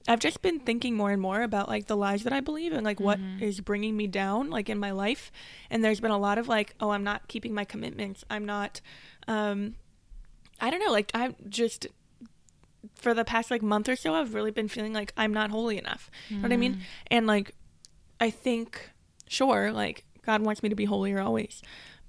I've 0.07 0.19
just 0.19 0.41
been 0.41 0.59
thinking 0.59 0.95
more 0.95 1.11
and 1.11 1.21
more 1.21 1.41
about 1.43 1.69
like 1.69 1.87
the 1.87 1.95
lies 1.95 2.23
that 2.23 2.33
I 2.33 2.39
believe 2.39 2.73
and 2.73 2.83
like 2.83 2.99
what 2.99 3.19
is 3.39 3.61
bringing 3.61 3.95
me 3.95 4.07
down 4.07 4.49
like 4.49 4.69
in 4.69 4.79
my 4.79 4.91
life. 4.91 5.31
And 5.69 5.83
there's 5.83 5.99
been 5.99 6.11
a 6.11 6.17
lot 6.17 6.37
of 6.37 6.47
like, 6.47 6.73
oh, 6.79 6.89
I'm 6.89 7.03
not 7.03 7.27
keeping 7.27 7.53
my 7.53 7.65
commitments. 7.65 8.23
I'm 8.29 8.45
not 8.45 8.81
um 9.27 9.75
I 10.59 10.69
don't 10.69 10.79
know, 10.83 10.91
like 10.91 11.11
I'm 11.13 11.35
just 11.49 11.87
for 12.95 13.13
the 13.13 13.23
past 13.23 13.51
like 13.51 13.61
month 13.61 13.87
or 13.87 13.95
so 13.95 14.15
I've 14.15 14.33
really 14.33 14.51
been 14.51 14.67
feeling 14.67 14.93
like 14.93 15.13
I'm 15.17 15.33
not 15.33 15.51
holy 15.51 15.77
enough. 15.77 16.09
You 16.29 16.37
know 16.37 16.41
what 16.43 16.53
I 16.53 16.57
mean? 16.57 16.81
And 17.07 17.27
like 17.27 17.53
I 18.19 18.29
think 18.31 18.89
sure, 19.27 19.71
like 19.71 20.03
God 20.25 20.41
wants 20.41 20.61
me 20.63 20.69
to 20.69 20.75
be 20.75 20.85
holier 20.85 21.19
always. 21.19 21.61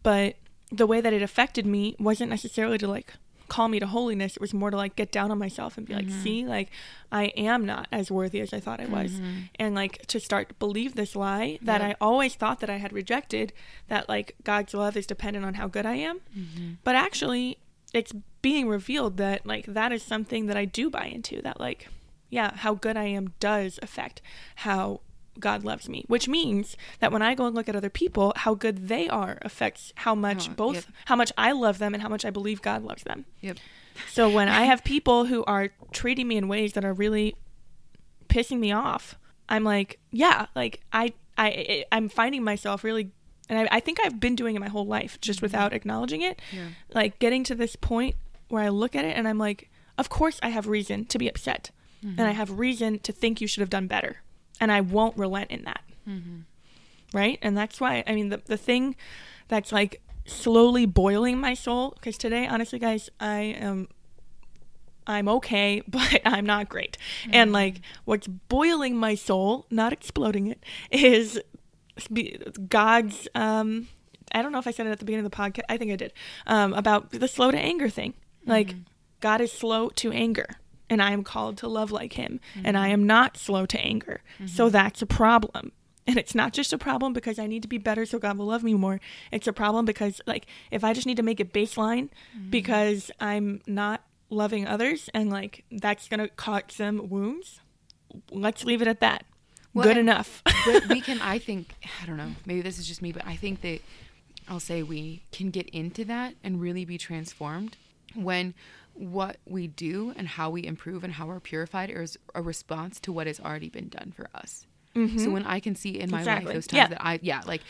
But 0.02 0.37
the 0.70 0.87
way 0.87 1.00
that 1.02 1.12
it 1.12 1.22
affected 1.22 1.66
me 1.66 1.94
wasn't 1.98 2.31
necessarily 2.31 2.78
to 2.78 2.88
like 2.88 3.12
call 3.48 3.68
me 3.68 3.78
to 3.81 3.87
holiness. 3.87 4.37
It 4.37 4.40
was 4.40 4.55
more 4.55 4.70
to 4.70 4.76
like 4.76 4.96
get 4.96 5.12
down 5.12 5.31
on 5.31 5.38
myself 5.38 5.76
and 5.76 5.87
be 5.87 5.94
like, 5.94 6.07
mm-hmm. 6.07 6.22
see, 6.22 6.46
like 6.46 6.70
I 7.11 7.24
am 7.37 7.66
not 7.66 7.88
as 7.92 8.11
worthy 8.11 8.40
as 8.40 8.52
I 8.52 8.61
thought 8.61 8.81
I 8.81 8.87
was. 8.87 9.12
Mm-hmm. 9.12 9.40
And 9.59 9.74
like 9.74 10.07
to 10.07 10.18
start 10.18 10.48
to 10.48 10.55
believe 10.55 10.94
this 10.94 11.14
lie 11.14 11.59
that. 11.62 11.83
I 11.83 11.96
always 12.00 12.35
thought 12.35 12.61
that 12.61 12.70
I 12.70 12.76
had 12.76 12.92
rejected, 12.92 13.52
that 13.88 14.09
like 14.09 14.37
God's 14.44 14.72
love 14.72 14.96
is 14.96 15.07
dependent 15.07 15.44
on 15.44 15.55
how 15.55 15.66
good 15.66 15.85
I 15.85 15.94
am. 15.96 16.20
Mm-hmm. 16.37 16.74
But 16.85 16.94
actually 16.94 17.59
it's 17.92 18.12
being 18.40 18.68
revealed 18.68 19.16
that 19.16 19.44
like 19.44 19.66
that 19.66 19.92
is 19.92 20.02
something 20.02 20.46
that 20.46 20.57
I 20.57 20.64
do 20.64 20.88
buy 20.88 21.07
into, 21.07 21.42
that 21.42 21.61
like, 21.61 21.88
yeah, 22.31 22.55
how 22.57 22.74
good 22.74 22.96
I 22.96 23.05
am 23.05 23.35
does 23.40 23.78
affect 23.83 24.22
how 24.57 25.00
God 25.38 25.64
loves 25.64 25.88
me, 25.88 26.04
which 26.08 26.28
means 26.28 26.76
that 27.00 27.12
when 27.12 27.22
I 27.22 27.34
go 27.34 27.46
and 27.46 27.54
look 27.54 27.68
at 27.68 27.76
other 27.76 27.90
people, 27.90 28.32
how 28.36 28.54
good 28.54 28.88
they 28.88 29.08
are 29.08 29.38
affects 29.42 29.92
how 29.96 30.14
much 30.14 30.48
Oh, 30.48 30.52
both 30.54 30.74
yep. 30.74 30.84
how 31.06 31.16
much 31.16 31.32
I 31.38 31.52
love 31.52 31.78
them 31.78 31.94
and 31.94 32.02
how 32.02 32.08
much 32.08 32.24
I 32.24 32.30
believe 32.30 32.62
God 32.62 32.82
loves 32.82 33.02
them. 33.02 33.24
Yep. 33.40 33.58
So 34.10 34.28
when 34.28 34.48
I 34.48 34.62
have 34.62 34.84
people 34.94 35.26
who 35.26 35.44
are 35.44 35.70
treating 35.92 36.28
me 36.28 36.36
in 36.36 36.48
ways 36.48 36.74
that 36.74 36.84
are 36.84 36.92
really 36.92 37.36
pissing 38.28 38.58
me 38.58 38.72
off, 38.72 39.16
I'm 39.48 39.64
like, 39.64 39.98
yeah, 40.10 40.46
like 40.54 40.80
I 40.92 41.12
I 41.38 41.84
I'm 41.90 42.08
finding 42.08 42.44
myself 42.44 42.84
really 42.84 43.10
and 43.48 43.58
I, 43.58 43.76
I 43.76 43.80
think 43.80 43.98
I've 44.02 44.20
been 44.20 44.36
doing 44.36 44.56
it 44.56 44.60
my 44.60 44.68
whole 44.68 44.86
life 44.86 45.20
just 45.20 45.38
mm-hmm. 45.38 45.46
without 45.46 45.72
acknowledging 45.72 46.22
it. 46.22 46.40
Yeah. 46.52 46.68
Like 46.94 47.18
getting 47.18 47.44
to 47.44 47.54
this 47.54 47.76
point 47.76 48.16
where 48.48 48.62
I 48.62 48.68
look 48.68 48.94
at 48.94 49.04
it 49.04 49.16
and 49.16 49.26
I'm 49.26 49.38
like, 49.38 49.70
of 49.98 50.08
course 50.08 50.38
I 50.42 50.50
have 50.50 50.66
reason 50.66 51.04
to 51.06 51.18
be 51.18 51.28
upset. 51.28 51.70
And 52.02 52.20
I 52.20 52.30
mm-hmm. 52.30 52.33
have 52.38 52.58
reason 52.58 52.98
to 53.00 53.12
think 53.12 53.40
you 53.40 53.46
should 53.46 53.60
have 53.60 53.70
done 53.70 53.87
better. 53.87 54.22
And 54.61 54.71
I 54.71 54.81
won't 54.81 55.17
relent 55.17 55.50
in 55.50 55.65
that. 55.65 55.83
Right? 57.13 57.38
And 57.42 57.57
that's 57.57 57.81
why, 57.81 58.03
I 58.07 58.15
mean, 58.15 58.31
the, 58.31 58.40
the 58.44 58.57
thing 58.57 58.96
that's 59.48 59.73
like 59.73 60.00
slowly 60.25 60.87
boiling 60.87 61.38
my 61.38 61.55
soul, 61.55 61.90
because 61.96 62.17
today, 62.17 62.46
honestly, 62.46 62.79
guys, 62.79 63.11
I 63.21 63.40
am. 63.40 63.88
I'm 65.05 65.29
okay, 65.29 65.83
but 65.88 66.21
I'm 66.25 66.46
not 66.46 66.69
great. 66.69 66.96
And 67.33 67.53
like 67.53 67.81
what's 68.05 68.29
boiling 68.29 68.96
my 68.96 69.15
soul, 69.17 69.67
not 69.69 69.92
exploding 69.92 70.46
it, 70.46 70.63
is 70.92 71.40
God's 72.69 73.29
um 73.35 73.88
I 74.35 74.40
don't 74.40 74.53
know 74.53 74.59
if 74.59 74.67
I 74.67 74.71
said 74.71 74.87
it 74.87 74.90
at 74.90 74.98
the 75.00 75.05
beginning 75.05 75.27
of 75.27 75.31
the 75.31 75.37
podcast. 75.37 75.65
I 75.69 75.77
think 75.77 75.90
I 75.90 75.96
did. 75.96 76.13
Um 76.46 76.73
about 76.73 77.11
the 77.11 77.29
slow 77.29 77.50
to 77.50 77.59
anger 77.59 77.88
thing. 77.88 78.15
Like 78.46 78.77
God 79.21 79.40
is 79.40 79.53
slow 79.53 79.88
to 79.90 80.13
anger 80.13 80.46
and 80.92 81.00
I 81.00 81.12
am 81.12 81.24
called 81.24 81.56
to 81.58 81.68
love 81.68 81.90
like 81.90 82.12
him 82.12 82.38
and 82.62 82.76
I 82.76 82.88
mm-hmm. 82.88 82.92
am 82.92 83.06
not 83.06 83.38
slow 83.38 83.64
to 83.64 83.80
anger. 83.80 84.20
So 84.44 84.66
mm-hmm. 84.66 84.72
that's 84.72 85.00
a 85.00 85.06
problem. 85.06 85.72
And 86.06 86.18
it's 86.18 86.34
not 86.34 86.52
just 86.52 86.74
a 86.74 86.78
problem 86.78 87.14
because 87.14 87.38
I 87.38 87.46
need 87.46 87.62
to 87.62 87.68
be 87.68 87.78
better 87.78 88.04
so 88.04 88.18
God 88.18 88.36
will 88.36 88.46
love 88.46 88.62
me 88.62 88.74
more. 88.74 89.00
It's 89.30 89.46
a 89.46 89.54
problem 89.54 89.86
because 89.86 90.20
like 90.26 90.44
if 90.70 90.84
I 90.84 90.92
just 90.92 91.06
need 91.06 91.16
to 91.16 91.22
make 91.22 91.40
it 91.40 91.54
baseline 91.54 92.10
mm-hmm. 92.36 92.50
because 92.50 93.10
I'm 93.20 93.62
not 93.66 94.04
loving 94.28 94.66
others 94.66 95.08
and 95.14 95.30
like 95.30 95.64
that's 95.70 96.08
going 96.08 96.20
to 96.20 96.28
cause 96.28 96.64
some 96.68 97.08
wounds, 97.08 97.60
let's 98.30 98.64
leave 98.64 98.82
it 98.82 98.88
at 98.88 99.00
that. 99.00 99.24
Well, 99.72 99.84
good 99.84 99.96
and- 99.96 100.10
enough. 100.10 100.42
but 100.66 100.88
we 100.88 101.00
can 101.00 101.18
i 101.22 101.38
think 101.38 101.74
i 102.02 102.06
don't 102.06 102.16
know 102.16 102.32
maybe 102.46 102.60
this 102.60 102.78
is 102.78 102.86
just 102.86 103.02
me 103.02 103.10
but 103.10 103.26
i 103.26 103.34
think 103.34 103.62
that 103.62 103.80
i'll 104.48 104.60
say 104.60 104.82
we 104.82 105.22
can 105.32 105.50
get 105.50 105.68
into 105.70 106.04
that 106.04 106.34
and 106.44 106.60
really 106.60 106.84
be 106.84 106.98
transformed 106.98 107.76
when 108.14 108.54
what 108.94 109.36
we 109.46 109.66
do 109.66 110.12
and 110.16 110.28
how 110.28 110.50
we 110.50 110.64
improve 110.64 111.04
and 111.04 111.12
how 111.12 111.26
we're 111.26 111.40
purified 111.40 111.90
is 111.90 112.18
a 112.34 112.42
response 112.42 113.00
to 113.00 113.12
what 113.12 113.26
has 113.26 113.40
already 113.40 113.68
been 113.68 113.88
done 113.88 114.12
for 114.14 114.28
us 114.34 114.66
so 114.94 115.00
mm-hmm. 115.00 115.32
when 115.32 115.44
i 115.44 115.58
can 115.58 115.74
see 115.74 115.98
in 115.98 116.10
my 116.10 116.18
Exactly. 116.18 116.46
life 116.46 116.54
those 116.54 116.66
times 116.66 116.78
Yeah. 116.78 116.88
that 116.88 117.04
i 117.04 117.18
yeah 117.22 117.40
like 117.46 117.62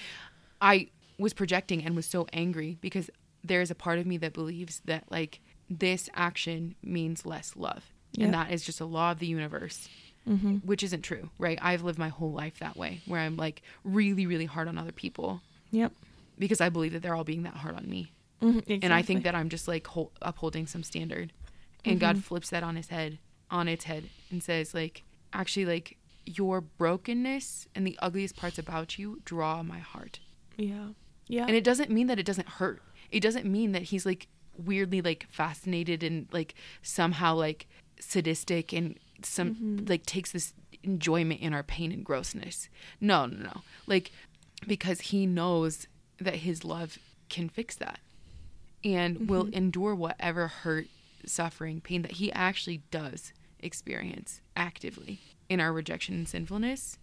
i 0.61 0.89
was 1.19 1.33
projecting 1.33 1.85
and 1.85 1.95
was 1.95 2.07
so 2.07 2.27
angry 2.33 2.79
because 2.81 3.11
there's 3.45 3.71
a 3.71 3.75
part 3.75 3.99
of 3.99 4.07
me 4.07 4.17
that 4.19 4.33
believes 4.33 4.81
that 4.87 5.05
like 5.11 5.41
this 5.71 6.11
action 6.15 6.75
means 6.83 7.25
less 7.25 7.55
love 7.57 7.85
and 8.19 8.35
that 8.35 8.51
is 8.51 8.63
just 8.63 8.81
a 8.81 8.85
law 8.85 9.13
of 9.13 9.21
the 9.21 9.27
universe 9.27 9.89
mm-hmm. 10.29 10.57
which 10.59 10.83
isn't 10.83 11.03
true, 11.03 11.31
right? 11.39 11.59
I've 11.61 11.83
lived 11.83 11.99
my 11.99 12.09
whole 12.09 12.33
life 12.33 12.59
that 12.59 12.77
way, 12.77 13.01
where 13.07 13.21
I'm 13.21 13.37
like 13.37 13.63
really, 13.85 14.27
really 14.27 14.47
hard 14.47 14.69
on 14.69 14.79
other 14.79 14.93
people 14.93 15.41
yep. 15.71 15.93
because 16.39 16.61
I 16.61 16.69
believe 16.69 16.93
that 16.93 17.03
they're 17.03 17.15
all 17.15 17.25
being 17.25 17.43
that 17.45 17.55
hard 17.55 17.77
on 17.77 17.89
me. 17.89 18.13
Mhm, 18.43 18.81
And 18.83 18.93
I 18.93 19.03
think 19.03 19.23
that 19.25 19.35
I'm 19.35 19.49
just 19.49 19.69
like 19.69 19.87
hol- 19.87 20.13
upholding 20.21 20.67
some 20.67 20.83
standard. 20.83 21.33
And 21.85 21.99
God 21.99 22.23
flips 22.25 22.51
that 22.51 22.63
on 22.63 22.77
his 22.77 22.89
head, 22.89 23.19
on 23.51 23.67
its 23.69 23.85
head, 23.85 24.09
and 24.31 24.43
says, 24.43 24.73
like, 24.75 25.03
actually, 25.33 25.65
like, 25.67 25.97
your 26.25 26.61
brokenness 26.61 27.67
and 27.75 27.85
the 27.87 27.99
ugliest 28.01 28.37
parts 28.37 28.57
about 28.59 28.99
you 28.99 29.21
draw 29.25 29.63
my 29.65 29.81
heart. 29.81 30.21
Yeah. 30.57 30.89
Yeah. 31.27 31.47
And 31.47 31.57
it 31.57 31.65
doesn't 31.65 31.91
mean 31.91 32.07
that 32.07 32.19
it 32.21 32.27
doesn't 32.27 32.49
hurt. 32.49 32.83
It 33.11 33.21
doesn't 33.21 33.45
mean 33.47 33.73
that 33.73 33.83
he's 33.85 34.07
like 34.07 34.29
weirdly 34.57 35.01
like 35.03 35.27
fascinated 35.31 36.03
and 36.05 36.29
like 36.33 36.55
somehow 36.83 37.35
like 37.35 37.67
sadistic 37.99 38.73
and 38.73 38.99
some 39.23 39.85
like 39.89 40.05
takes 40.07 40.31
this 40.33 40.53
enjoyment 40.85 41.41
in 41.41 41.53
our 41.55 41.63
pain 41.63 41.91
and 41.91 42.05
grossness. 42.05 42.69
No, 43.01 43.27
no, 43.27 43.37
no. 43.45 43.61
Like 43.87 44.13
because 44.67 45.01
he 45.13 45.27
knows 45.27 45.89
that 46.21 46.37
his 46.37 46.65
love 46.65 46.99
can 47.29 47.49
fix 47.49 47.75
that 47.77 47.99
and 48.85 49.29
will 49.29 49.45
mm-hmm. 49.45 49.55
endure 49.55 49.95
whatever 49.95 50.49
hurt, 50.49 50.87
suffering, 51.27 51.81
pain 51.81 52.03
that 52.03 52.13
he 52.13 52.33
actually 52.33 52.83
does 52.91 53.33
experience 53.61 54.41
actively 54.57 55.21
in 55.49 55.61
our 55.61 55.73
rejection 55.73 56.15
and 56.15 56.29
sinfulness. 56.29 56.99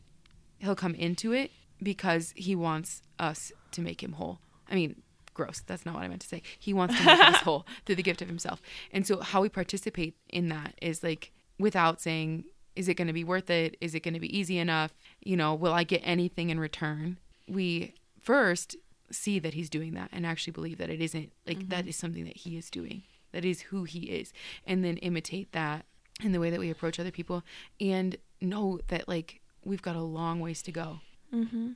He'll 0.60 0.76
come 0.76 0.96
into 0.96 1.32
it 1.32 1.52
because 1.82 2.34
he 2.36 2.56
wants 2.56 3.02
us 3.18 3.52
to 3.72 3.82
make 3.82 4.04
him 4.04 4.14
whole. 4.14 4.40
I 4.70 4.76
mean, 4.76 5.02
gross. 5.34 5.62
That's 5.66 5.86
not 5.86 5.96
what 5.96 6.04
I 6.04 6.08
meant 6.08 6.22
to 6.22 6.28
say. 6.28 6.42
He 6.60 6.74
wants 6.74 6.98
to 6.98 7.06
make 7.06 7.20
us 7.20 7.36
whole 7.44 7.66
through 7.86 7.96
the 7.96 8.04
gift 8.04 8.22
of 8.22 8.28
himself. 8.28 8.62
And 8.92 9.08
so, 9.08 9.22
how 9.22 9.42
we 9.42 9.50
participate 9.50 10.16
in 10.28 10.50
that 10.50 10.76
is 10.82 11.02
like 11.02 11.32
without 11.58 12.02
saying, 12.02 12.46
is 12.76 12.88
it 12.88 12.96
going 12.96 13.08
to 13.08 13.14
be 13.14 13.24
worth 13.24 13.50
it? 13.50 13.78
Is 13.82 13.96
it 13.96 14.02
going 14.02 14.14
to 14.14 14.20
be 14.20 14.38
easy 14.38 14.58
enough? 14.58 14.94
You 15.22 15.38
know, 15.38 15.56
will 15.56 15.74
I 15.74 15.84
get 15.84 16.02
anything 16.04 16.50
in 16.50 16.60
return? 16.60 17.18
We 17.48 17.94
first 18.20 18.76
see 19.12 19.40
that 19.40 19.54
he's 19.54 19.70
doing 19.70 19.94
that 19.94 20.10
and 20.12 20.26
actually 20.26 20.52
believe 20.52 20.78
that 20.78 20.90
it 20.90 21.02
isn't 21.02 21.32
like 21.48 21.70
that 21.70 21.88
is 21.88 21.96
something 21.96 22.26
that 22.26 22.38
he 22.38 22.58
is 22.58 22.70
doing. 22.70 23.04
That 23.32 23.46
is 23.46 23.62
who 23.62 23.84
he 23.84 24.00
is. 24.06 24.34
And 24.66 24.84
then 24.84 24.98
imitate 24.98 25.52
that 25.52 25.86
in 26.24 26.32
the 26.32 26.40
way 26.40 26.50
that 26.50 26.60
we 26.60 26.70
approach 26.70 27.00
other 27.00 27.12
people 27.12 27.44
and 27.80 28.18
know 28.42 28.80
that 28.88 29.08
like 29.08 29.42
we've 29.64 29.82
got 29.82 29.96
a 29.96 30.02
long 30.02 30.40
ways 30.40 30.62
to 30.64 30.72
go 30.72 31.00
mm-hmm. 31.34 31.72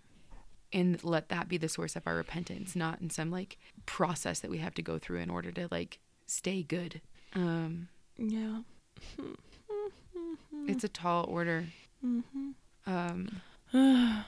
and 0.71 1.03
let 1.03 1.29
that 1.29 1.47
be 1.47 1.57
the 1.57 1.69
source 1.69 1.95
of 1.95 2.03
our 2.05 2.15
repentance 2.15 2.75
not 2.75 2.99
in 3.01 3.09
some 3.09 3.29
like 3.31 3.57
process 3.85 4.39
that 4.39 4.51
we 4.51 4.57
have 4.57 4.73
to 4.73 4.81
go 4.81 4.97
through 4.97 5.19
in 5.19 5.29
order 5.29 5.51
to 5.51 5.67
like 5.71 5.99
stay 6.25 6.61
good 6.63 7.01
um 7.35 7.87
Yeah. 8.17 8.59
it's 10.67 10.83
a 10.83 10.89
tall 10.89 11.25
order 11.29 11.65
Mm-hmm. 12.05 12.49
um 12.85 13.41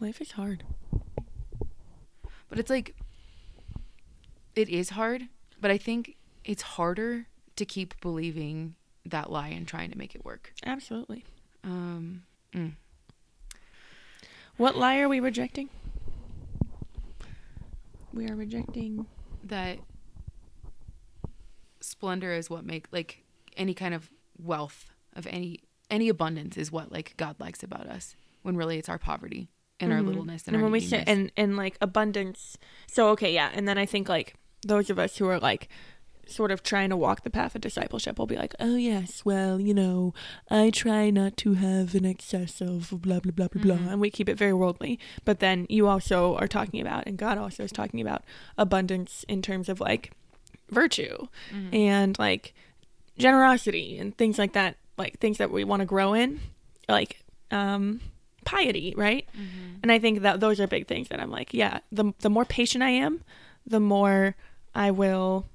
Life 0.00 0.20
is 0.22 0.32
hard. 0.32 0.64
But 2.50 2.58
it's 2.58 2.68
like 2.70 2.94
it 4.54 4.68
is 4.68 4.90
hard 4.90 5.22
but 5.60 5.70
i 5.70 5.78
think 5.78 6.16
it's 6.44 6.62
harder 6.62 7.26
to 7.56 7.64
keep 7.64 7.98
believing 8.00 8.74
that 9.06 9.30
lie 9.30 9.48
and 9.48 9.66
trying 9.66 9.90
to 9.90 9.96
make 9.96 10.14
it 10.14 10.24
work 10.24 10.52
Absolutely. 10.64 11.24
um 11.64 12.22
mm. 12.54 12.72
What 14.56 14.76
lie 14.76 14.98
are 14.98 15.08
we 15.08 15.20
rejecting? 15.20 15.70
We 18.12 18.28
are 18.28 18.34
rejecting. 18.36 19.06
that 19.44 19.78
splendor 21.80 22.32
is 22.34 22.50
what 22.50 22.62
make 22.64 22.86
like 22.92 23.24
any 23.56 23.72
kind 23.72 23.94
of 23.94 24.10
wealth 24.38 24.90
of 25.14 25.26
any 25.28 25.60
any 25.90 26.10
abundance 26.10 26.58
is 26.58 26.70
what 26.70 26.92
like 26.92 27.14
God 27.16 27.36
likes 27.40 27.62
about 27.62 27.86
us 27.86 28.14
when 28.42 28.54
really 28.54 28.76
it's 28.78 28.88
our 28.90 28.98
poverty 28.98 29.48
and 29.80 29.92
our 29.92 30.00
Mhm. 30.00 30.06
littleness 30.08 30.42
and, 30.46 30.54
and 30.54 30.56
our 30.56 30.62
when 30.64 30.72
we 30.72 30.80
say 30.80 30.98
neediness. 30.98 31.08
and 31.18 31.32
and 31.36 31.56
like 31.56 31.76
abundance. 31.80 32.56
So 32.86 33.08
okay, 33.10 33.32
yeah, 33.32 33.50
and 33.54 33.66
then 33.68 33.78
I 33.78 33.86
think 33.86 34.08
like 34.08 34.34
those 34.66 34.90
of 34.90 34.98
us 34.98 35.16
who 35.18 35.26
are 35.28 35.38
like 35.40 35.68
sort 36.26 36.52
of 36.52 36.62
trying 36.62 36.88
to 36.90 36.96
walk 36.96 37.24
the 37.24 37.30
path 37.30 37.56
of 37.56 37.60
discipleship 37.60 38.16
will 38.16 38.26
be 38.26 38.36
like, 38.36 38.54
oh 38.60 38.76
yes, 38.76 39.24
well 39.24 39.58
you 39.60 39.74
know, 39.74 40.14
I 40.48 40.70
try 40.70 41.10
not 41.10 41.36
to 41.38 41.54
have 41.54 41.94
an 41.96 42.04
excess 42.06 42.60
of 42.60 42.90
blah 43.02 43.18
blah 43.20 43.32
blah 43.32 43.48
blah 43.48 43.60
Mhm. 43.60 43.62
blah, 43.62 43.90
and 43.92 44.00
we 44.00 44.10
keep 44.10 44.28
it 44.28 44.36
very 44.38 44.52
worldly. 44.52 44.98
But 45.24 45.40
then 45.40 45.66
you 45.68 45.88
also 45.88 46.36
are 46.36 46.46
talking 46.46 46.80
about, 46.80 47.04
and 47.06 47.16
God 47.18 47.36
also 47.38 47.64
is 47.64 47.72
talking 47.72 48.00
about 48.00 48.22
abundance 48.56 49.24
in 49.28 49.42
terms 49.42 49.68
of 49.68 49.80
like 49.80 50.12
virtue 50.70 51.26
Mhm. 51.52 51.74
and 51.74 52.18
like 52.18 52.54
generosity 53.18 53.98
and 53.98 54.16
things 54.16 54.38
like 54.38 54.52
that, 54.52 54.76
like 54.96 55.18
things 55.18 55.38
that 55.38 55.50
we 55.50 55.64
want 55.64 55.80
to 55.80 55.86
grow 55.86 56.14
in, 56.14 56.40
like 56.88 57.24
um 57.50 58.00
piety, 58.44 58.94
right? 58.96 59.26
Mhm. 59.36 59.78
And 59.82 59.92
I 59.92 59.98
think 59.98 60.20
that 60.22 60.40
those 60.40 60.60
are 60.60 60.66
big 60.66 60.86
things 60.86 61.08
that 61.08 61.20
I'm 61.20 61.30
like, 61.30 61.52
yeah, 61.54 61.80
the 61.92 62.12
the 62.20 62.30
more 62.30 62.44
patient 62.44 62.82
I 62.82 62.90
am, 62.90 63.22
the 63.66 63.80
more 63.80 64.34
I 64.74 64.90
will 64.90 65.46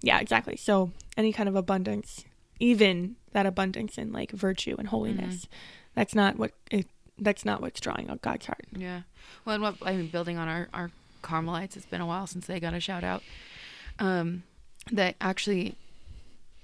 yeah, 0.00 0.20
exactly. 0.20 0.56
So 0.56 0.92
any 1.16 1.32
kind 1.32 1.48
of 1.48 1.56
abundance, 1.56 2.24
even 2.60 3.16
that 3.32 3.46
abundance 3.46 3.98
in 3.98 4.12
like 4.12 4.30
virtue 4.30 4.76
and 4.78 4.88
holiness, 4.88 5.46
that's 5.94 6.14
not 6.14 6.36
what 6.38 6.52
it 6.70 6.86
that's 7.18 7.44
not 7.44 7.60
what's 7.60 7.80
drawing 7.80 8.08
on 8.08 8.20
God's 8.22 8.46
heart. 8.46 8.64
Yeah. 8.76 9.02
Well, 9.44 9.54
and 9.54 9.62
what 9.62 9.76
I 9.82 9.96
mean, 9.96 10.08
building 10.08 10.38
on 10.38 10.48
our 10.48 10.68
our 10.72 10.90
Carmelites, 11.22 11.76
it's 11.76 11.86
been 11.86 12.00
a 12.00 12.06
while 12.06 12.26
since 12.28 12.46
they 12.46 12.60
got 12.60 12.74
a 12.74 12.80
shout 12.80 13.02
out. 13.02 13.22
Um, 13.98 14.44
that 14.92 15.16
actually, 15.20 15.74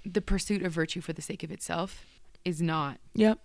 the 0.06 0.20
pursuit 0.20 0.62
of 0.62 0.72
virtue 0.72 1.00
for 1.00 1.12
the 1.12 1.20
sake 1.22 1.42
of 1.42 1.50
itself 1.50 2.06
is 2.44 2.62
not 2.62 2.98
Yep. 3.14 3.40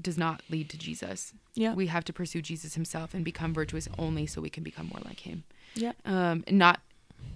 Does 0.00 0.16
not 0.18 0.42
lead 0.50 0.68
to 0.70 0.78
Jesus. 0.78 1.32
Yeah. 1.54 1.74
We 1.74 1.86
have 1.88 2.04
to 2.04 2.12
pursue 2.12 2.40
Jesus 2.42 2.74
Himself 2.74 3.14
and 3.14 3.24
become 3.24 3.52
virtuous 3.54 3.88
only 3.98 4.26
so 4.26 4.40
we 4.40 4.50
can 4.50 4.62
become 4.62 4.86
more 4.88 5.00
like 5.04 5.20
Him. 5.20 5.44
Yeah. 5.74 5.92
Um, 6.04 6.44
and 6.46 6.58
not, 6.58 6.80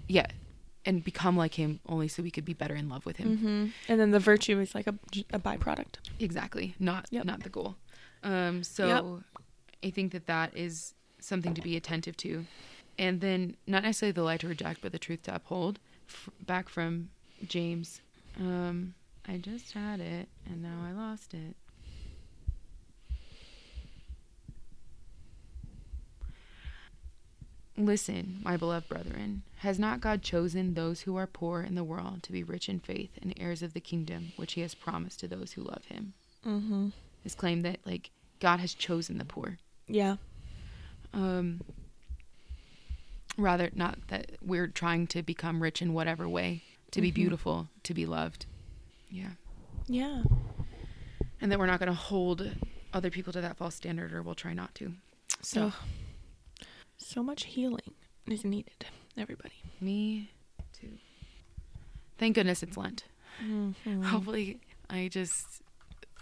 yeah, 0.07 0.27
and 0.85 1.03
become 1.03 1.35
like 1.37 1.55
Him 1.55 1.79
only 1.87 2.07
so 2.07 2.23
we 2.23 2.31
could 2.31 2.45
be 2.45 2.53
better 2.53 2.75
in 2.75 2.89
love 2.89 3.05
with 3.05 3.17
Him. 3.17 3.37
hmm 3.37 3.67
And 3.91 3.99
then 3.99 4.11
the 4.11 4.19
virtue 4.19 4.59
is 4.59 4.73
like 4.75 4.87
a, 4.87 4.95
a 5.31 5.39
byproduct. 5.39 5.95
Exactly. 6.19 6.75
Not 6.79 7.05
Yep. 7.11 7.25
not 7.25 7.43
the 7.43 7.49
goal. 7.49 7.75
Um, 8.23 8.63
so 8.63 9.21
I 9.83 9.89
think 9.89 10.13
that 10.13 10.27
that 10.27 10.55
is 10.55 10.93
something 11.19 11.53
to 11.53 11.61
be 11.61 11.75
attentive 11.75 12.15
to, 12.17 12.45
and 12.97 13.19
then 13.21 13.55
not 13.67 13.83
necessarily 13.83 14.13
the 14.13 14.23
lie 14.23 14.37
to 14.37 14.47
reject, 14.47 14.81
but 14.81 14.91
the 14.93 14.99
truth 14.99 15.23
to 15.23 15.35
uphold. 15.35 15.79
F- 16.07 16.29
back 16.45 16.69
from 16.69 17.09
James. 17.45 18.01
Um, 18.39 18.93
I 19.27 19.37
just 19.37 19.71
had 19.73 19.99
it 19.99 20.27
and 20.45 20.61
now 20.61 20.79
I 20.87 20.91
lost 20.91 21.33
it. 21.33 21.55
Listen, 27.85 28.39
my 28.43 28.55
beloved 28.57 28.87
brethren, 28.87 29.43
has 29.57 29.77
not 29.77 29.99
God 30.01 30.21
chosen 30.21 30.73
those 30.73 31.01
who 31.01 31.15
are 31.17 31.27
poor 31.27 31.61
in 31.61 31.75
the 31.75 31.83
world 31.83 32.23
to 32.23 32.31
be 32.31 32.43
rich 32.43 32.69
in 32.69 32.79
faith 32.79 33.11
and 33.21 33.33
heirs 33.37 33.61
of 33.61 33.73
the 33.73 33.79
kingdom 33.81 34.31
which 34.37 34.53
he 34.53 34.61
has 34.61 34.73
promised 34.73 35.19
to 35.19 35.27
those 35.27 35.53
who 35.53 35.63
love 35.63 35.83
him? 35.85 36.13
Mm-hmm. 36.45 36.89
His 37.23 37.35
claim 37.35 37.61
that 37.61 37.79
like 37.85 38.09
God 38.39 38.59
has 38.59 38.73
chosen 38.73 39.17
the 39.17 39.25
poor. 39.25 39.57
Yeah. 39.87 40.15
Um 41.13 41.61
rather 43.37 43.69
not 43.73 43.97
that 44.09 44.31
we're 44.41 44.67
trying 44.67 45.07
to 45.07 45.21
become 45.23 45.61
rich 45.61 45.81
in 45.81 45.93
whatever 45.93 46.27
way, 46.29 46.63
to 46.91 47.01
be 47.01 47.11
Mhm. 47.11 47.15
beautiful, 47.15 47.69
to 47.83 47.93
be 47.93 48.05
loved. 48.05 48.45
Yeah. 49.09 49.31
Yeah. 49.87 50.23
And 51.41 51.51
that 51.51 51.57
we're 51.59 51.65
not 51.65 51.79
going 51.79 51.87
to 51.87 51.93
hold 51.95 52.51
other 52.93 53.09
people 53.09 53.33
to 53.33 53.41
that 53.41 53.57
false 53.57 53.75
standard 53.75 54.13
or 54.13 54.21
we'll 54.21 54.35
try 54.35 54.53
not 54.53 54.73
to. 54.75 54.93
So. 55.41 55.73
So 57.05 57.23
much 57.23 57.45
healing 57.45 57.93
is 58.29 58.43
needed, 58.45 58.85
everybody. 59.17 59.53
me 59.81 60.31
too. 60.79 60.97
Thank 62.17 62.35
goodness 62.35 62.63
it's 62.63 62.77
Lent. 62.77 63.03
Mhm. 63.43 63.73
Hopefully, 64.05 64.59
I 64.89 65.07
just 65.07 65.61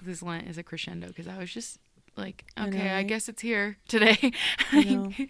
this 0.01 0.21
Lent 0.23 0.47
is 0.47 0.57
a 0.57 0.63
crescendo 0.63 1.07
because 1.07 1.27
I 1.27 1.37
was 1.37 1.51
just 1.53 1.77
like, 2.17 2.45
okay, 2.59 2.85
know, 2.85 2.95
I 2.95 3.03
guess 3.03 3.29
it's 3.29 3.41
here 3.41 3.77
today. 3.87 4.31
I 4.71 4.81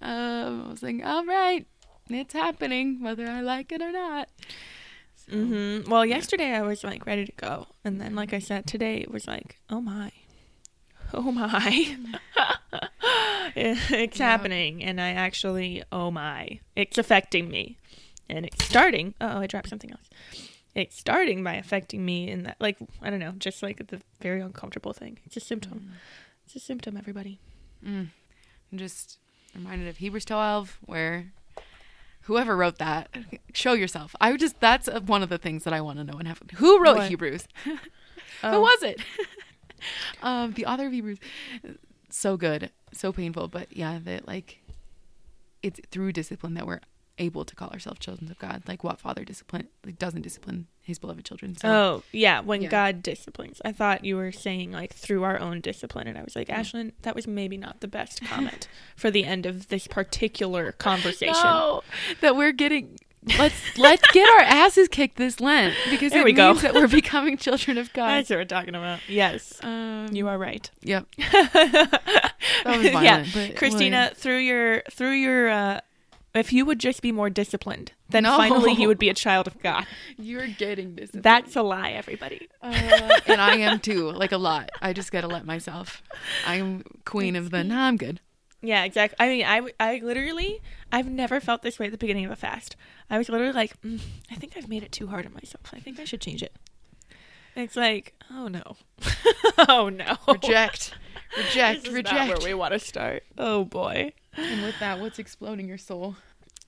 um, 0.00 0.64
I 0.64 0.68
was 0.70 0.82
like, 0.82 1.04
all 1.04 1.24
right, 1.26 1.66
it's 2.08 2.32
happening, 2.32 3.02
whether 3.02 3.26
I 3.28 3.40
like 3.40 3.72
it 3.72 3.82
or 3.82 3.92
not. 3.92 4.28
So, 5.16 5.32
hmm 5.32 5.80
Well, 5.90 6.04
yesterday 6.06 6.52
I 6.54 6.62
was 6.62 6.82
like 6.84 7.04
ready 7.06 7.24
to 7.26 7.32
go, 7.32 7.66
and 7.84 8.00
then, 8.00 8.14
like 8.14 8.32
I 8.32 8.38
said, 8.38 8.66
today 8.66 8.98
it 8.98 9.10
was 9.10 9.26
like, 9.26 9.56
oh 9.70 9.80
my, 9.80 10.12
oh 11.12 11.30
my, 11.32 11.96
it's 13.90 14.18
Yeah. 14.18 14.30
happening, 14.30 14.82
and 14.82 15.00
I 15.00 15.10
actually, 15.10 15.82
oh 15.92 16.10
my, 16.10 16.60
it's 16.76 16.98
affecting 16.98 17.48
me, 17.48 17.78
and 18.28 18.44
it's 18.46 18.64
starting. 18.64 19.14
Oh, 19.20 19.38
I 19.38 19.46
dropped 19.46 19.68
something 19.68 19.90
else. 19.90 20.08
It's 20.74 20.98
starting 20.98 21.44
by 21.44 21.54
affecting 21.54 22.04
me 22.04 22.28
in 22.28 22.42
that, 22.44 22.56
like, 22.58 22.76
I 23.00 23.08
don't 23.10 23.20
know, 23.20 23.32
just 23.38 23.62
like 23.62 23.86
the 23.88 24.00
very 24.20 24.40
uncomfortable 24.40 24.92
thing. 24.92 25.18
It's 25.24 25.36
a 25.36 25.40
symptom. 25.40 25.92
It's 26.46 26.56
a 26.56 26.60
symptom, 26.60 26.96
everybody. 26.96 27.38
Mm. 27.86 28.08
I'm 28.72 28.78
just 28.78 29.18
reminded 29.54 29.86
of 29.86 29.98
Hebrews 29.98 30.24
12, 30.24 30.78
where 30.86 31.32
whoever 32.22 32.56
wrote 32.56 32.78
that, 32.78 33.08
show 33.52 33.74
yourself. 33.74 34.16
I 34.20 34.36
just, 34.36 34.58
that's 34.58 34.88
one 35.06 35.22
of 35.22 35.28
the 35.28 35.38
things 35.38 35.62
that 35.62 35.72
I 35.72 35.80
want 35.80 35.98
to 35.98 36.04
know 36.04 36.18
in 36.18 36.26
heaven. 36.26 36.48
Who 36.56 36.82
wrote 36.82 36.96
What? 36.96 37.08
Hebrews? 37.08 37.46
Oh. 38.42 38.50
Who 38.52 38.60
was 38.62 38.82
it? 38.82 39.00
um, 40.22 40.52
the 40.52 40.66
author 40.66 40.86
of 40.86 40.92
Hebrews. 40.92 41.18
So 42.10 42.36
good, 42.36 42.70
so 42.94 43.12
painful, 43.12 43.48
but 43.48 43.74
yeah, 43.76 43.98
that 44.04 44.26
like 44.26 44.60
it's 45.62 45.80
through 45.90 46.12
discipline 46.12 46.54
that 46.54 46.66
we're 46.66 46.80
able 47.16 47.44
to 47.44 47.54
call 47.54 47.68
ourselves 47.70 48.00
children 48.00 48.28
of 48.30 48.38
God. 48.38 48.62
Like 48.66 48.82
what 48.82 48.98
father 48.98 49.24
discipline 49.24 49.68
like 49.86 49.98
doesn't 49.98 50.22
discipline 50.22 50.66
his 50.82 50.98
beloved 50.98 51.24
children. 51.24 51.56
So 51.56 51.68
Oh, 51.68 52.02
yeah, 52.12 52.40
when 52.40 52.60
Yeah. 52.62 52.68
God 52.68 53.02
disciplines. 53.02 53.62
I 53.64 53.70
thought 53.72 54.04
you 54.04 54.16
were 54.16 54.32
saying 54.32 54.72
like 54.72 54.92
through 54.92 55.22
our 55.22 55.38
own 55.38 55.60
discipline 55.60 56.08
and 56.08 56.18
I 56.18 56.24
was 56.24 56.34
like, 56.34 56.48
Mm. 56.48 56.56
Ashlyn, 56.56 56.92
that 57.02 57.14
was 57.14 57.26
maybe 57.28 57.56
not 57.56 57.80
the 57.80 57.88
best 57.88 58.22
comment 58.24 58.66
for 58.96 59.10
the 59.12 59.24
end 59.24 59.46
of 59.46 59.68
this 59.68 59.86
particular 59.86 60.72
conversation. 60.72 61.34
No, 61.44 61.82
that 62.20 62.36
we're 62.36 62.52
getting. 62.52 62.98
Let's 63.38 63.54
let's 63.78 64.02
get 64.12 64.28
our 64.28 64.40
asses 64.42 64.88
kicked 64.88 65.16
this 65.16 65.40
Lent 65.40 65.74
because 65.90 66.12
There 66.12 66.20
it 66.20 66.24
we 66.24 66.32
go. 66.32 66.50
means 66.50 66.62
that 66.62 66.74
we're 66.74 66.88
becoming 66.88 67.36
children 67.38 67.78
of 67.78 67.92
God. 67.92 68.08
That's 68.08 68.30
what 68.30 68.38
we're 68.38 68.44
talking 68.44 68.74
about. 68.74 69.00
Yes. 69.08 69.58
Um, 69.62 70.08
You 70.12 70.28
are 70.28 70.36
right. 70.38 70.70
Yep. 70.82 71.06
That 72.64 72.78
was 72.78 72.88
violent, 72.90 73.34
yeah, 73.34 73.48
Christina, 73.56 74.12
through 74.14 74.38
your 74.38 74.82
through 74.90 75.12
your 75.12 75.48
uh 75.50 75.80
if 76.34 76.52
you 76.52 76.64
would 76.66 76.80
just 76.80 77.00
be 77.00 77.12
more 77.12 77.30
disciplined, 77.30 77.92
then 78.08 78.24
No. 78.24 78.36
finally 78.36 78.72
you 78.72 78.88
would 78.88 78.98
be 78.98 79.08
a 79.08 79.14
child 79.14 79.46
of 79.46 79.60
God. 79.62 79.86
You're 80.18 80.48
getting 80.48 80.96
this. 80.96 81.10
That's 81.14 81.54
a 81.56 81.62
lie, 81.62 81.90
everybody. 81.92 82.48
Uh, 82.60 82.72
and 83.26 83.40
I 83.40 83.56
am 83.58 83.78
too, 83.78 84.10
like 84.10 84.32
a 84.32 84.36
lot. 84.38 84.70
I 84.82 84.92
just 84.92 85.12
gotta 85.12 85.28
let 85.28 85.46
myself. 85.46 86.02
I'm 86.46 86.82
queen 87.04 87.36
of 87.36 87.50
the. 87.50 87.62
Nah, 87.64 87.86
I'm 87.86 87.96
good. 87.96 88.20
Yeah, 88.64 88.84
exactly. 88.84 89.16
I 89.18 89.28
mean, 89.28 89.44
I, 89.44 89.70
I 89.78 90.00
literally, 90.02 90.62
I've 90.90 91.06
never 91.08 91.38
felt 91.38 91.62
this 91.62 91.78
way 91.78 91.86
at 91.86 91.92
the 91.92 91.98
beginning 91.98 92.24
of 92.24 92.30
a 92.30 92.36
fast. 92.36 92.76
I 93.10 93.18
was 93.18 93.28
literally 93.28 93.52
like, 93.52 93.80
mm, 93.82 94.00
I 94.30 94.36
think 94.36 94.56
I've 94.56 94.68
made 94.68 94.82
it 94.82 94.90
too 94.90 95.08
hard 95.08 95.26
on 95.26 95.34
myself. 95.34 95.66
I 95.74 95.80
think 95.80 96.00
I 96.00 96.04
should 96.04 96.22
change 96.22 96.42
it. 96.42 96.56
And 97.54 97.64
it's 97.64 97.76
like, 97.76 98.14
oh 98.32 98.48
no, 98.48 98.76
oh 99.68 99.88
no, 99.90 100.16
Reject, 100.26 100.94
reject, 101.36 101.82
This 101.82 101.88
is 101.90 101.94
reject. 101.94 102.14
Not 102.14 102.38
where 102.38 102.48
we 102.48 102.54
want 102.54 102.72
to 102.72 102.78
start. 102.78 103.22
Oh 103.38 103.64
boy, 103.64 104.12
and 104.36 104.62
with 104.62 104.78
that, 104.80 104.98
what's 104.98 105.18
exploding 105.20 105.68
your 105.68 105.78
soul? 105.78 106.16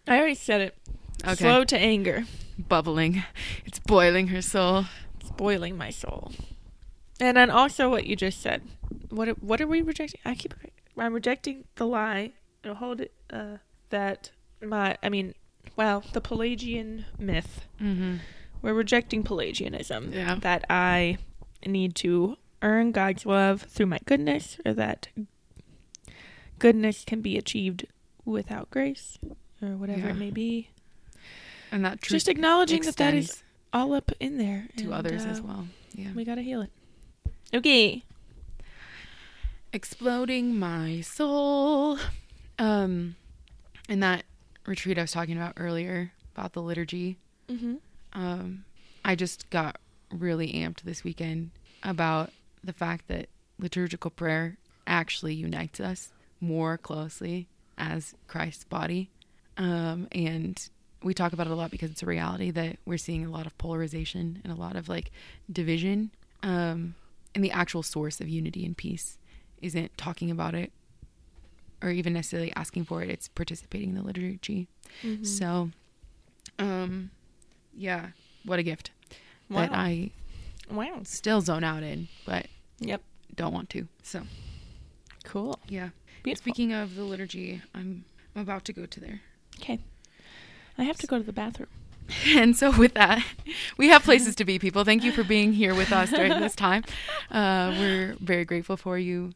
I 0.06 0.18
already 0.18 0.36
said 0.36 0.60
it. 0.60 0.76
Okay. 1.24 1.34
Slow 1.34 1.64
to 1.64 1.76
anger, 1.76 2.24
Bubbling. 2.58 3.24
It's 3.64 3.80
boiling 3.80 4.28
her 4.28 4.42
soul. 4.42 4.84
It's 5.20 5.30
boiling 5.32 5.76
my 5.76 5.90
soul. 5.90 6.30
And 7.18 7.36
then 7.36 7.50
also 7.50 7.88
what 7.88 8.06
you 8.06 8.14
just 8.14 8.40
said. 8.40 8.62
What 9.08 9.42
what 9.42 9.60
are 9.60 9.66
we 9.66 9.82
rejecting? 9.82 10.20
I 10.24 10.36
keep 10.36 10.54
I'm 10.98 11.14
rejecting 11.14 11.64
the 11.76 11.86
lie. 11.86 12.32
I'll 12.64 12.74
hold 12.74 13.00
it. 13.00 13.12
Uh, 13.30 13.58
that 13.90 14.30
my 14.62 14.96
I 15.02 15.08
mean, 15.08 15.34
well, 15.76 16.02
the 16.12 16.20
Pelagian 16.20 17.04
myth. 17.18 17.66
Mm-hmm. 17.80 18.16
We're 18.62 18.74
rejecting 18.74 19.22
Pelagianism. 19.22 20.12
Yeah. 20.12 20.36
That 20.40 20.64
I 20.70 21.18
need 21.64 21.94
to 21.96 22.36
earn 22.62 22.90
God's 22.92 23.26
love 23.26 23.62
through 23.62 23.86
my 23.86 23.98
goodness, 24.06 24.58
or 24.64 24.72
that 24.74 25.08
goodness 26.58 27.04
can 27.04 27.20
be 27.20 27.36
achieved 27.36 27.86
without 28.24 28.70
grace, 28.70 29.18
or 29.62 29.76
whatever 29.76 30.00
Yeah. 30.00 30.10
it 30.10 30.16
may 30.16 30.30
be. 30.30 30.70
And 31.70 31.84
that 31.84 32.00
truth 32.00 32.16
Just 32.16 32.28
acknowledging 32.28 32.82
that 32.82 32.96
that 32.96 33.14
is 33.14 33.42
all 33.72 33.92
up 33.92 34.10
in 34.20 34.38
there 34.38 34.68
to 34.76 34.84
and, 34.84 34.94
others 34.94 35.24
uh, 35.26 35.28
as 35.28 35.40
well. 35.42 35.68
Yeah. 35.94 36.12
We 36.14 36.24
gotta 36.24 36.42
heal 36.42 36.62
it. 36.62 36.70
Okay. 37.54 38.04
Exploding 39.80 40.58
my 40.58 41.02
soul. 41.02 41.98
Um, 42.58 43.14
in 43.90 44.00
that 44.00 44.24
retreat 44.66 44.96
I 44.98 45.02
was 45.02 45.12
talking 45.12 45.36
about 45.36 45.52
earlier 45.58 46.12
about 46.34 46.54
the 46.54 46.62
liturgy, 46.62 47.18
Mm-hmm. 47.48 47.74
um, 48.14 48.64
I 49.04 49.14
just 49.14 49.48
got 49.50 49.76
really 50.10 50.52
amped 50.54 50.80
this 50.82 51.04
weekend 51.04 51.50
about 51.84 52.32
the 52.64 52.72
fact 52.72 53.06
that 53.06 53.28
liturgical 53.56 54.10
prayer 54.10 54.56
actually 54.86 55.34
unites 55.34 55.78
us 55.78 56.10
more 56.40 56.76
closely 56.76 57.46
as 57.78 58.14
Christ's 58.26 58.64
body. 58.64 59.10
Um, 59.58 60.08
and 60.10 60.58
we 61.04 61.14
talk 61.14 61.34
about 61.34 61.46
it 61.46 61.52
a 61.52 61.54
lot 61.54 61.70
because 61.70 61.90
it's 61.92 62.02
a 62.02 62.06
reality 62.06 62.50
that 62.50 62.78
we're 62.84 62.98
seeing 62.98 63.24
a 63.24 63.30
lot 63.30 63.46
of 63.46 63.56
polarization 63.58 64.40
and 64.42 64.52
a 64.52 64.56
lot 64.56 64.74
of 64.74 64.88
like 64.88 65.12
division. 65.52 66.10
Um, 66.42 66.96
and 67.34 67.44
the 67.44 67.52
actual 67.52 67.84
source 67.84 68.20
of 68.20 68.28
unity 68.28 68.64
and 68.66 68.76
peace 68.76 69.18
isn't 69.62 69.96
talking 69.96 70.30
about 70.30 70.54
it 70.54 70.72
or 71.82 71.90
even 71.90 72.12
necessarily 72.12 72.52
asking 72.56 72.84
for 72.84 73.02
it, 73.02 73.10
it's 73.10 73.28
participating 73.28 73.90
in 73.90 73.94
the 73.94 74.02
liturgy. 74.02 74.66
Mm-hmm. 75.02 75.24
So, 75.24 75.70
um, 76.58 77.10
yeah, 77.76 78.08
what 78.44 78.58
a 78.58 78.62
gift 78.62 78.90
that 79.50 79.72
I 79.72 80.10
Wow. 80.70 81.00
still 81.04 81.40
zone 81.40 81.62
out 81.64 81.82
in, 81.82 82.08
but 82.24 82.46
Yep. 82.80 83.02
don't 83.34 83.52
want 83.52 83.70
to. 83.70 83.88
So, 84.02 84.22
Cool. 85.24 85.58
yeah. 85.68 85.90
Beautiful. 86.22 86.42
Speaking 86.42 86.72
of 86.72 86.94
the 86.96 87.04
liturgy, 87.04 87.62
I'm 87.74 88.04
I'm 88.34 88.42
about 88.42 88.64
to 88.66 88.72
go 88.72 88.84
to 88.86 89.00
there. 89.00 89.20
Okay. 89.60 89.78
I 90.76 90.84
have 90.84 90.98
to 90.98 91.06
go 91.06 91.18
to 91.18 91.24
the 91.24 91.32
bathroom. 91.32 91.68
And 92.36 92.56
so, 92.56 92.76
with 92.76 92.94
that, 92.94 93.24
we 93.76 93.88
have 93.88 94.02
places 94.02 94.34
to 94.36 94.44
be, 94.44 94.58
people. 94.58 94.84
Thank 94.84 95.04
you 95.04 95.12
for 95.12 95.24
being 95.24 95.52
here 95.52 95.74
with 95.74 95.92
us 95.92 96.10
during 96.10 96.40
this 96.40 96.54
time. 96.54 96.84
Uh, 97.30 97.74
we're 97.78 98.16
very 98.20 98.44
grateful 98.44 98.76
for 98.76 98.98
you. 98.98 99.32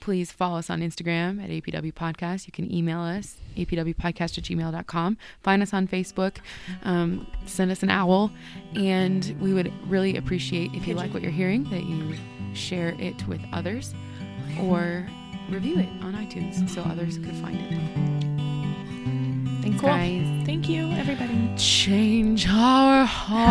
Please 0.00 0.30
follow 0.30 0.58
us 0.58 0.70
on 0.70 0.80
Instagram 0.80 1.42
at 1.42 1.50
APW 1.50 1.92
Podcast. 1.92 2.46
You 2.46 2.52
can 2.52 2.72
email 2.72 3.00
us, 3.00 3.36
apwpodcast 3.56 4.38
at 4.38 4.44
gmail.com. 4.44 5.16
Find 5.42 5.62
us 5.62 5.74
on 5.74 5.88
Facebook. 5.88 6.36
Um, 6.84 7.26
send 7.44 7.70
us 7.70 7.82
an 7.82 7.90
owl. 7.90 8.30
And 8.74 9.34
we 9.40 9.52
would 9.52 9.72
really 9.90 10.16
appreciate 10.16 10.72
if 10.74 10.86
you 10.86 10.94
like 10.94 11.12
what 11.12 11.22
you're 11.22 11.32
hearing 11.32 11.64
that 11.70 11.84
you 11.84 12.14
share 12.54 12.94
it 12.98 13.26
with 13.26 13.40
others 13.52 13.94
or 14.60 15.06
review 15.48 15.78
it 15.78 15.88
on 16.02 16.14
iTunes 16.14 16.68
so 16.68 16.82
others 16.82 17.18
could 17.18 17.34
find 17.36 17.58
it. 17.60 18.15
Thanks, 19.66 19.80
Cool. 19.80 19.90
guys 19.90 20.22
Thank 20.44 20.68
you, 20.68 20.88
everybody. 20.92 21.50
change 21.56 22.46
our 22.48 23.04
hearts. 23.04 23.46